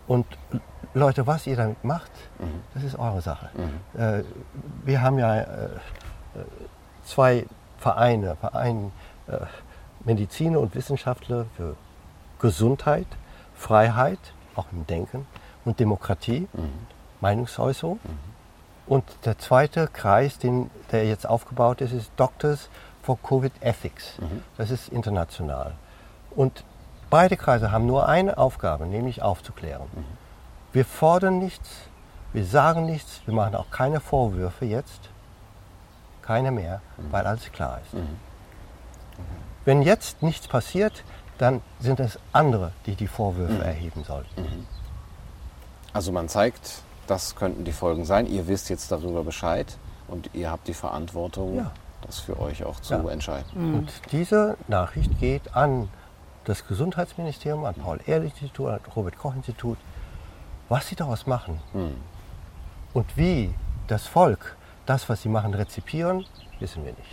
Und 0.08 0.26
Leute, 0.94 1.26
was 1.26 1.46
ihr 1.46 1.56
damit 1.56 1.82
macht, 1.84 2.10
das 2.74 2.82
ist 2.82 2.98
eure 2.98 3.22
Sache. 3.22 3.48
Äh, 3.96 4.22
Wir 4.84 5.00
haben 5.00 5.18
ja 5.18 5.40
äh, 5.40 5.46
zwei 7.04 7.46
Vereine, 7.82 8.36
Verein 8.36 8.92
äh, 9.26 9.38
Mediziner 10.04 10.60
und 10.60 10.74
Wissenschaftler 10.74 11.46
für 11.56 11.76
Gesundheit, 12.38 13.06
Freiheit, 13.54 14.18
auch 14.56 14.66
im 14.72 14.86
Denken 14.86 15.26
und 15.64 15.78
Demokratie, 15.78 16.48
Meinungsäußerung. 17.20 18.00
Und 18.86 19.04
der 19.24 19.38
zweite 19.38 19.86
Kreis, 19.86 20.38
den, 20.38 20.70
der 20.90 21.06
jetzt 21.06 21.26
aufgebaut 21.26 21.80
ist, 21.80 21.92
ist 21.92 22.10
Doctors 22.16 22.68
for 23.02 23.16
Covid 23.22 23.52
Ethics. 23.60 24.18
Das 24.56 24.70
ist 24.70 24.88
international. 24.88 25.74
Und 26.34 26.64
beide 27.10 27.36
Kreise 27.36 27.70
haben 27.70 27.86
nur 27.86 28.08
eine 28.08 28.38
Aufgabe, 28.38 28.86
nämlich 28.86 29.22
aufzuklären. 29.22 29.86
Wir 30.72 30.84
fordern 30.84 31.38
nichts, 31.38 31.68
wir 32.32 32.44
sagen 32.44 32.86
nichts, 32.86 33.20
wir 33.24 33.34
machen 33.34 33.54
auch 33.54 33.70
keine 33.70 34.00
Vorwürfe 34.00 34.64
jetzt. 34.64 35.10
Keine 36.22 36.50
mehr, 36.50 36.80
weil 37.10 37.26
alles 37.26 37.50
klar 37.52 37.80
ist. 37.82 38.00
Wenn 39.64 39.82
jetzt 39.82 40.22
nichts 40.22 40.48
passiert, 40.48 41.04
dann 41.38 41.60
sind 41.80 42.00
es 42.00 42.18
andere, 42.32 42.72
die 42.86 42.94
die 42.94 43.08
Vorwürfe 43.08 43.62
erheben 43.64 44.04
sollten. 44.04 44.66
Also 45.92 46.12
man 46.12 46.28
zeigt, 46.28 46.82
das 47.06 47.34
könnten 47.36 47.64
die 47.64 47.72
Folgen 47.72 48.04
sein. 48.04 48.26
Ihr 48.26 48.46
wisst 48.48 48.70
jetzt 48.70 48.90
darüber 48.92 49.24
Bescheid 49.24 49.76
und 50.08 50.30
ihr 50.32 50.50
habt 50.50 50.68
die 50.68 50.74
Verantwortung, 50.74 51.56
Ja. 51.56 51.70
das 52.02 52.20
für 52.20 52.38
euch 52.40 52.64
auch 52.64 52.80
zu 52.80 52.94
Ja. 52.94 53.08
entscheiden. 53.10 53.74
Und 53.74 53.92
diese 54.12 54.56
Nachricht 54.68 55.18
geht 55.18 55.54
an 55.56 55.88
das 56.44 56.66
Gesundheitsministerium, 56.66 57.64
an 57.64 57.74
Paul-Ehrlich-Institut, 57.74 58.68
an 58.68 58.80
das 58.84 58.96
Robert-Koch-Institut. 58.96 59.78
Was 60.68 60.88
sie 60.88 60.96
daraus 60.96 61.26
machen 61.26 61.60
und 62.94 63.16
wie 63.16 63.54
das 63.88 64.06
Volk 64.06 64.56
das, 64.86 65.08
was 65.08 65.22
sie 65.22 65.28
machen, 65.28 65.54
rezipieren, 65.54 66.24
wissen 66.60 66.84
wir 66.84 66.92
nicht. 66.92 67.12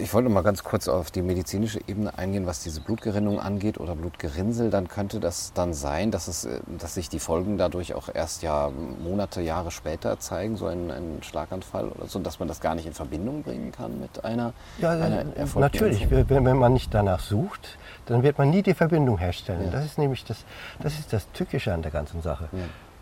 Ich 0.00 0.14
wollte 0.14 0.28
mal 0.28 0.42
ganz 0.42 0.62
kurz 0.62 0.86
auf 0.86 1.10
die 1.10 1.22
medizinische 1.22 1.80
Ebene 1.88 2.16
eingehen, 2.16 2.46
was 2.46 2.62
diese 2.62 2.80
Blutgerinnung 2.80 3.40
angeht 3.40 3.80
oder 3.80 3.96
Blutgerinnsel. 3.96 4.70
Dann 4.70 4.86
könnte 4.86 5.18
das 5.18 5.52
dann 5.54 5.74
sein, 5.74 6.12
dass, 6.12 6.28
es, 6.28 6.44
äh, 6.44 6.60
dass 6.78 6.94
sich 6.94 7.08
die 7.08 7.18
Folgen 7.18 7.58
dadurch 7.58 7.94
auch 7.94 8.08
erst 8.12 8.44
ja 8.44 8.70
Monate, 9.02 9.40
Jahre 9.40 9.72
später 9.72 10.20
zeigen, 10.20 10.56
so 10.56 10.66
ein, 10.66 10.92
ein 10.92 11.18
Schlaganfall 11.22 11.88
oder 11.88 12.06
so, 12.06 12.20
dass 12.20 12.38
man 12.38 12.46
das 12.46 12.60
gar 12.60 12.76
nicht 12.76 12.86
in 12.86 12.92
Verbindung 12.92 13.42
bringen 13.42 13.72
kann 13.72 13.98
mit 13.98 14.24
einer, 14.24 14.52
Ja, 14.78 14.90
einer 14.90 15.22
äh, 15.36 15.46
natürlich. 15.56 16.08
Wenn, 16.08 16.44
wenn 16.44 16.58
man 16.58 16.74
nicht 16.74 16.94
danach 16.94 17.20
sucht, 17.20 17.76
dann 18.06 18.22
wird 18.22 18.38
man 18.38 18.50
nie 18.50 18.62
die 18.62 18.74
Verbindung 18.74 19.18
herstellen. 19.18 19.64
Ja. 19.64 19.70
Das 19.72 19.84
ist 19.84 19.98
nämlich 19.98 20.24
das, 20.24 20.44
das, 20.80 20.96
ist 20.96 21.12
das 21.12 21.30
Tückische 21.32 21.74
an 21.74 21.82
der 21.82 21.90
ganzen 21.90 22.22
Sache. 22.22 22.48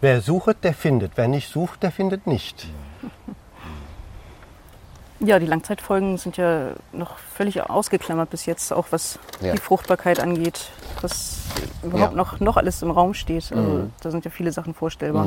Wer 0.01 0.21
sucht, 0.21 0.63
der 0.63 0.75
findet. 0.75 1.13
Wer 1.17 1.29
nicht 1.29 1.51
sucht, 1.51 1.83
der 1.83 1.91
findet 1.91 2.27
nicht. 2.27 2.67
Ja, 5.21 5.39
die 5.39 5.47
Langzeitfolgen 5.47 6.19
sind 6.19 6.37
ja 6.37 6.73
noch 6.93 7.17
völlig 7.19 7.63
ausgeklammert 7.63 8.29
bis 8.29 8.45
jetzt, 8.45 8.71
auch 8.73 8.87
was 8.91 9.19
Ja. 9.41 9.53
die 9.53 9.59
Fruchtbarkeit 9.59 10.21
angeht, 10.21 10.71
was 11.01 11.45
überhaupt 11.83 12.13
Ja. 12.13 12.17
noch, 12.17 12.39
noch 12.41 12.57
alles 12.59 12.83
im 12.83 12.91
Raum 12.91 13.15
steht. 13.15 13.51
Also, 13.51 13.63
Mhm. 13.63 13.93
Da 14.03 14.11
sind 14.11 14.25
ja 14.27 14.31
viele 14.31 14.53
Sachen 14.53 14.75
vorstellbar. 14.75 15.27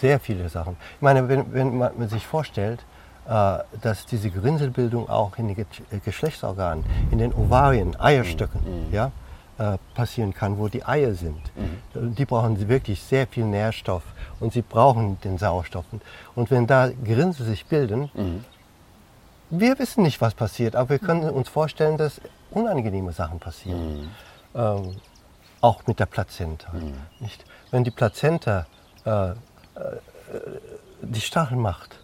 Sehr 0.00 0.20
viele 0.20 0.48
Sachen. 0.50 0.76
Ich 0.96 1.02
meine, 1.02 1.26
wenn, 1.28 1.52
wenn 1.54 1.78
man 1.78 2.08
sich 2.08 2.26
vorstellt, 2.26 2.84
äh, 3.26 3.58
dass 3.80 4.04
diese 4.04 4.28
Gerinnselbildung 4.28 5.08
auch 5.08 5.38
in 5.38 5.46
den 5.48 5.56
Ge 5.56 5.64
Geschlechtsorganen, 6.04 6.84
in 7.10 7.16
den 7.18 7.32
Ovarien, 7.32 7.98
Eierstöcken, 7.98 8.60
ja, 8.92 9.10
äh, 9.58 9.78
passieren 9.94 10.34
kann, 10.34 10.58
wo 10.58 10.68
die 10.68 10.84
Eier 10.84 11.14
sind. 11.14 11.40
Die 11.94 12.24
brauchen 12.24 12.56
sie 12.56 12.68
wirklich 12.68 13.02
sehr 13.02 13.26
viel 13.26 13.44
Nährstoff 13.44 14.02
und 14.40 14.52
sie 14.52 14.62
brauchen 14.62 15.20
den 15.22 15.38
Sauerstoff. 15.38 15.84
Und 16.34 16.50
wenn 16.50 16.66
da 16.66 16.90
Gerinnsel 17.04 17.46
sich 17.46 17.66
bilden, 17.66 18.10
wir 19.50 19.78
wissen 19.78 20.02
nicht, 20.02 20.20
was 20.20 20.34
passiert, 20.34 20.74
aber 20.74 20.90
wir 20.90 20.98
können 20.98 21.30
uns 21.30 21.48
vorstellen, 21.48 21.96
dass 21.96 22.20
unangenehme 22.50 23.12
Sachen 23.12 23.38
passieren. 23.38 24.10
Ähm, 24.54 24.96
auch 25.60 25.86
mit 25.86 25.98
der 25.98 26.06
Plazenta. 26.06 26.72
Nicht? 27.20 27.44
Wenn 27.70 27.84
die 27.84 27.90
Plazenta 27.90 28.66
äh, 29.04 29.30
äh, 29.30 29.34
die 31.00 31.20
Stachel 31.20 31.58
macht, 31.58 31.98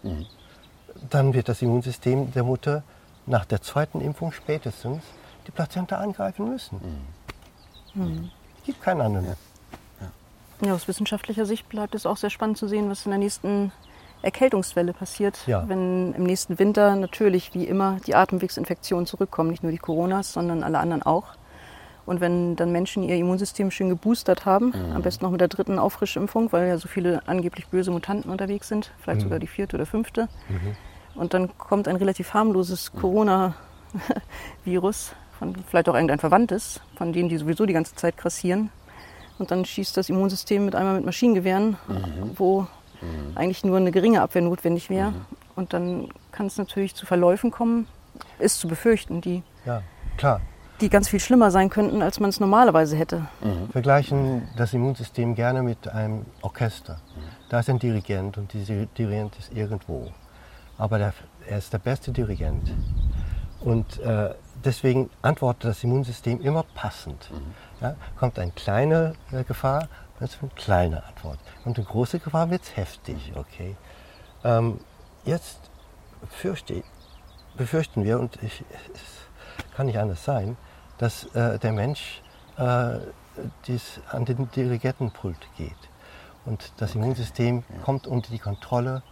dann 1.09 1.33
wird 1.35 1.49
das 1.49 1.63
Immunsystem 1.63 2.33
der 2.33 2.43
Mutter 2.43 2.83
nach 3.27 3.45
der 3.45 3.63
zweiten 3.63 4.01
Impfung 4.01 4.33
spätestens 4.33 5.03
die 5.47 5.51
Plazenta 5.51 5.97
angreifen 5.97 6.49
müssen. 6.49 6.81
Gibt 8.65 8.83
keinen 8.83 9.01
anderen. 9.01 9.37
Ja, 10.63 10.75
aus 10.75 10.87
wissenschaftlicher 10.89 11.47
Sicht 11.47 11.69
bleibt 11.69 11.95
es 11.95 12.05
auch 12.05 12.19
sehr 12.19 12.31
spannend 12.31 12.59
zu 12.59 12.69
sehen, 12.69 12.91
was 12.91 13.07
in 13.07 13.11
der 13.11 13.19
nächsten 13.19 13.73
Erkältungswelle 14.23 14.93
passiert. 14.93 15.39
Ja. 15.47 15.67
Wenn 15.67 16.13
im 16.13 16.25
nächsten 16.25 16.59
Winter 16.59 16.97
natürlich 16.97 17.55
wie 17.55 17.65
immer 17.65 17.97
die 18.07 18.15
Atemwegsinfektionen 18.15 19.07
zurückkommen, 19.07 19.49
nicht 19.51 19.63
nur 19.63 19.73
die 19.73 19.79
Coronas, 19.79 20.35
sondern 20.35 20.63
alle 20.63 20.79
anderen 20.79 21.03
auch. 21.03 21.29
Und 22.05 22.21
wenn 22.21 22.57
dann 22.57 22.73
Menschen 22.73 23.03
ihr 23.03 23.17
Immunsystem 23.17 23.71
schön 23.71 23.89
geboostert 23.89 24.45
haben, 24.45 24.75
am 24.95 25.01
besten 25.01 25.25
noch 25.25 25.31
mit 25.31 25.41
der 25.41 25.49
dritten 25.49 25.79
Auffrischimpfung, 25.79 26.53
weil 26.53 26.69
ja 26.69 26.77
so 26.77 26.89
viele 26.89 27.23
angeblich 27.27 27.69
böse 27.69 27.91
Mutanten 27.91 28.31
unterwegs 28.31 28.69
sind, 28.69 28.91
vielleicht 29.01 29.21
sogar 29.23 29.39
die 29.39 29.47
vierte 29.47 29.77
oder 29.77 29.87
fünfte. 29.87 30.29
Und 31.15 31.33
dann 31.35 31.57
kommt 31.57 31.89
ein 31.89 31.97
relativ 31.97 32.35
harmloses 32.35 32.93
Corona-Virus, 32.93 33.55
von 35.41 35.57
vielleicht 35.67 35.89
auch 35.89 35.95
irgendein 35.95 36.21
Verwandtes, 36.21 36.81
von 36.97 37.13
denen 37.13 37.29
die 37.29 37.37
sowieso 37.39 37.67
die 37.67 37.73
ganze 37.73 37.97
Zeit 37.97 38.17
grassieren. 38.17 38.71
Und 39.41 39.51
dann 39.51 39.65
schießt 39.65 39.97
das 39.97 40.09
Immunsystem 40.11 40.65
mit 40.67 40.75
einmal 40.77 40.95
mit 40.97 41.05
Maschinengewehren, 41.07 41.77
wo 42.37 42.67
eigentlich 43.35 43.65
nur 43.65 43.79
eine 43.79 43.91
geringe 43.91 44.21
Abwehr 44.21 44.43
notwendig 44.43 44.91
wäre. 44.91 45.15
Und 45.57 45.73
dann 45.73 46.09
kann 46.31 46.47
es 46.47 46.59
natürlich 46.59 46.95
zu 46.95 47.07
Verläufen 47.07 47.51
kommen, 47.51 47.87
ist 48.39 48.61
zu 48.61 48.69
befürchten, 48.69 49.23
die, 49.23 49.43
Ja, 49.65 49.83
klar. 50.19 50.43
die 50.83 50.91
ganz 50.91 51.09
viel 51.09 51.21
schlimmer 51.21 51.51
sein 51.51 51.71
könnten, 51.71 52.03
als 52.03 52.21
man 52.21 52.29
es 52.29 52.39
normalerweise 52.39 52.97
hätte. 52.97 53.27
Vergleichen 53.73 54.47
das 54.59 54.75
Immunsystem 54.75 55.35
gerne 55.35 55.63
mit 55.63 55.89
einem 55.89 56.27
Orchester. 56.43 57.01
Da 57.49 57.61
ist 57.61 57.71
ein 57.71 57.79
Dirigent 57.79 58.37
und 58.37 58.53
dieser 58.53 58.85
Dirigent 58.99 59.37
ist 59.39 59.53
irgendwo. 59.55 60.13
aber 60.77 60.99
der, 60.99 61.15
er 61.49 61.57
ist 61.59 61.73
der 61.73 61.79
beste 61.79 62.13
Dirigent. 62.13 62.71
Und 63.61 63.99
äh, 64.01 64.35
deswegen 64.65 65.11
antwortet 65.23 65.65
das 65.65 65.85
Immunsystem 65.85 66.41
immer 66.41 66.65
passend. 66.75 67.31
Mhm. 67.31 67.55
Ja, 67.81 67.97
kommt 68.19 68.39
eine 68.39 68.53
kleine 68.53 69.15
äh, 69.33 69.45
Gefahr, 69.45 69.89
wird 70.19 70.31
es 70.31 70.39
eine 70.41 70.51
kleine 70.51 71.05
Antwort. 71.05 71.39
Kommt 71.65 71.79
eine 71.79 71.87
große 71.87 72.19
Gefahr, 72.19 72.51
wird 72.51 72.63
es 72.63 72.77
heftig. 72.77 73.33
Okay. 73.35 73.77
Ähm, 74.45 74.81
jetzt 75.25 75.71
fürchte, 76.29 76.83
befürchten 77.57 78.05
wir, 78.05 78.19
und 78.21 78.43
ich, 78.43 78.65
es 78.95 79.75
kann 79.77 79.87
nicht 79.87 79.99
anders 79.99 80.25
sein, 80.25 80.57
dass 80.99 81.25
äh, 81.35 81.59
der 81.59 81.73
Mensch 81.73 82.23
äh, 82.57 82.99
dies 83.67 84.01
an 84.11 84.25
den 84.25 84.51
Dirigentenpult 84.51 85.49
geht. 85.57 85.73
Und 86.45 86.73
das 86.79 86.95
Immunsystem 86.95 87.65
kommt 87.85 88.07
unter 88.07 88.31
die 88.31 88.39
Kontrolle 88.39 89.03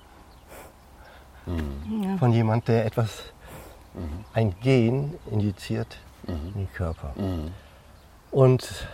mhm. 1.47 2.19
von 2.19 2.33
jemand, 2.33 2.69
der 2.69 2.87
etwas, 2.87 3.23
mhm. 3.99 4.25
ein 4.33 4.55
Gen 4.61 5.15
injiziert 5.31 5.99
mhm. 6.27 6.35
in 6.49 6.55
den 6.55 6.73
Körper. 6.73 7.15
Und 8.31 8.87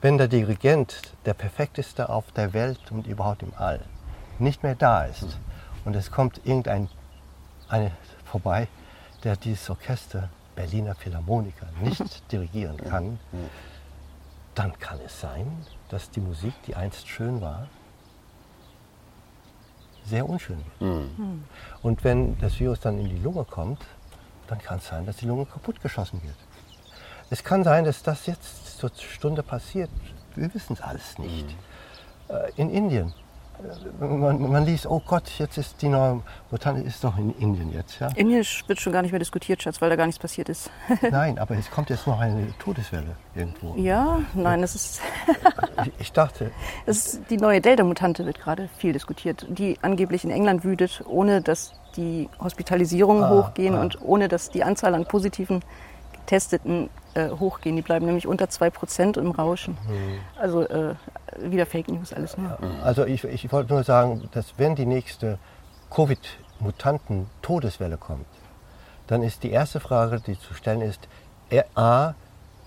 wenn 0.00 0.18
der 0.18 0.28
Dirigent, 0.28 1.14
der 1.24 1.34
perfekteste 1.34 2.08
auf 2.08 2.30
der 2.32 2.52
Welt 2.52 2.80
und 2.90 3.06
überhaupt 3.06 3.42
im 3.42 3.52
All, 3.56 3.80
nicht 4.38 4.62
mehr 4.62 4.74
da 4.74 5.04
ist 5.04 5.38
und 5.84 5.96
es 5.96 6.10
kommt 6.10 6.40
irgendein 6.44 6.88
eine 7.68 7.90
vorbei, 8.24 8.68
der 9.24 9.36
dieses 9.36 9.68
Orchester 9.70 10.28
Berliner 10.54 10.94
Philharmoniker 10.94 11.66
nicht 11.80 12.22
dirigieren 12.32 12.76
kann, 12.76 13.18
dann 14.54 14.78
kann 14.78 14.98
es 15.04 15.20
sein, 15.20 15.66
dass 15.88 16.10
die 16.10 16.20
Musik, 16.20 16.54
die 16.66 16.74
einst 16.74 17.08
schön 17.08 17.40
war, 17.40 17.68
sehr 20.08 20.28
unschön 20.28 20.58
wird. 20.78 20.90
Mhm. 21.18 21.44
Und 21.82 22.04
wenn 22.04 22.38
das 22.38 22.58
Virus 22.60 22.80
dann 22.80 22.98
in 22.98 23.08
die 23.08 23.18
Lunge 23.18 23.44
kommt, 23.44 23.80
dann 24.46 24.58
kann 24.58 24.78
es 24.78 24.86
sein, 24.86 25.06
dass 25.06 25.16
die 25.16 25.26
Lunge 25.26 25.46
kaputt 25.46 25.80
geschossen 25.80 26.22
wird. 26.22 26.36
Es 27.30 27.42
kann 27.42 27.64
sein, 27.64 27.84
dass 27.84 28.02
das 28.02 28.26
jetzt 28.26 28.78
zur 28.78 28.90
Stunde 28.94 29.42
passiert. 29.42 29.90
Wir 30.34 30.52
wissen 30.54 30.74
es 30.74 30.80
alles 30.80 31.18
nicht. 31.18 31.48
Mhm. 31.48 32.34
In 32.56 32.70
Indien 32.70 33.14
man, 34.00 34.50
man, 34.50 34.64
liest, 34.64 34.86
oh 34.86 35.02
Gott, 35.04 35.28
jetzt 35.38 35.58
ist 35.58 35.80
die 35.82 35.88
neue 35.88 36.22
Mutante 36.50 36.82
ist 36.82 37.02
doch 37.02 37.16
in 37.18 37.34
Indien 37.38 37.72
jetzt. 37.72 37.98
Ja? 38.00 38.08
Indien 38.14 38.44
wird 38.66 38.80
schon 38.80 38.92
gar 38.92 39.02
nicht 39.02 39.12
mehr 39.12 39.18
diskutiert, 39.18 39.62
Schatz, 39.62 39.80
weil 39.80 39.90
da 39.90 39.96
gar 39.96 40.06
nichts 40.06 40.18
passiert 40.18 40.48
ist. 40.48 40.70
nein, 41.10 41.38
aber 41.38 41.56
es 41.56 41.70
kommt 41.70 41.90
jetzt 41.90 42.06
noch 42.06 42.20
eine 42.20 42.52
Todeswelle 42.58 43.16
irgendwo. 43.34 43.74
Ja, 43.76 44.20
nein, 44.34 44.60
das 44.60 44.74
ist. 44.74 45.00
ich, 45.84 45.92
ich, 45.98 46.12
dachte. 46.12 46.50
Das 46.86 46.96
ist 46.98 47.30
die 47.30 47.36
neue 47.36 47.60
Delta-Mutante 47.60 48.24
wird 48.26 48.38
gerade 48.40 48.68
viel 48.78 48.92
diskutiert, 48.92 49.46
die 49.48 49.78
angeblich 49.82 50.24
in 50.24 50.30
England 50.30 50.64
wütet, 50.64 51.02
ohne 51.06 51.42
dass 51.42 51.72
die 51.96 52.28
Hospitalisierungen 52.38 53.24
ah, 53.24 53.30
hochgehen 53.30 53.74
ah. 53.74 53.80
und 53.80 54.00
ohne 54.02 54.28
dass 54.28 54.50
die 54.50 54.62
Anzahl 54.62 54.94
an 54.94 55.06
positiven 55.06 55.62
Getesteten 56.26 56.90
äh, 57.14 57.30
hochgehen. 57.30 57.76
Die 57.76 57.82
bleiben 57.82 58.04
nämlich 58.06 58.26
unter 58.26 58.46
2% 58.46 59.16
im 59.18 59.30
Rauschen. 59.30 59.78
Mhm. 59.88 60.18
Also 60.38 60.68
äh, 60.68 60.96
wieder 61.38 61.66
Fake 61.66 61.86
News 61.88 62.12
alles 62.12 62.36
nur. 62.36 62.58
Also 62.82 63.06
ich, 63.06 63.22
ich 63.24 63.52
wollte 63.52 63.72
nur 63.72 63.84
sagen, 63.84 64.28
dass 64.32 64.58
wenn 64.58 64.74
die 64.74 64.86
nächste 64.86 65.38
Covid-Mutanten-Todeswelle 65.90 67.96
kommt, 67.96 68.26
dann 69.06 69.22
ist 69.22 69.44
die 69.44 69.52
erste 69.52 69.78
Frage, 69.78 70.20
die 70.20 70.36
zu 70.38 70.52
stellen 70.54 70.80
ist, 70.80 71.06
A, 71.76 72.14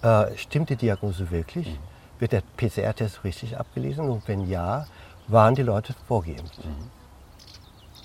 äh, 0.02 0.38
stimmt 0.38 0.70
die 0.70 0.78
Diagnose 0.78 1.32
wirklich? 1.32 1.68
Mhm. 1.68 1.80
Wird 2.20 2.32
der 2.32 2.44
PCR-Test 2.56 3.26
richtig 3.26 3.58
abgelesen? 3.58 4.10
Und 4.10 4.26
wenn 4.30 4.50
ja, 4.50 4.88
waren 5.28 5.56
die 5.56 5.64
Leute 5.64 5.94
vorgeimpft? 6.08 6.64
Mhm. 6.64 6.90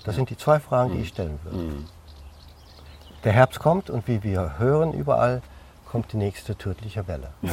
Das 0.03 0.15
sind 0.15 0.29
die 0.29 0.35
zwei 0.37 0.59
Fragen, 0.59 0.91
die 0.91 0.99
ich 0.99 1.07
stellen 1.07 1.39
würde. 1.43 1.85
Der 3.25 3.33
Herbst 3.33 3.59
kommt 3.59 3.89
und 3.89 4.07
wie 4.07 4.21
wir 4.21 4.59
hören 4.59 4.93
überall, 4.93 5.41
kommt 5.89 6.13
die 6.13 6.17
nächste 6.17 6.55
tödliche 6.55 7.07
Welle. 7.07 7.29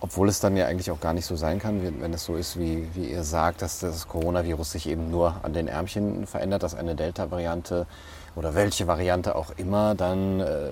Obwohl 0.00 0.28
es 0.28 0.40
dann 0.40 0.56
ja 0.56 0.66
eigentlich 0.66 0.90
auch 0.90 1.00
gar 1.00 1.12
nicht 1.12 1.24
so 1.24 1.36
sein 1.36 1.60
kann, 1.60 2.00
wenn 2.00 2.12
es 2.12 2.24
so 2.24 2.34
ist, 2.34 2.58
wie, 2.58 2.88
wie 2.94 3.10
ihr 3.12 3.22
sagt, 3.22 3.62
dass 3.62 3.78
das 3.78 4.08
Coronavirus 4.08 4.72
sich 4.72 4.88
eben 4.88 5.10
nur 5.10 5.36
an 5.42 5.52
den 5.52 5.68
Ärmchen 5.68 6.26
verändert, 6.26 6.64
dass 6.64 6.74
eine 6.74 6.96
Delta-Variante 6.96 7.86
oder 8.34 8.56
welche 8.56 8.88
Variante 8.88 9.36
auch 9.36 9.52
immer 9.56 9.94
dann 9.94 10.40
äh, 10.40 10.70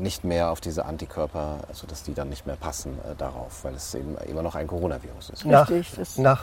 nicht 0.00 0.24
mehr 0.24 0.50
auf 0.50 0.60
diese 0.60 0.84
Antikörper, 0.84 1.58
also 1.68 1.86
dass 1.86 2.02
die 2.02 2.14
dann 2.14 2.28
nicht 2.28 2.46
mehr 2.46 2.56
passen 2.56 2.98
äh, 3.04 3.14
darauf, 3.16 3.62
weil 3.64 3.74
es 3.74 3.94
eben 3.94 4.16
immer 4.28 4.42
noch 4.42 4.56
ein 4.56 4.66
Coronavirus 4.66 5.30
ist. 5.30 5.44
Richtig. 5.44 6.18
Nach, 6.18 6.34
nach 6.34 6.42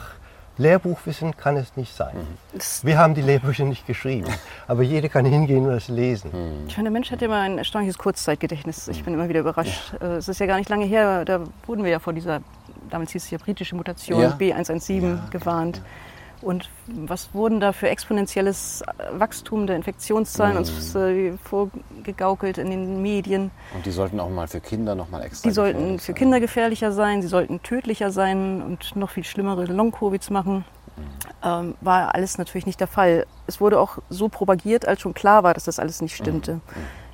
Lehrbuchwissen 0.60 1.36
kann 1.36 1.56
es 1.56 1.76
nicht 1.76 1.94
sein. 1.96 2.14
Mhm. 2.14 2.60
Wir 2.82 2.98
haben 2.98 3.14
die 3.14 3.22
Lehrbücher 3.22 3.64
nicht 3.64 3.86
geschrieben, 3.86 4.28
aber 4.68 4.82
jeder 4.82 5.08
kann 5.08 5.24
hingehen 5.24 5.66
und 5.66 5.72
es 5.72 5.88
lesen. 5.88 6.30
Mhm. 6.32 6.66
Ich 6.68 6.74
finde, 6.74 6.90
der 6.90 6.92
Mensch 6.92 7.10
hat 7.10 7.22
immer 7.22 7.40
ein 7.40 7.58
erstaunliches 7.58 7.98
Kurzzeitgedächtnis. 7.98 8.88
Ich 8.88 9.02
bin 9.02 9.14
immer 9.14 9.28
wieder 9.28 9.40
überrascht. 9.40 9.94
Ja. 10.00 10.14
Äh, 10.14 10.16
es 10.16 10.28
ist 10.28 10.38
ja 10.38 10.46
gar 10.46 10.58
nicht 10.58 10.68
lange 10.68 10.84
her, 10.84 11.24
da 11.24 11.44
wurden 11.66 11.82
wir 11.82 11.90
ja 11.90 11.98
vor 11.98 12.12
dieser, 12.12 12.40
damals 12.90 13.12
hieß 13.12 13.24
es 13.24 13.30
ja 13.30 13.38
britische 13.38 13.74
Mutation 13.74 14.20
ja. 14.20 14.36
B117 14.38 15.02
ja. 15.02 15.28
gewarnt. 15.30 15.80
Und 16.42 16.70
was 16.86 17.34
wurden 17.34 17.60
da 17.60 17.72
für 17.72 17.88
exponentielles 17.88 18.82
Wachstum 19.12 19.66
der 19.66 19.76
Infektionszahlen 19.76 20.54
mhm. 20.54 20.58
uns 20.58 20.94
äh, 20.94 21.32
vorgegaukelt 21.44 22.58
in 22.58 22.70
den 22.70 23.02
Medien? 23.02 23.50
Und 23.74 23.84
die 23.84 23.90
sollten 23.90 24.20
auch 24.20 24.30
mal 24.30 24.48
für 24.48 24.60
Kinder 24.60 24.94
noch 24.94 25.10
mal 25.10 25.22
extra 25.22 25.48
Die 25.48 25.54
sollten 25.54 25.98
für 25.98 26.06
sein. 26.06 26.14
Kinder 26.14 26.40
gefährlicher 26.40 26.92
sein, 26.92 27.20
sie 27.22 27.28
sollten 27.28 27.62
tödlicher 27.62 28.10
sein 28.10 28.62
und 28.62 28.96
noch 28.96 29.10
viel 29.10 29.24
schlimmere 29.24 29.64
Long-Covids 29.64 30.30
machen. 30.30 30.64
Mhm. 30.96 31.02
Ähm, 31.42 31.74
war 31.80 32.14
alles 32.14 32.38
natürlich 32.38 32.66
nicht 32.66 32.80
der 32.80 32.86
Fall. 32.86 33.26
Es 33.46 33.60
wurde 33.60 33.78
auch 33.78 33.98
so 34.08 34.28
propagiert, 34.28 34.88
als 34.88 35.00
schon 35.00 35.14
klar 35.14 35.42
war, 35.42 35.54
dass 35.54 35.64
das 35.64 35.78
alles 35.78 36.00
nicht 36.00 36.16
stimmte. 36.16 36.54
Mhm. 36.54 36.60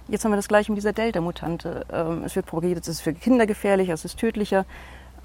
Jetzt 0.08 0.24
haben 0.24 0.30
wir 0.30 0.36
das 0.36 0.48
gleiche 0.48 0.70
mit 0.70 0.78
dieser 0.78 0.92
Delta-Mutante. 0.92 1.84
Ähm, 1.92 2.22
es 2.24 2.36
wird 2.36 2.46
propagiert, 2.46 2.78
es 2.78 2.88
ist 2.88 3.00
für 3.00 3.12
Kinder 3.12 3.46
gefährlicher, 3.46 3.94
es 3.94 4.04
ist 4.04 4.18
tödlicher 4.18 4.64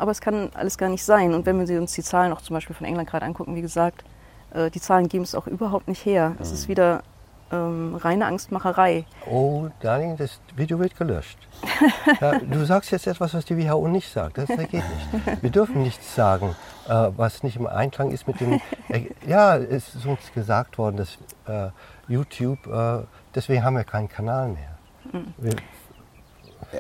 aber 0.02 0.12
es 0.12 0.20
kann 0.20 0.50
alles 0.56 0.78
gar 0.80 0.90
nicht 0.90 1.04
sein. 1.04 1.34
Und 1.34 1.46
wenn 1.46 1.66
wir 1.68 1.80
uns 1.80 1.94
die 1.94 2.02
Zahlen 2.02 2.34
auch 2.34 2.42
zum 2.42 2.56
Beispiel 2.56 2.76
von 2.76 2.88
England 2.88 3.08
gerade 3.08 3.26
angucken, 3.26 3.56
wie 3.56 3.62
gesagt, 3.62 4.04
äh, 4.52 4.72
die 4.72 4.82
Zahlen 4.82 5.08
geben 5.08 5.24
es 5.24 5.36
auch 5.36 5.46
überhaupt 5.46 5.88
nicht 5.88 6.04
her. 6.06 6.36
Es 6.40 6.52
ist 6.52 6.66
mhm. 6.66 6.72
wieder 6.72 7.04
ähm, 7.52 7.96
reine 7.96 8.26
Angstmacherei. 8.26 9.06
Oh, 9.30 9.68
Darling, 9.80 10.18
das 10.18 10.40
Video 10.56 10.80
wird 10.80 10.98
gelöscht. 10.98 11.38
ja, 12.20 12.40
du 12.40 12.66
sagst 12.66 12.90
jetzt 12.92 13.06
etwas, 13.06 13.36
was 13.36 13.46
die 13.46 13.56
WHO 13.58 13.88
nicht 13.88 14.12
sagt. 14.12 14.40
Das, 14.40 14.48
das 14.48 14.58
geht 14.58 14.74
nicht. 14.74 15.44
Wir 15.44 15.52
dürfen 15.52 15.84
nichts 15.84 16.16
sagen, 16.16 16.56
äh, 16.88 17.10
was 17.16 17.44
nicht 17.44 17.58
im 17.58 17.68
Einklang 17.68 18.10
ist 18.10 18.28
mit 18.28 18.40
dem. 18.40 18.60
Äh, 18.90 19.08
ja, 19.28 19.56
es 19.58 19.94
ist 19.94 20.06
uns 20.08 20.34
gesagt 20.34 20.80
worden, 20.80 20.98
dass 20.98 21.18
äh, 21.48 21.70
YouTube, 22.08 22.66
äh, 22.66 23.04
deswegen 23.36 23.64
haben 23.64 23.76
wir 23.76 23.84
keinen 23.84 24.10
Kanal 24.10 24.48
mehr. 24.50 24.78
Mhm. 25.14 25.34
Wir, 25.38 25.56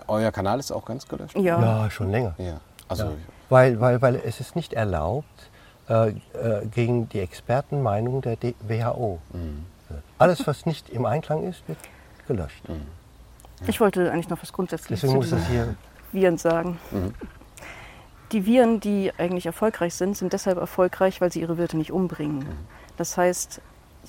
Euer 0.07 0.31
Kanal 0.31 0.59
ist 0.59 0.71
auch 0.71 0.85
ganz 0.85 1.07
gelöscht? 1.07 1.35
Ja, 1.35 1.59
ja 1.59 1.89
schon 1.89 2.11
länger. 2.11 2.33
Ja. 2.37 2.61
Also 2.91 3.05
ja. 3.05 3.11
weil, 3.49 3.79
weil, 3.79 4.01
weil 4.01 4.15
es 4.15 4.39
ist 4.39 4.55
nicht 4.55 4.73
erlaubt, 4.73 5.49
äh, 5.89 6.09
äh, 6.09 6.13
gegen 6.73 7.09
die 7.09 7.19
Expertenmeinung 7.19 8.21
der 8.21 8.35
D 8.35 8.53
WHO. 8.61 9.19
Mhm. 9.33 9.65
Alles, 10.17 10.47
was 10.47 10.65
nicht 10.65 10.89
im 10.89 11.05
Einklang 11.05 11.43
ist, 11.49 11.67
wird 11.67 11.79
gelöscht. 12.27 12.67
Mhm. 12.69 12.87
Ich 13.67 13.79
wollte 13.79 14.11
eigentlich 14.11 14.29
noch 14.29 14.41
was 14.41 14.53
Grundsätzliches 14.53 15.01
Deswegen 15.01 15.17
muss 15.17 15.31
das 15.31 15.45
hier 15.47 15.75
Viren 16.11 16.37
sagen. 16.37 16.79
Mhm. 16.91 17.13
Die 18.31 18.45
Viren, 18.45 18.79
die 18.79 19.11
eigentlich 19.17 19.45
erfolgreich 19.45 19.93
sind, 19.95 20.15
sind 20.15 20.31
deshalb 20.31 20.57
erfolgreich, 20.57 21.19
weil 21.19 21.31
sie 21.31 21.41
ihre 21.41 21.57
Wirte 21.57 21.77
nicht 21.77 21.91
umbringen. 21.91 22.39
Mhm. 22.39 22.57
Das 22.95 23.17
heißt, 23.17 23.59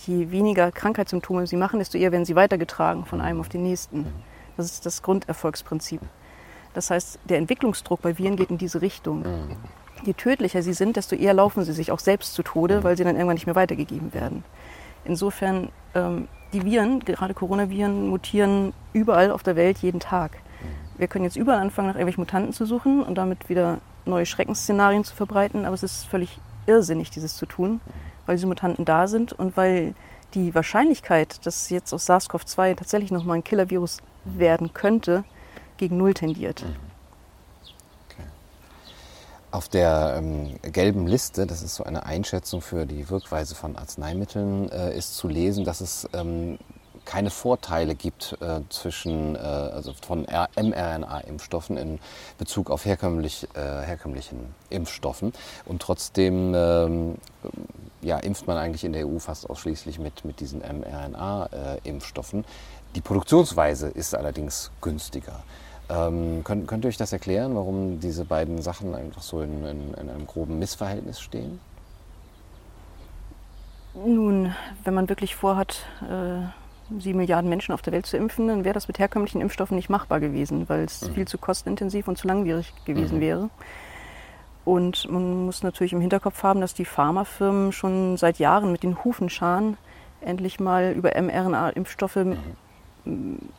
je 0.07 0.31
weniger 0.31 0.71
Krankheitssymptome 0.71 1.47
sie 1.47 1.57
machen, 1.57 1.79
desto 1.81 1.99
eher 1.99 2.13
werden 2.13 2.25
sie 2.25 2.37
weitergetragen 2.37 3.05
von 3.05 3.21
einem 3.21 3.41
auf 3.41 3.49
den 3.49 3.63
nächsten. 3.63 4.03
Mhm. 4.03 4.13
Das 4.57 4.67
ist 4.67 4.87
das 4.87 5.03
Grunderfolgsprinzip. 5.03 6.01
Das 6.75 6.91
heißt, 6.91 7.19
der 7.25 7.39
Entwicklungsdruck 7.39 8.03
bei 8.03 8.19
Viren 8.19 8.37
geht 8.37 8.51
in 8.51 8.59
diese 8.59 8.81
Richtung. 8.81 9.21
Mhm. 9.21 9.57
Je 10.05 10.15
tödlicher 10.15 10.63
sie 10.63 10.73
sind, 10.73 10.97
desto 10.97 11.15
eher 11.15 11.35
laufen 11.35 11.65
sie 11.65 11.73
sich 11.73 11.93
auch 11.93 11.99
selbst 11.99 12.35
zu 12.35 12.43
Tode, 12.43 12.79
mhm. 12.79 12.85
weil 12.85 12.97
sie 12.97 13.05
dann 13.05 13.17
irgendwann 13.17 13.35
nicht 13.35 13.47
mehr 13.47 13.55
weitergegeben 13.55 14.13
werden. 14.15 14.45
Insofern, 15.05 15.69
ähm, 15.95 16.29
die 16.53 16.65
Viren, 16.65 17.01
gerade 17.01 17.35
Coronaviren, 17.35 18.09
mutieren 18.09 18.73
überall 18.93 19.31
auf 19.31 19.43
der 19.43 19.57
Welt 19.57 19.79
jeden 19.79 20.01
Tag. 20.01 20.33
Mhm. 20.33 20.99
Wir 20.99 21.09
können 21.09 21.25
jetzt 21.25 21.37
überall 21.37 21.61
anfangen, 21.61 21.89
nach 21.89 21.95
irgendwelchen 21.95 22.23
Mutanten 22.23 22.53
zu 22.53 22.67
suchen 22.67 23.03
und 23.03 23.17
damit 23.17 23.49
wieder 23.49 23.79
neue 24.05 24.27
Schreckensszenarien 24.27 25.05
zu 25.05 25.15
verbreiten, 25.15 25.65
aber 25.65 25.75
es 25.75 25.83
ist 25.83 26.05
völlig 26.05 26.39
irrsinnig, 26.67 27.11
dieses 27.11 27.37
zu 27.37 27.47
tun, 27.47 27.81
weil 28.27 28.37
diese 28.37 28.47
Mutanten 28.47 28.85
da 28.85 29.07
sind 29.07 29.33
und 29.33 29.57
weil 29.57 29.95
die 30.35 30.55
Wahrscheinlichkeit, 30.55 31.45
dass 31.47 31.71
jetzt 31.71 31.93
aus 31.93 32.09
SARS-CoV-2 32.09 32.77
tatsächlich 32.77 33.11
nochmal 33.11 33.37
ein 33.37 33.45
Killer-Virus 33.45 33.99
werden 34.25 34.73
könnte, 34.73 35.25
gegen 35.77 35.97
Null 35.97 36.15
tendiert. 36.15 36.63
Mhm. 36.63 36.77
Okay. 38.09 38.27
Auf 39.51 39.69
der 39.69 40.15
ähm, 40.19 40.59
gelben 40.63 41.07
Liste, 41.07 41.47
das 41.47 41.63
ist 41.63 41.75
so 41.75 41.85
eine 41.85 42.07
Einschätzung 42.07 42.61
für 42.61 42.87
die 42.87 43.11
Wirkweise 43.11 43.55
von 43.55 43.77
Arzneimitteln, 43.77 44.71
äh, 44.71 44.97
ist 44.97 45.17
zu 45.17 45.29
lesen, 45.29 45.65
dass 45.65 45.81
es 45.81 46.09
ähm, 46.13 46.59
keine 47.05 47.31
Vorteile 47.31 47.95
gibt 47.95 48.37
äh, 48.41 48.61
zwischen, 48.69 49.35
äh, 49.35 49.39
also 49.39 49.93
von 49.93 50.25
mRNA-Impfstoffen 50.25 51.77
in 51.77 51.99
Bezug 52.39 52.71
auf 52.71 52.85
herkömmlich, 52.85 53.49
äh, 53.55 53.61
herkömmlichen 53.61 54.55
Impfstoffen. 54.71 55.33
Und 55.67 55.83
trotzdem 55.83 56.55
ähm, 56.55 57.17
ja, 58.03 58.19
impft 58.19 58.47
man 58.47 58.57
eigentlich 58.57 58.85
in 58.85 58.93
der 58.93 59.07
EU 59.07 59.19
fast 59.19 59.49
ausschließlich 59.49 59.99
mit, 59.99 60.25
mit 60.25 60.41
diesen 60.41 60.61
mRNA-Impfstoffen. 60.61 62.45
Die 62.95 63.01
Produktionsweise 63.01 63.89
ist 63.89 64.15
allerdings 64.15 64.71
günstiger. 64.81 65.43
Ähm, 65.89 66.43
könnt, 66.45 66.69
könnt 66.69 66.85
ihr 66.85 66.89
euch 66.89 66.97
das 66.97 67.13
erklären, 67.13 67.55
warum 67.55 68.01
diese 68.01 68.25
beiden 68.25 68.63
Sachen 68.63 68.95
einfach 68.95 69.23
so 69.23 69.41
in, 69.41 69.65
in, 69.65 69.95
in 69.95 70.11
einem 70.11 70.27
groben 70.27 70.59
Missverhältnis 70.59 71.21
stehen? 71.21 71.61
Nun, 73.95 74.55
wenn 74.85 74.95
man 74.95 75.09
wirklich 75.09 75.35
vorhat, 75.35 75.85
äh, 76.03 77.01
sieben 77.01 77.19
Milliarden 77.19 77.49
Menschen 77.49 77.73
auf 77.73 77.83
der 77.83 77.93
Welt 77.93 78.07
zu 78.07 78.17
impfen, 78.17 78.49
dann 78.49 78.65
wäre 78.65 78.75
das 78.75 78.89
mit 78.89 78.99
herkömmlichen 78.99 79.41
Impfstoffen 79.41 79.77
nicht 79.77 79.91
machbar 79.91 80.21
gewesen, 80.21 80.69
weil 80.69 80.85
es 80.85 81.03
mhm. 81.03 81.15
viel 81.15 81.29
zu 81.29 81.39
kostenintensiv 81.39 82.09
und 82.09 82.17
zu 82.17 82.27
langwierig 82.27 82.73
gewesen 82.85 83.19
mhm. 83.19 83.23
wäre. 83.23 83.51
Und 84.65 85.11
man 85.11 85.47
muss 85.47 85.63
natürlich 85.63 85.93
im 85.93 86.01
Hinterkopf 86.01 86.43
haben, 86.43 86.61
dass 86.61 86.73
die 86.73 86.85
Pharmafirmen 86.85 87.73
schon 87.73 88.17
seit 88.17 88.39
Jahren 88.39 88.71
mit 88.71 88.83
den 88.83 89.03
Hufen 89.05 89.29
scharen, 89.29 89.77
endlich 90.21 90.61
mal 90.61 90.93
über 90.93 91.11
mRNA-Impfstoffe 91.21 92.17
mhm. 92.17 92.39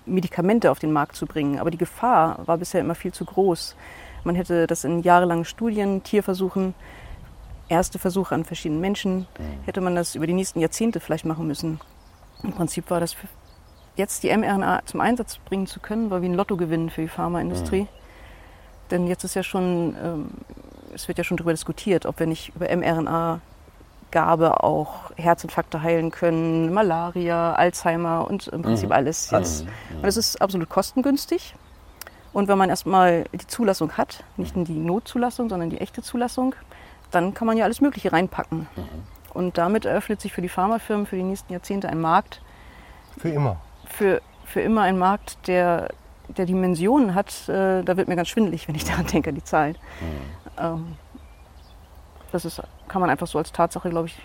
Medikamente 0.05 0.71
auf 0.71 0.79
den 0.79 0.91
Markt 0.91 1.15
zu 1.15 1.25
bringen. 1.25 1.59
Aber 1.59 1.71
die 1.71 1.77
Gefahr 1.77 2.39
war 2.45 2.57
bisher 2.57 2.81
immer 2.81 2.95
viel 2.95 3.13
zu 3.13 3.25
groß. 3.25 3.75
Man 4.23 4.35
hätte 4.35 4.67
das 4.67 4.83
in 4.83 5.01
jahrelangen 5.01 5.45
Studien, 5.45 6.03
Tierversuchen 6.03 6.73
erste 7.69 7.99
Versuche 7.99 8.35
an 8.35 8.45
verschiedenen 8.45 8.81
Menschen. 8.81 9.19
Mhm. 9.19 9.65
Hätte 9.65 9.81
man 9.81 9.95
das 9.95 10.15
über 10.15 10.27
die 10.27 10.33
nächsten 10.33 10.59
Jahrzehnte 10.59 10.99
vielleicht 10.99 11.25
machen 11.25 11.47
müssen. 11.47 11.79
Im 12.43 12.51
Prinzip 12.51 12.89
war 12.89 12.99
das 12.99 13.15
jetzt 13.95 14.23
die 14.23 14.35
mRNA 14.35 14.81
zum 14.85 15.01
Einsatz 15.01 15.37
bringen 15.37 15.67
zu 15.67 15.79
können, 15.79 16.09
war 16.09 16.21
wie 16.21 16.27
ein 16.27 16.33
Lottogewinn 16.33 16.89
für 16.89 17.01
die 17.01 17.07
Pharmaindustrie. 17.07 17.81
Mhm. 17.81 17.87
Denn 18.91 19.07
jetzt 19.07 19.23
ist 19.23 19.35
ja 19.35 19.43
schon, 19.43 19.95
ähm, 20.01 20.29
es 20.93 21.07
wird 21.07 21.17
ja 21.17 21.23
schon 21.23 21.37
darüber 21.37 21.53
diskutiert, 21.53 22.05
ob 22.05 22.19
wir 22.19 22.27
nicht 22.27 22.53
über 22.55 22.75
mRNA 22.75 23.41
Gabe 24.13 24.63
auch 24.63 25.11
Herzinfarkte 25.17 25.81
heilen 25.81 26.11
können, 26.11 26.71
Malaria, 26.71 27.53
Alzheimer 27.53 28.27
und 28.29 28.47
im 28.47 28.61
Prinzip 28.61 28.89
mhm. 28.89 28.95
alles 28.95 29.31
jetzt. 29.31 29.65
Mhm. 29.65 29.97
Und 29.97 30.05
es 30.05 30.17
ist 30.17 30.39
absolut 30.39 30.69
kostengünstig. 30.69 31.55
Und 32.31 32.47
wenn 32.47 32.57
man 32.59 32.69
erstmal 32.69 33.25
die 33.33 33.47
Zulassung 33.47 33.93
hat, 33.93 34.23
nicht 34.37 34.55
nur 34.55 34.65
die 34.65 34.77
Notzulassung, 34.77 35.49
sondern 35.49 35.71
die 35.71 35.81
echte 35.81 36.03
Zulassung, 36.03 36.53
dann 37.09 37.33
kann 37.33 37.47
man 37.47 37.57
ja 37.57 37.65
alles 37.65 37.81
Mögliche 37.81 38.13
reinpacken. 38.13 38.67
Mhm. 38.75 38.83
Und 39.33 39.57
damit 39.57 39.85
eröffnet 39.85 40.21
sich 40.21 40.31
für 40.31 40.43
die 40.43 40.49
Pharmafirmen 40.49 41.07
für 41.07 41.15
die 41.15 41.23
nächsten 41.23 41.51
Jahrzehnte 41.51 41.89
ein 41.89 41.99
Markt. 41.99 42.39
Für 43.17 43.29
immer. 43.29 43.57
Für, 43.85 44.21
für 44.45 44.61
immer 44.61 44.83
ein 44.83 44.99
Markt, 44.99 45.47
der, 45.47 45.89
der 46.27 46.45
Dimensionen 46.45 47.15
hat. 47.15 47.49
Äh, 47.49 47.81
da 47.83 47.97
wird 47.97 48.07
mir 48.07 48.15
ganz 48.15 48.29
schwindelig, 48.29 48.67
wenn 48.67 48.75
ich 48.75 48.83
daran 48.89 49.07
denke, 49.07 49.33
die 49.33 49.43
Zahlen. 49.43 49.75
Mhm. 50.01 50.63
Ähm, 50.63 50.85
das 52.33 52.45
ist, 52.45 52.61
kann 52.87 52.99
man 52.99 53.09
einfach 53.11 53.27
so 53.27 53.37
als 53.37 53.51
Tatsache, 53.51 53.89
glaube 53.89 54.07
ich, 54.07 54.15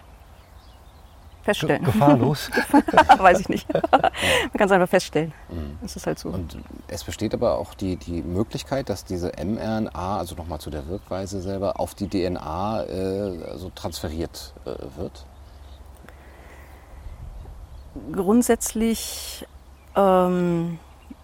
feststellen. 1.43 1.85
Gefahrlos? 1.85 2.51
Weiß 3.19 3.41
ich 3.41 3.49
nicht. 3.49 3.73
Man 3.73 4.53
kann 4.57 4.67
es 4.67 4.73
einfach 4.73 4.89
feststellen. 4.89 5.33
Mhm. 5.51 5.79
Es 5.85 5.97
ist 5.97 6.07
halt 6.07 6.19
so. 6.19 6.31
Und 6.31 6.57
es 6.89 7.05
besteht 7.05 7.35
aber 7.35 7.59
auch 7.59 7.75
die, 7.75 7.97
die 7.97 8.23
Möglichkeit, 8.23 8.89
dass 8.89 9.05
diese 9.05 9.33
mRNA, 9.33 10.19
also 10.19 10.35
nochmal 10.35 10.59
zu 10.59 10.71
der 10.71 10.89
Wirkweise 10.89 11.41
selber, 11.43 11.79
auf 11.81 11.95
die 11.95 12.09
DNA 12.09 12.85
äh, 12.85 13.45
also 13.51 13.71
transferiert 13.75 14.55
äh, 14.65 14.71
wird? 14.99 15.27
Grundsätzlich 18.13 19.47
ähm, 19.97 20.79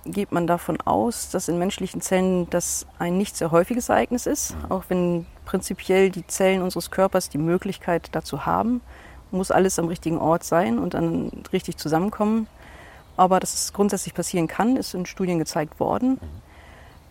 geht 0.05 0.33
man 0.33 0.47
davon 0.47 0.81
aus, 0.83 1.31
dass 1.31 1.49
in 1.49 1.59
menschlichen 1.59 2.03
Zellen 2.03 2.49
das 2.51 2.87
ein 2.99 3.17
nicht 3.17 3.37
sehr 3.37 3.51
häufiges 3.51 3.89
Ereignis 3.89 4.27
ist, 4.27 4.55
mhm. 4.57 4.73
auch 4.73 4.85
wenn 4.89 5.27
prinzipiell 5.45 6.11
die 6.11 6.27
Zellen 6.27 6.63
unseres 6.63 6.91
Körpers 6.91 7.29
die 7.29 7.39
Möglichkeit 7.39 8.09
dazu 8.13 8.47
haben 8.47 8.81
muss 9.35 9.51
alles 9.51 9.79
am 9.79 9.89
richtigen 9.89 10.19
Ort 10.19 10.45
sein 10.45 10.79
und 10.79 10.95
dann 10.95 11.31
richtig 11.53 11.77
zusammenkommen. 11.77 12.47
Aber 13.17 13.41
dass 13.41 13.55
es 13.55 13.73
grundsätzlich 13.73 14.15
passieren 14.15 14.49
kann, 14.49 14.77
ist 14.77 14.95
in 14.95 15.07
Studien 15.07 15.39
gezeigt 15.39 15.79
worden. 15.79 16.13
Mhm. 16.13 16.19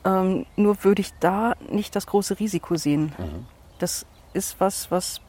Ähm, 0.05 0.45
nur 0.55 0.83
würde 0.83 1.01
ich 1.01 1.13
da 1.19 1.53
nicht 1.69 1.95
das 1.95 2.07
große 2.07 2.39
Risiko 2.39 2.75
sehen. 2.75 3.13
Mhm. 3.17 3.45
Das 3.79 4.05
ist 4.33 4.59
was, 4.59 4.89
was 4.91 5.21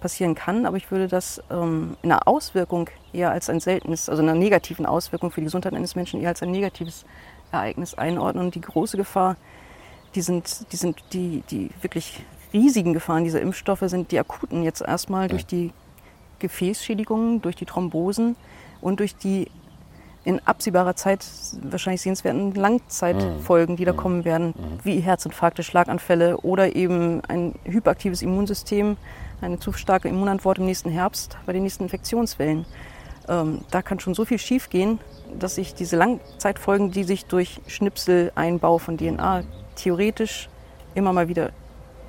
passieren 0.00 0.34
kann, 0.34 0.64
aber 0.64 0.76
ich 0.76 0.90
würde 0.90 1.08
das 1.08 1.42
ähm, 1.50 1.96
in 2.02 2.12
einer 2.12 2.26
Auswirkung 2.26 2.88
eher 3.12 3.32
als 3.32 3.50
ein 3.50 3.60
seltenes, 3.60 4.08
also 4.08 4.22
in 4.22 4.28
einer 4.28 4.38
negativen 4.38 4.86
Auswirkung 4.86 5.30
für 5.30 5.40
die 5.40 5.46
Gesundheit 5.46 5.74
eines 5.74 5.96
Menschen 5.96 6.20
eher 6.20 6.28
als 6.28 6.42
ein 6.42 6.52
negatives 6.52 7.04
Ereignis 7.50 7.94
einordnen. 7.94 8.46
Und 8.46 8.54
die 8.54 8.60
große 8.60 8.96
Gefahr, 8.96 9.36
die 10.14 10.20
sind, 10.20 10.72
die 10.72 10.76
sind 10.76 11.02
die, 11.12 11.42
die 11.50 11.70
wirklich 11.80 12.24
riesigen 12.52 12.92
Gefahren 12.94 13.24
dieser 13.24 13.40
Impfstoffe 13.40 13.84
sind 13.86 14.12
die 14.12 14.18
akuten 14.18 14.62
jetzt 14.62 14.80
erstmal 14.80 15.22
ja. 15.22 15.28
durch 15.28 15.46
die 15.46 15.72
Gefäßschädigungen, 16.38 17.42
durch 17.42 17.56
die 17.56 17.66
Thrombosen 17.66 18.36
und 18.80 19.00
durch 19.00 19.16
die 19.16 19.48
in 20.24 20.40
absehbarer 20.44 20.94
Zeit 20.94 21.24
wahrscheinlich 21.62 22.02
sehenswerten 22.02 22.54
Langzeitfolgen, 22.54 23.76
die 23.76 23.84
da 23.84 23.92
mhm. 23.92 23.96
kommen 23.96 24.24
werden, 24.24 24.48
mhm. 24.48 24.78
wie 24.84 25.00
Herzinfarkte, 25.00 25.62
Schlaganfälle 25.62 26.36
oder 26.38 26.76
eben 26.76 27.22
ein 27.28 27.54
hyperaktives 27.64 28.20
Immunsystem, 28.20 28.96
eine 29.40 29.58
zu 29.58 29.72
starke 29.72 30.08
Immunantwort 30.08 30.58
im 30.58 30.66
nächsten 30.66 30.90
Herbst 30.90 31.38
bei 31.46 31.52
den 31.52 31.62
nächsten 31.62 31.84
Infektionswellen. 31.84 32.66
Ähm, 33.28 33.60
da 33.70 33.80
kann 33.82 34.00
schon 34.00 34.14
so 34.14 34.24
viel 34.24 34.38
schiefgehen, 34.38 34.98
dass 35.38 35.54
sich 35.54 35.74
diese 35.74 35.96
Langzeitfolgen, 35.96 36.90
die 36.90 37.04
sich 37.04 37.24
durch 37.26 37.60
Schnipseleinbau 37.66 38.78
von 38.78 38.98
DNA 38.98 39.44
theoretisch 39.76 40.48
immer 40.94 41.12
mal 41.12 41.28
wieder 41.28 41.52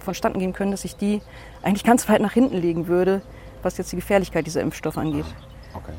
vonstatten 0.04 0.40
gehen 0.40 0.54
können, 0.54 0.72
dass 0.72 0.82
sich 0.82 0.96
die 0.96 1.22
eigentlich 1.62 1.84
ganz 1.84 2.08
weit 2.10 2.22
nach 2.22 2.34
hinten 2.34 2.58
legen 2.58 2.88
würde, 2.88 3.22
was 3.62 3.78
jetzt 3.78 3.92
die 3.92 3.98
Gefährlichkeit 3.98 4.46
dieser 4.46 4.62
Impfstoffe 4.62 4.98
angeht. 4.98 5.26
Okay. 5.74 5.94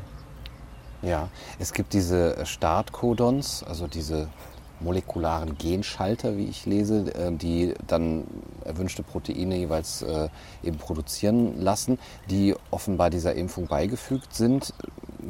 Ja, 1.01 1.29
es 1.57 1.73
gibt 1.73 1.93
diese 1.93 2.45
Startcodons, 2.45 3.63
also 3.63 3.87
diese 3.87 4.29
molekularen 4.81 5.57
Genschalter, 5.57 6.37
wie 6.37 6.45
ich 6.45 6.65
lese, 6.65 7.13
äh, 7.13 7.31
die 7.31 7.73
dann 7.87 8.25
erwünschte 8.65 9.03
Proteine 9.03 9.55
jeweils 9.55 10.01
äh, 10.01 10.29
eben 10.63 10.77
produzieren 10.77 11.61
lassen, 11.61 11.99
die 12.29 12.55
offenbar 12.71 13.09
dieser 13.09 13.35
Impfung 13.35 13.67
beigefügt 13.67 14.33
sind. 14.33 14.73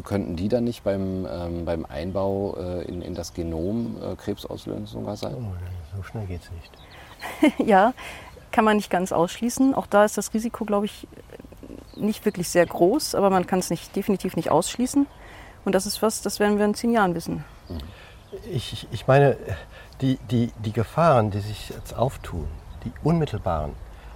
Könnten 0.04 0.36
die 0.36 0.48
dann 0.48 0.64
nicht 0.64 0.84
beim, 0.84 1.28
ähm, 1.30 1.66
beim 1.66 1.86
Einbau 1.86 2.56
äh, 2.58 2.84
in, 2.86 3.02
in 3.02 3.14
das 3.14 3.34
Genom 3.34 3.98
krebsauslösend 4.18 4.88
sogar 4.88 5.18
sein? 5.18 5.36
Oh, 5.38 5.98
so 5.98 6.04
schnell 6.04 6.26
geht 6.26 6.42
es 6.44 6.52
nicht. 6.52 7.68
ja, 7.68 7.94
kann 8.52 8.66
man 8.66 8.78
nicht 8.78 8.90
ganz 8.90 9.12
ausschließen. 9.12 9.74
Auch 9.74 9.88
da 9.88 10.06
ist 10.06 10.18
das 10.18 10.34
Risiko, 10.34 10.66
glaube 10.66 10.86
ich, 10.86 11.08
nicht 11.96 12.26
wirklich 12.26 12.50
sehr 12.50 12.66
groß, 12.66 13.16
aber 13.16 13.30
man 13.30 13.48
kann 13.48 13.60
es 13.60 13.70
nicht, 13.70 13.96
definitiv 13.96 14.36
nicht 14.36 14.50
ausschließen. 14.50 15.08
Und 15.66 15.76
das 15.76 15.86
ist 15.86 16.02
was, 16.02 16.22
das 16.22 16.40
werden 16.40 16.58
wir 16.58 16.66
in 16.66 16.74
zehn 16.74 16.92
Jahren 16.92 17.16
wissen. 17.16 17.44
Ich, 18.50 18.88
ich 18.92 19.08
meine, 19.08 19.38
die, 20.02 20.18
die, 20.30 20.52
die 20.64 20.74
Gefahren, 20.74 21.32
die 21.32 21.40
sich 21.40 21.70
jetzt 21.70 21.94
auftun, 21.96 22.48
die 22.84 22.92
unmittelbaren, 23.04 23.74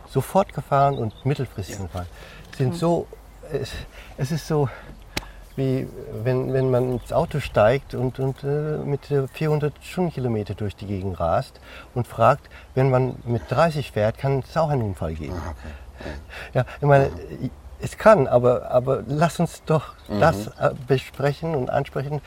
Sofortgefahren 0.10 0.98
und 0.98 1.26
mittelfristigen 1.26 1.86
Gefahren, 1.86 2.08
sind 2.58 2.70
mhm. 2.70 2.78
so, 2.78 3.08
es, 3.52 3.72
es 4.18 4.32
ist 4.32 4.48
so, 4.48 4.70
wie 5.56 5.88
wenn, 6.24 6.54
wenn 6.54 6.70
man 6.70 6.94
ins 6.94 7.14
Auto 7.14 7.40
steigt 7.40 7.94
und, 7.94 8.20
und 8.20 8.44
äh, 8.44 8.78
mit 8.78 9.08
400 9.34 9.74
Stundenkilometer 9.82 10.54
durch 10.54 10.76
die 10.76 10.86
Gegend 10.86 11.20
rast 11.20 11.60
und 11.94 12.08
fragt, 12.08 12.50
wenn 12.74 12.90
man 12.90 13.16
mit 13.26 13.44
30 13.50 13.92
fährt, 13.92 14.18
kann 14.18 14.40
es 14.40 14.56
auch 14.58 14.70
einen 14.70 14.82
Unfall 14.82 15.14
geben. 15.14 15.36
Ah, 15.36 15.52
okay. 15.52 16.10
Ja, 16.54 16.66
ich 16.82 16.88
meine, 16.88 17.10
es 17.80 17.98
kann, 17.98 18.28
aber, 18.28 18.72
aber 18.72 19.04
lass 19.08 19.40
uns 19.40 19.64
doch 19.66 19.96
mhm. 20.08 20.20
das 20.20 20.48
äh, 20.48 20.72
besprechen 20.88 21.56
und 21.56 21.70
ansprechen, 21.70 22.22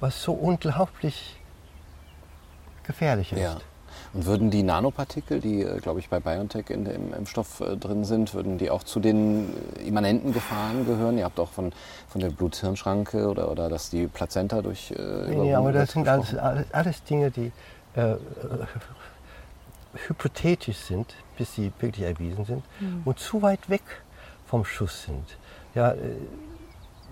was 0.00 0.22
so 0.22 0.32
unglaublich 0.32 1.36
gefährlich 2.84 3.32
ist. 3.32 3.40
Ja. 3.40 3.56
Und 4.14 4.26
würden 4.26 4.50
die 4.50 4.62
Nanopartikel, 4.62 5.40
die, 5.40 5.62
äh, 5.62 5.78
glaube 5.80 5.98
ich, 5.98 6.08
bei 6.08 6.20
BioNTech 6.20 6.70
in 6.70 6.84
dem 6.84 7.12
Impfstoff 7.12 7.60
äh, 7.60 7.76
drin 7.76 8.04
sind, 8.04 8.32
würden 8.32 8.58
die 8.58 8.70
auch 8.70 8.84
zu 8.84 9.00
den 9.00 9.52
immanenten 9.84 10.32
Gefahren 10.32 10.86
gehören? 10.86 11.18
Ihr 11.18 11.24
habt 11.24 11.40
auch 11.40 11.50
von, 11.50 11.72
von 12.08 12.20
der 12.20 12.30
Blut-Hirn-Schranke 12.30 13.28
oder, 13.28 13.50
oder 13.50 13.68
dass 13.68 13.90
die 13.90 14.06
Plazenta 14.06 14.62
durch. 14.62 14.92
Äh, 14.92 15.48
ja, 15.48 15.58
aber 15.58 15.72
das 15.72 15.92
sind 15.92 16.06
alles, 16.06 16.34
alles, 16.36 16.66
alles, 16.72 17.02
Dinge, 17.02 17.32
die 17.32 17.50
äh, 17.96 18.14
hypothetisch 20.06 20.78
sind, 20.78 21.14
bis 21.36 21.54
sie 21.54 21.72
wirklich 21.80 22.06
erwiesen 22.06 22.44
sind 22.44 22.62
mhm. 22.78 23.02
und 23.04 23.18
zu 23.18 23.42
weit 23.42 23.68
weg 23.68 23.82
vom 24.46 24.64
Schuss 24.64 25.04
sind. 25.04 25.38
Ja, 25.74 25.90
äh, 25.90 25.96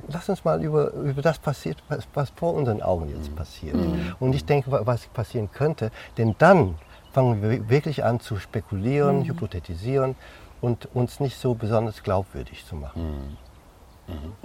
lass 0.07 0.28
uns 0.28 0.44
mal 0.44 0.62
über, 0.62 0.92
über 0.92 1.20
das 1.20 1.40
passiert, 1.40 1.82
was, 1.88 2.07
was 2.14 2.30
vor 2.30 2.55
unseren 2.55 2.80
Augen 2.80 3.09
jetzt 3.09 3.32
mhm. 3.32 3.34
passiert. 3.34 3.74
Mhm. 3.74 4.14
Und 4.20 4.34
ich 4.36 4.44
denke, 4.44 4.70
was 4.70 5.07
passieren 5.07 5.50
könnte, 5.53 5.90
denn 6.16 6.36
dann 6.38 6.76
fangen 7.12 7.42
wir 7.42 7.68
wirklich 7.68 8.04
an 8.04 8.20
zu 8.20 8.36
spekulieren, 8.38 9.20
mhm. 9.20 9.24
hypothetisieren 9.24 10.14
und 10.60 10.88
uns 10.94 11.20
nicht 11.20 11.36
so 11.38 11.54
besonders 11.54 12.02
glaubwürdig 12.02 12.64
zu 12.66 12.76
machen. 12.76 13.36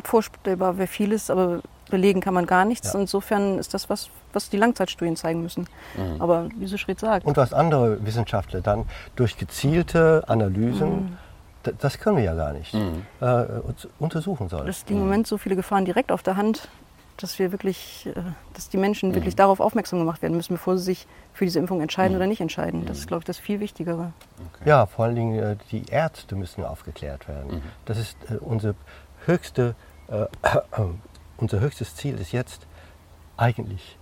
Vorstellbar 0.03 0.77
wäre 0.77 0.87
vieles, 0.87 1.29
aber 1.29 1.61
belegen 1.89 2.21
kann 2.21 2.33
man 2.33 2.45
gar 2.45 2.63
nichts. 2.65 2.93
Ja. 2.93 2.99
Insofern 2.99 3.57
ist 3.59 3.73
das 3.73 3.89
was, 3.89 4.09
was 4.31 4.49
die 4.49 4.57
Langzeitstudien 4.57 5.15
zeigen 5.15 5.41
müssen. 5.41 5.67
Aber 6.19 6.47
wie 6.57 6.67
so 6.67 6.77
Schritt 6.77 6.99
sagt, 6.99 7.25
Und 7.25 7.37
was 7.37 7.53
andere 7.53 8.03
Wissenschaftler 8.05 8.61
dann 8.61 8.85
durch 9.15 9.37
gezielte 9.37 10.23
Analysen, 10.27 11.17
d- 11.65 11.73
das 11.77 11.97
können 11.99 12.17
wir 12.17 12.23
ja 12.23 12.35
gar 12.35 12.53
nicht, 12.53 12.73
äh, 12.73 13.25
uns 13.63 13.87
untersuchen 13.99 14.47
sollen. 14.47 14.67
dass 14.67 14.85
die 14.85 14.93
im 14.93 14.99
Moment 14.99 15.27
so 15.27 15.37
viele 15.37 15.55
Gefahren 15.55 15.85
direkt 15.85 16.11
auf 16.11 16.23
der 16.23 16.37
Hand, 16.37 16.67
dass 17.17 17.39
wir 17.39 17.51
wirklich, 17.51 18.07
äh, 18.07 18.13
dass 18.53 18.69
die 18.69 18.77
Menschen 18.77 19.13
wirklich 19.15 19.35
darauf 19.35 19.59
aufmerksam 19.59 19.99
gemacht 19.99 20.21
werden 20.21 20.35
müssen, 20.35 20.53
bevor 20.53 20.77
sie 20.77 20.85
sich 20.85 21.07
für 21.33 21.45
diese 21.45 21.59
Impfung 21.59 21.81
entscheiden 21.81 22.15
oder 22.15 22.27
nicht 22.27 22.41
entscheiden. 22.41 22.85
Das 22.85 22.99
ist, 22.99 23.07
glaube 23.07 23.21
ich, 23.21 23.25
das 23.25 23.37
viel 23.37 23.59
Wichtigere. 23.59 24.13
Ja, 24.65 24.85
vor 24.85 25.05
allen 25.05 25.15
Dingen 25.15 25.39
äh, 25.39 25.55
die 25.71 25.85
Ärzte 25.89 26.35
müssen 26.35 26.63
aufgeklärt 26.63 27.27
werden. 27.27 27.61
Das 27.85 27.97
ist 27.97 28.17
äh, 28.29 28.35
unsere 28.35 28.75
höchste, 29.25 29.75
äh, 30.07 30.25
unser 31.37 31.59
höchstes 31.59 31.95
Ziel 31.95 32.19
ist 32.19 32.31
jetzt 32.31 32.65
eigentlich 33.35 33.97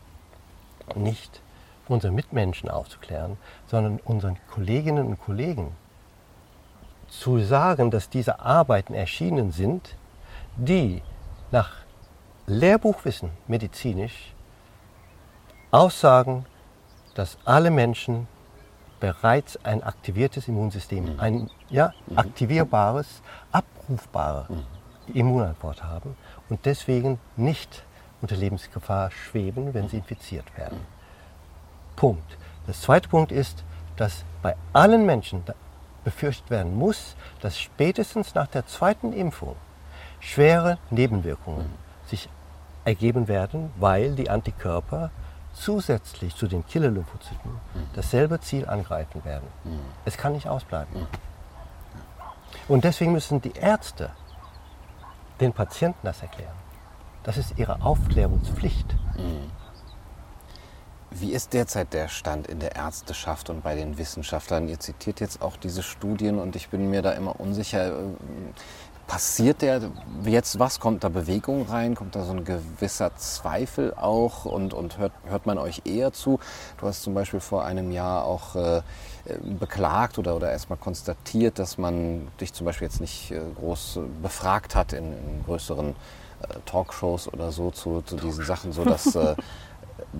nicht 0.95 1.41
unsere 1.87 2.11
Mitmenschen 2.13 2.69
aufzuklären, 2.69 3.37
sondern 3.67 3.99
unseren 4.03 4.37
Kolleginnen 4.51 5.07
und 5.07 5.21
Kollegen 5.21 5.71
zu 7.07 7.39
sagen, 7.39 7.91
dass 7.91 8.09
diese 8.09 8.39
Arbeiten 8.39 8.93
erschienen 8.93 9.51
sind, 9.51 9.95
die 10.57 11.01
nach 11.51 11.84
Lehrbuchwissen 12.47 13.31
medizinisch 13.47 14.33
aussagen, 15.71 16.45
dass 17.15 17.37
alle 17.43 17.71
Menschen 17.71 18.27
bereits 18.99 19.57
ein 19.65 19.83
aktiviertes 19.83 20.47
Immunsystem, 20.47 21.19
ein 21.19 21.49
ja, 21.69 21.93
aktivierbares, 22.15 23.21
abrufbare 23.51 24.47
Immunantwort 25.13 25.83
haben 25.83 26.15
und 26.49 26.65
deswegen 26.65 27.19
nicht 27.35 27.83
unter 28.21 28.35
Lebensgefahr 28.35 29.11
schweben, 29.11 29.73
wenn 29.73 29.89
sie 29.89 29.97
infiziert 29.97 30.45
werden. 30.57 30.79
Punkt. 31.95 32.37
Der 32.67 32.73
zweite 32.73 33.09
Punkt 33.09 33.31
ist, 33.31 33.63
dass 33.97 34.23
bei 34.41 34.55
allen 34.73 35.05
Menschen 35.05 35.43
befürchtet 36.03 36.49
werden 36.49 36.75
muss, 36.75 37.15
dass 37.41 37.59
spätestens 37.59 38.35
nach 38.35 38.47
der 38.47 38.65
zweiten 38.67 39.13
Impfung 39.13 39.55
schwere 40.19 40.77
Nebenwirkungen 40.89 41.71
sich 42.05 42.29
ergeben 42.85 43.27
werden, 43.27 43.71
weil 43.77 44.15
die 44.15 44.29
Antikörper 44.29 45.11
zusätzlich 45.53 46.35
zu 46.35 46.47
den 46.47 46.65
Killer-Lymphozyten 46.65 47.51
dasselbe 47.93 48.39
Ziel 48.39 48.67
angreifen 48.67 49.23
werden. 49.25 49.47
Es 50.05 50.17
kann 50.17 50.33
nicht 50.33 50.47
ausbleiben. 50.47 51.07
Und 52.67 52.83
deswegen 52.83 53.11
müssen 53.11 53.41
die 53.41 53.53
Ärzte 53.53 54.11
den 55.39 55.53
Patienten 55.53 55.99
das 56.03 56.21
erklären. 56.21 56.55
Das 57.23 57.37
ist 57.37 57.57
ihre 57.57 57.81
Aufklärungspflicht. 57.81 58.95
Wie 61.11 61.31
ist 61.31 61.53
derzeit 61.53 61.93
der 61.93 62.09
Stand 62.09 62.47
in 62.47 62.59
der 62.59 62.75
Ärzteschaft 62.75 63.49
und 63.49 63.63
bei 63.63 63.75
den 63.75 63.97
Wissenschaftlern? 63.97 64.67
Ihr 64.67 64.79
zitiert 64.79 65.21
jetzt 65.21 65.41
auch 65.41 65.55
diese 65.55 65.81
Studien 65.81 66.39
und 66.39 66.57
ich 66.57 66.69
bin 66.69 66.89
mir 66.89 67.01
da 67.01 67.11
immer 67.11 67.39
unsicher. 67.39 67.93
Passiert 69.07 69.61
der 69.61 69.81
jetzt 70.23 70.57
was? 70.57 70.79
Kommt 70.79 71.03
da 71.03 71.09
Bewegung 71.09 71.67
rein? 71.67 71.93
Kommt 71.93 72.15
da 72.15 72.23
so 72.23 72.31
ein 72.31 72.43
gewisser 72.43 73.15
Zweifel 73.15 73.93
auch? 73.93 74.45
Und, 74.45 74.73
und 74.73 74.97
hört, 74.97 75.11
hört 75.25 75.45
man 75.45 75.57
euch 75.59 75.83
eher 75.85 76.11
zu? 76.11 76.39
Du 76.79 76.87
hast 76.87 77.03
zum 77.03 77.13
Beispiel 77.13 77.39
vor 77.39 77.65
einem 77.65 77.91
Jahr 77.91 78.25
auch 78.25 78.55
äh, 78.55 78.77
äh, 78.77 78.81
beklagt 79.59 80.17
oder, 80.17 80.35
oder 80.35 80.51
erstmal 80.51 80.77
konstatiert, 80.77 81.59
dass 81.59 81.77
man 81.77 82.27
dich 82.41 82.53
zum 82.53 82.65
Beispiel 82.65 82.87
jetzt 82.87 82.99
nicht 82.99 83.31
äh, 83.31 83.41
groß 83.59 83.97
äh, 83.97 83.99
befragt 84.23 84.73
hat 84.75 84.91
in, 84.91 85.13
in 85.13 85.43
größeren 85.45 85.89
äh, 85.89 85.93
Talkshows 86.65 87.31
oder 87.31 87.51
so 87.51 87.69
zu, 87.69 88.01
zu 88.01 88.15
diesen 88.15 88.43
Sachen, 88.43 88.71
so 88.71 88.83
dass 88.83 89.15
äh, 89.15 89.35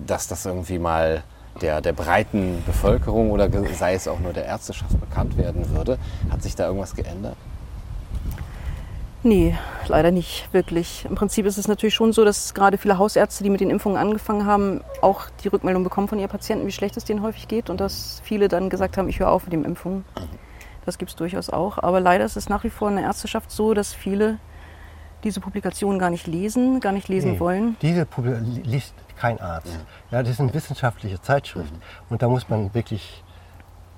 dass 0.06 0.28
das 0.28 0.46
irgendwie 0.46 0.78
mal 0.78 1.22
der, 1.60 1.80
der 1.80 1.92
breiten 1.92 2.62
Bevölkerung 2.66 3.30
oder 3.30 3.48
sei 3.74 3.94
es 3.94 4.08
auch 4.08 4.20
nur 4.20 4.32
der 4.32 4.44
Ärzteschaft 4.44 4.98
bekannt 5.00 5.36
werden 5.36 5.70
würde. 5.74 5.98
Hat 6.30 6.42
sich 6.42 6.54
da 6.54 6.66
irgendwas 6.66 6.94
geändert? 6.94 7.36
Nee, 9.26 9.56
leider 9.88 10.12
nicht 10.12 10.48
wirklich. 10.52 11.04
Im 11.08 11.16
Prinzip 11.16 11.46
ist 11.46 11.58
es 11.58 11.66
natürlich 11.66 11.94
schon 11.96 12.12
so, 12.12 12.24
dass 12.24 12.54
gerade 12.54 12.78
viele 12.78 12.96
Hausärzte, 12.96 13.42
die 13.42 13.50
mit 13.50 13.60
den 13.60 13.70
Impfungen 13.70 13.98
angefangen 13.98 14.46
haben, 14.46 14.82
auch 15.02 15.22
die 15.42 15.48
Rückmeldung 15.48 15.82
bekommen 15.82 16.06
von 16.06 16.18
ihren 16.20 16.28
Patienten, 16.30 16.64
wie 16.66 16.70
schlecht 16.72 16.96
es 16.96 17.04
denen 17.04 17.22
häufig 17.22 17.48
geht 17.48 17.68
und 17.68 17.80
dass 17.80 18.20
viele 18.22 18.46
dann 18.46 18.70
gesagt 18.70 18.96
haben, 18.96 19.08
ich 19.08 19.18
höre 19.18 19.30
auf 19.30 19.42
mit 19.42 19.52
den 19.52 19.64
Impfungen. 19.64 20.04
Das 20.84 20.98
gibt 20.98 21.10
es 21.10 21.16
durchaus 21.16 21.50
auch. 21.50 21.78
Aber 21.78 21.98
leider 22.00 22.24
ist 22.24 22.36
es 22.36 22.48
nach 22.48 22.62
wie 22.62 22.70
vor 22.70 22.88
in 22.88 22.94
der 22.96 23.04
Ärzteschaft 23.04 23.50
so, 23.50 23.74
dass 23.74 23.92
viele 23.92 24.38
diese 25.24 25.40
Publikationen 25.40 25.98
gar 25.98 26.10
nicht 26.10 26.28
lesen, 26.28 26.78
gar 26.78 26.92
nicht 26.92 27.08
lesen 27.08 27.32
Nee, 27.32 27.40
wollen. 27.40 27.76
Diese 27.82 28.02
Publi- 28.02 28.38
li- 28.38 28.62
liest 28.62 28.94
kein 29.16 29.40
Arzt. 29.40 29.76
Ja. 30.12 30.22
das 30.22 30.30
ist 30.34 30.40
eine 30.40 30.54
wissenschaftliche 30.54 31.20
Zeitschrift. 31.20 31.72
Und 32.10 32.22
da 32.22 32.28
muss 32.28 32.48
man 32.48 32.72
wirklich 32.74 33.24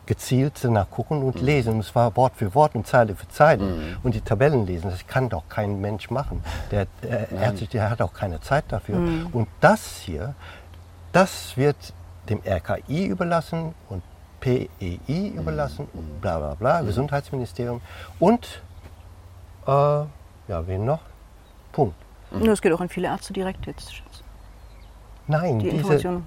gezielt 0.09 0.55
danach 0.63 0.91
gucken 0.91 1.23
und 1.23 1.41
lesen. 1.41 1.75
Und 1.75 1.85
zwar 1.85 2.17
Wort 2.17 2.35
für 2.35 2.55
Wort 2.55 2.75
und 2.75 2.87
Zeile 2.87 3.15
für 3.15 3.29
Zeile. 3.29 3.97
Und 4.03 4.15
die 4.15 4.23
Tabellen 4.23 4.67
lesen. 4.67 4.91
Das 4.91 5.07
kann 5.07 5.29
doch 5.29 5.45
kein 5.51 5.81
Mensch 5.83 6.11
machen. 6.11 6.43
Der, 6.71 6.87
äh, 7.03 7.67
der 7.73 7.91
hat 7.91 8.01
auch 8.01 8.15
keine 8.15 8.41
Zeit 8.41 8.65
dafür. 8.69 8.97
Und 9.33 9.49
das 9.61 9.99
hier, 9.99 10.35
das 11.13 11.57
wird 11.59 11.77
dem 12.31 12.41
RKI 12.45 13.07
überlassen 13.07 13.75
und 13.91 14.03
PEI 14.41 15.33
überlassen 15.37 15.89
und 15.93 16.21
bla 16.21 16.39
bla 16.39 16.55
bla, 16.55 16.81
Gesundheitsministerium. 16.83 17.81
Und, 18.19 18.63
äh, 19.67 19.71
ja, 19.71 20.67
wen 20.67 20.85
noch? 20.87 21.01
Punkt. 21.73 21.97
Nur 22.31 22.53
es 22.53 22.63
geht 22.63 22.73
auch 22.73 22.81
an 22.81 22.89
viele 22.89 23.09
Ärzte 23.09 23.33
direkt 23.33 23.67
jetzt. 23.67 23.93
Nein, 25.27 25.59
Die 25.59 25.65
diese, 25.67 25.77
Informationen. 25.77 26.27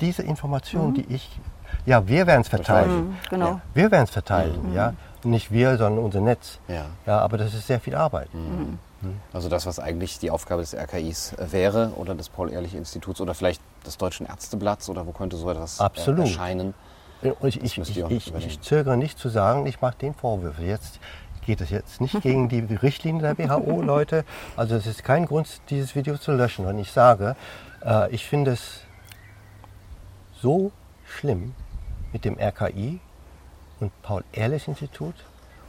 diese 0.00 0.22
Information, 0.22 0.94
die 0.94 1.06
ich, 1.08 1.38
ja, 1.86 2.06
wir 2.06 2.26
werden 2.26 2.42
es 2.42 2.48
verteilen. 2.48 3.08
Mhm, 3.08 3.16
genau. 3.30 3.46
Ja, 3.46 3.60
wir 3.74 3.90
werden 3.90 4.04
es 4.04 4.10
verteilen, 4.10 4.72
ja. 4.74 4.94
Nicht 5.24 5.52
wir, 5.52 5.76
sondern 5.78 6.04
unser 6.04 6.20
Netz. 6.20 6.58
Ja. 6.68 6.86
Ja, 7.06 7.20
aber 7.20 7.38
das 7.38 7.54
ist 7.54 7.66
sehr 7.66 7.80
viel 7.80 7.94
Arbeit. 7.94 8.28
Also 9.32 9.48
das, 9.48 9.66
was 9.66 9.78
eigentlich 9.78 10.18
die 10.18 10.30
Aufgabe 10.30 10.62
des 10.62 10.74
RKIs 10.74 11.34
wäre 11.38 11.92
oder 11.96 12.14
des 12.14 12.28
Paul-Ehrlich-Instituts 12.28 13.20
oder 13.20 13.34
vielleicht 13.34 13.60
des 13.86 13.98
Deutschen 13.98 14.26
Ärzteblatts 14.26 14.88
oder 14.88 15.06
wo 15.06 15.12
könnte 15.12 15.36
so 15.36 15.50
etwas 15.50 15.80
äh, 15.80 15.84
Absolut. 15.84 16.26
erscheinen? 16.26 16.74
Und 17.22 17.48
ich, 17.48 17.62
ich, 17.62 17.78
ich, 17.78 18.34
ich 18.34 18.60
zögere 18.60 18.96
nicht 18.96 19.18
zu 19.18 19.28
sagen, 19.28 19.66
ich 19.66 19.80
mache 19.80 19.96
den 19.96 20.14
Vorwürfe. 20.14 20.62
Jetzt 20.62 20.98
geht 21.46 21.60
es 21.60 21.70
jetzt 21.70 22.00
nicht 22.00 22.20
gegen 22.22 22.48
die 22.48 22.60
Richtlinie 22.74 23.34
der 23.34 23.38
WHO, 23.38 23.82
Leute. 23.82 24.24
Also 24.56 24.74
es 24.76 24.86
ist 24.86 25.04
kein 25.04 25.26
Grund, 25.26 25.48
dieses 25.70 25.94
Video 25.94 26.16
zu 26.16 26.32
löschen. 26.32 26.66
Und 26.66 26.78
ich 26.78 26.90
sage, 26.90 27.36
äh, 27.84 28.12
ich 28.12 28.26
finde 28.26 28.52
es 28.52 28.80
so 30.40 30.72
schlimm 31.12 31.54
mit 32.12 32.24
dem 32.24 32.36
RKI 32.38 33.00
und 33.80 33.90
Paul-Ehrlich-Institut 34.02 35.14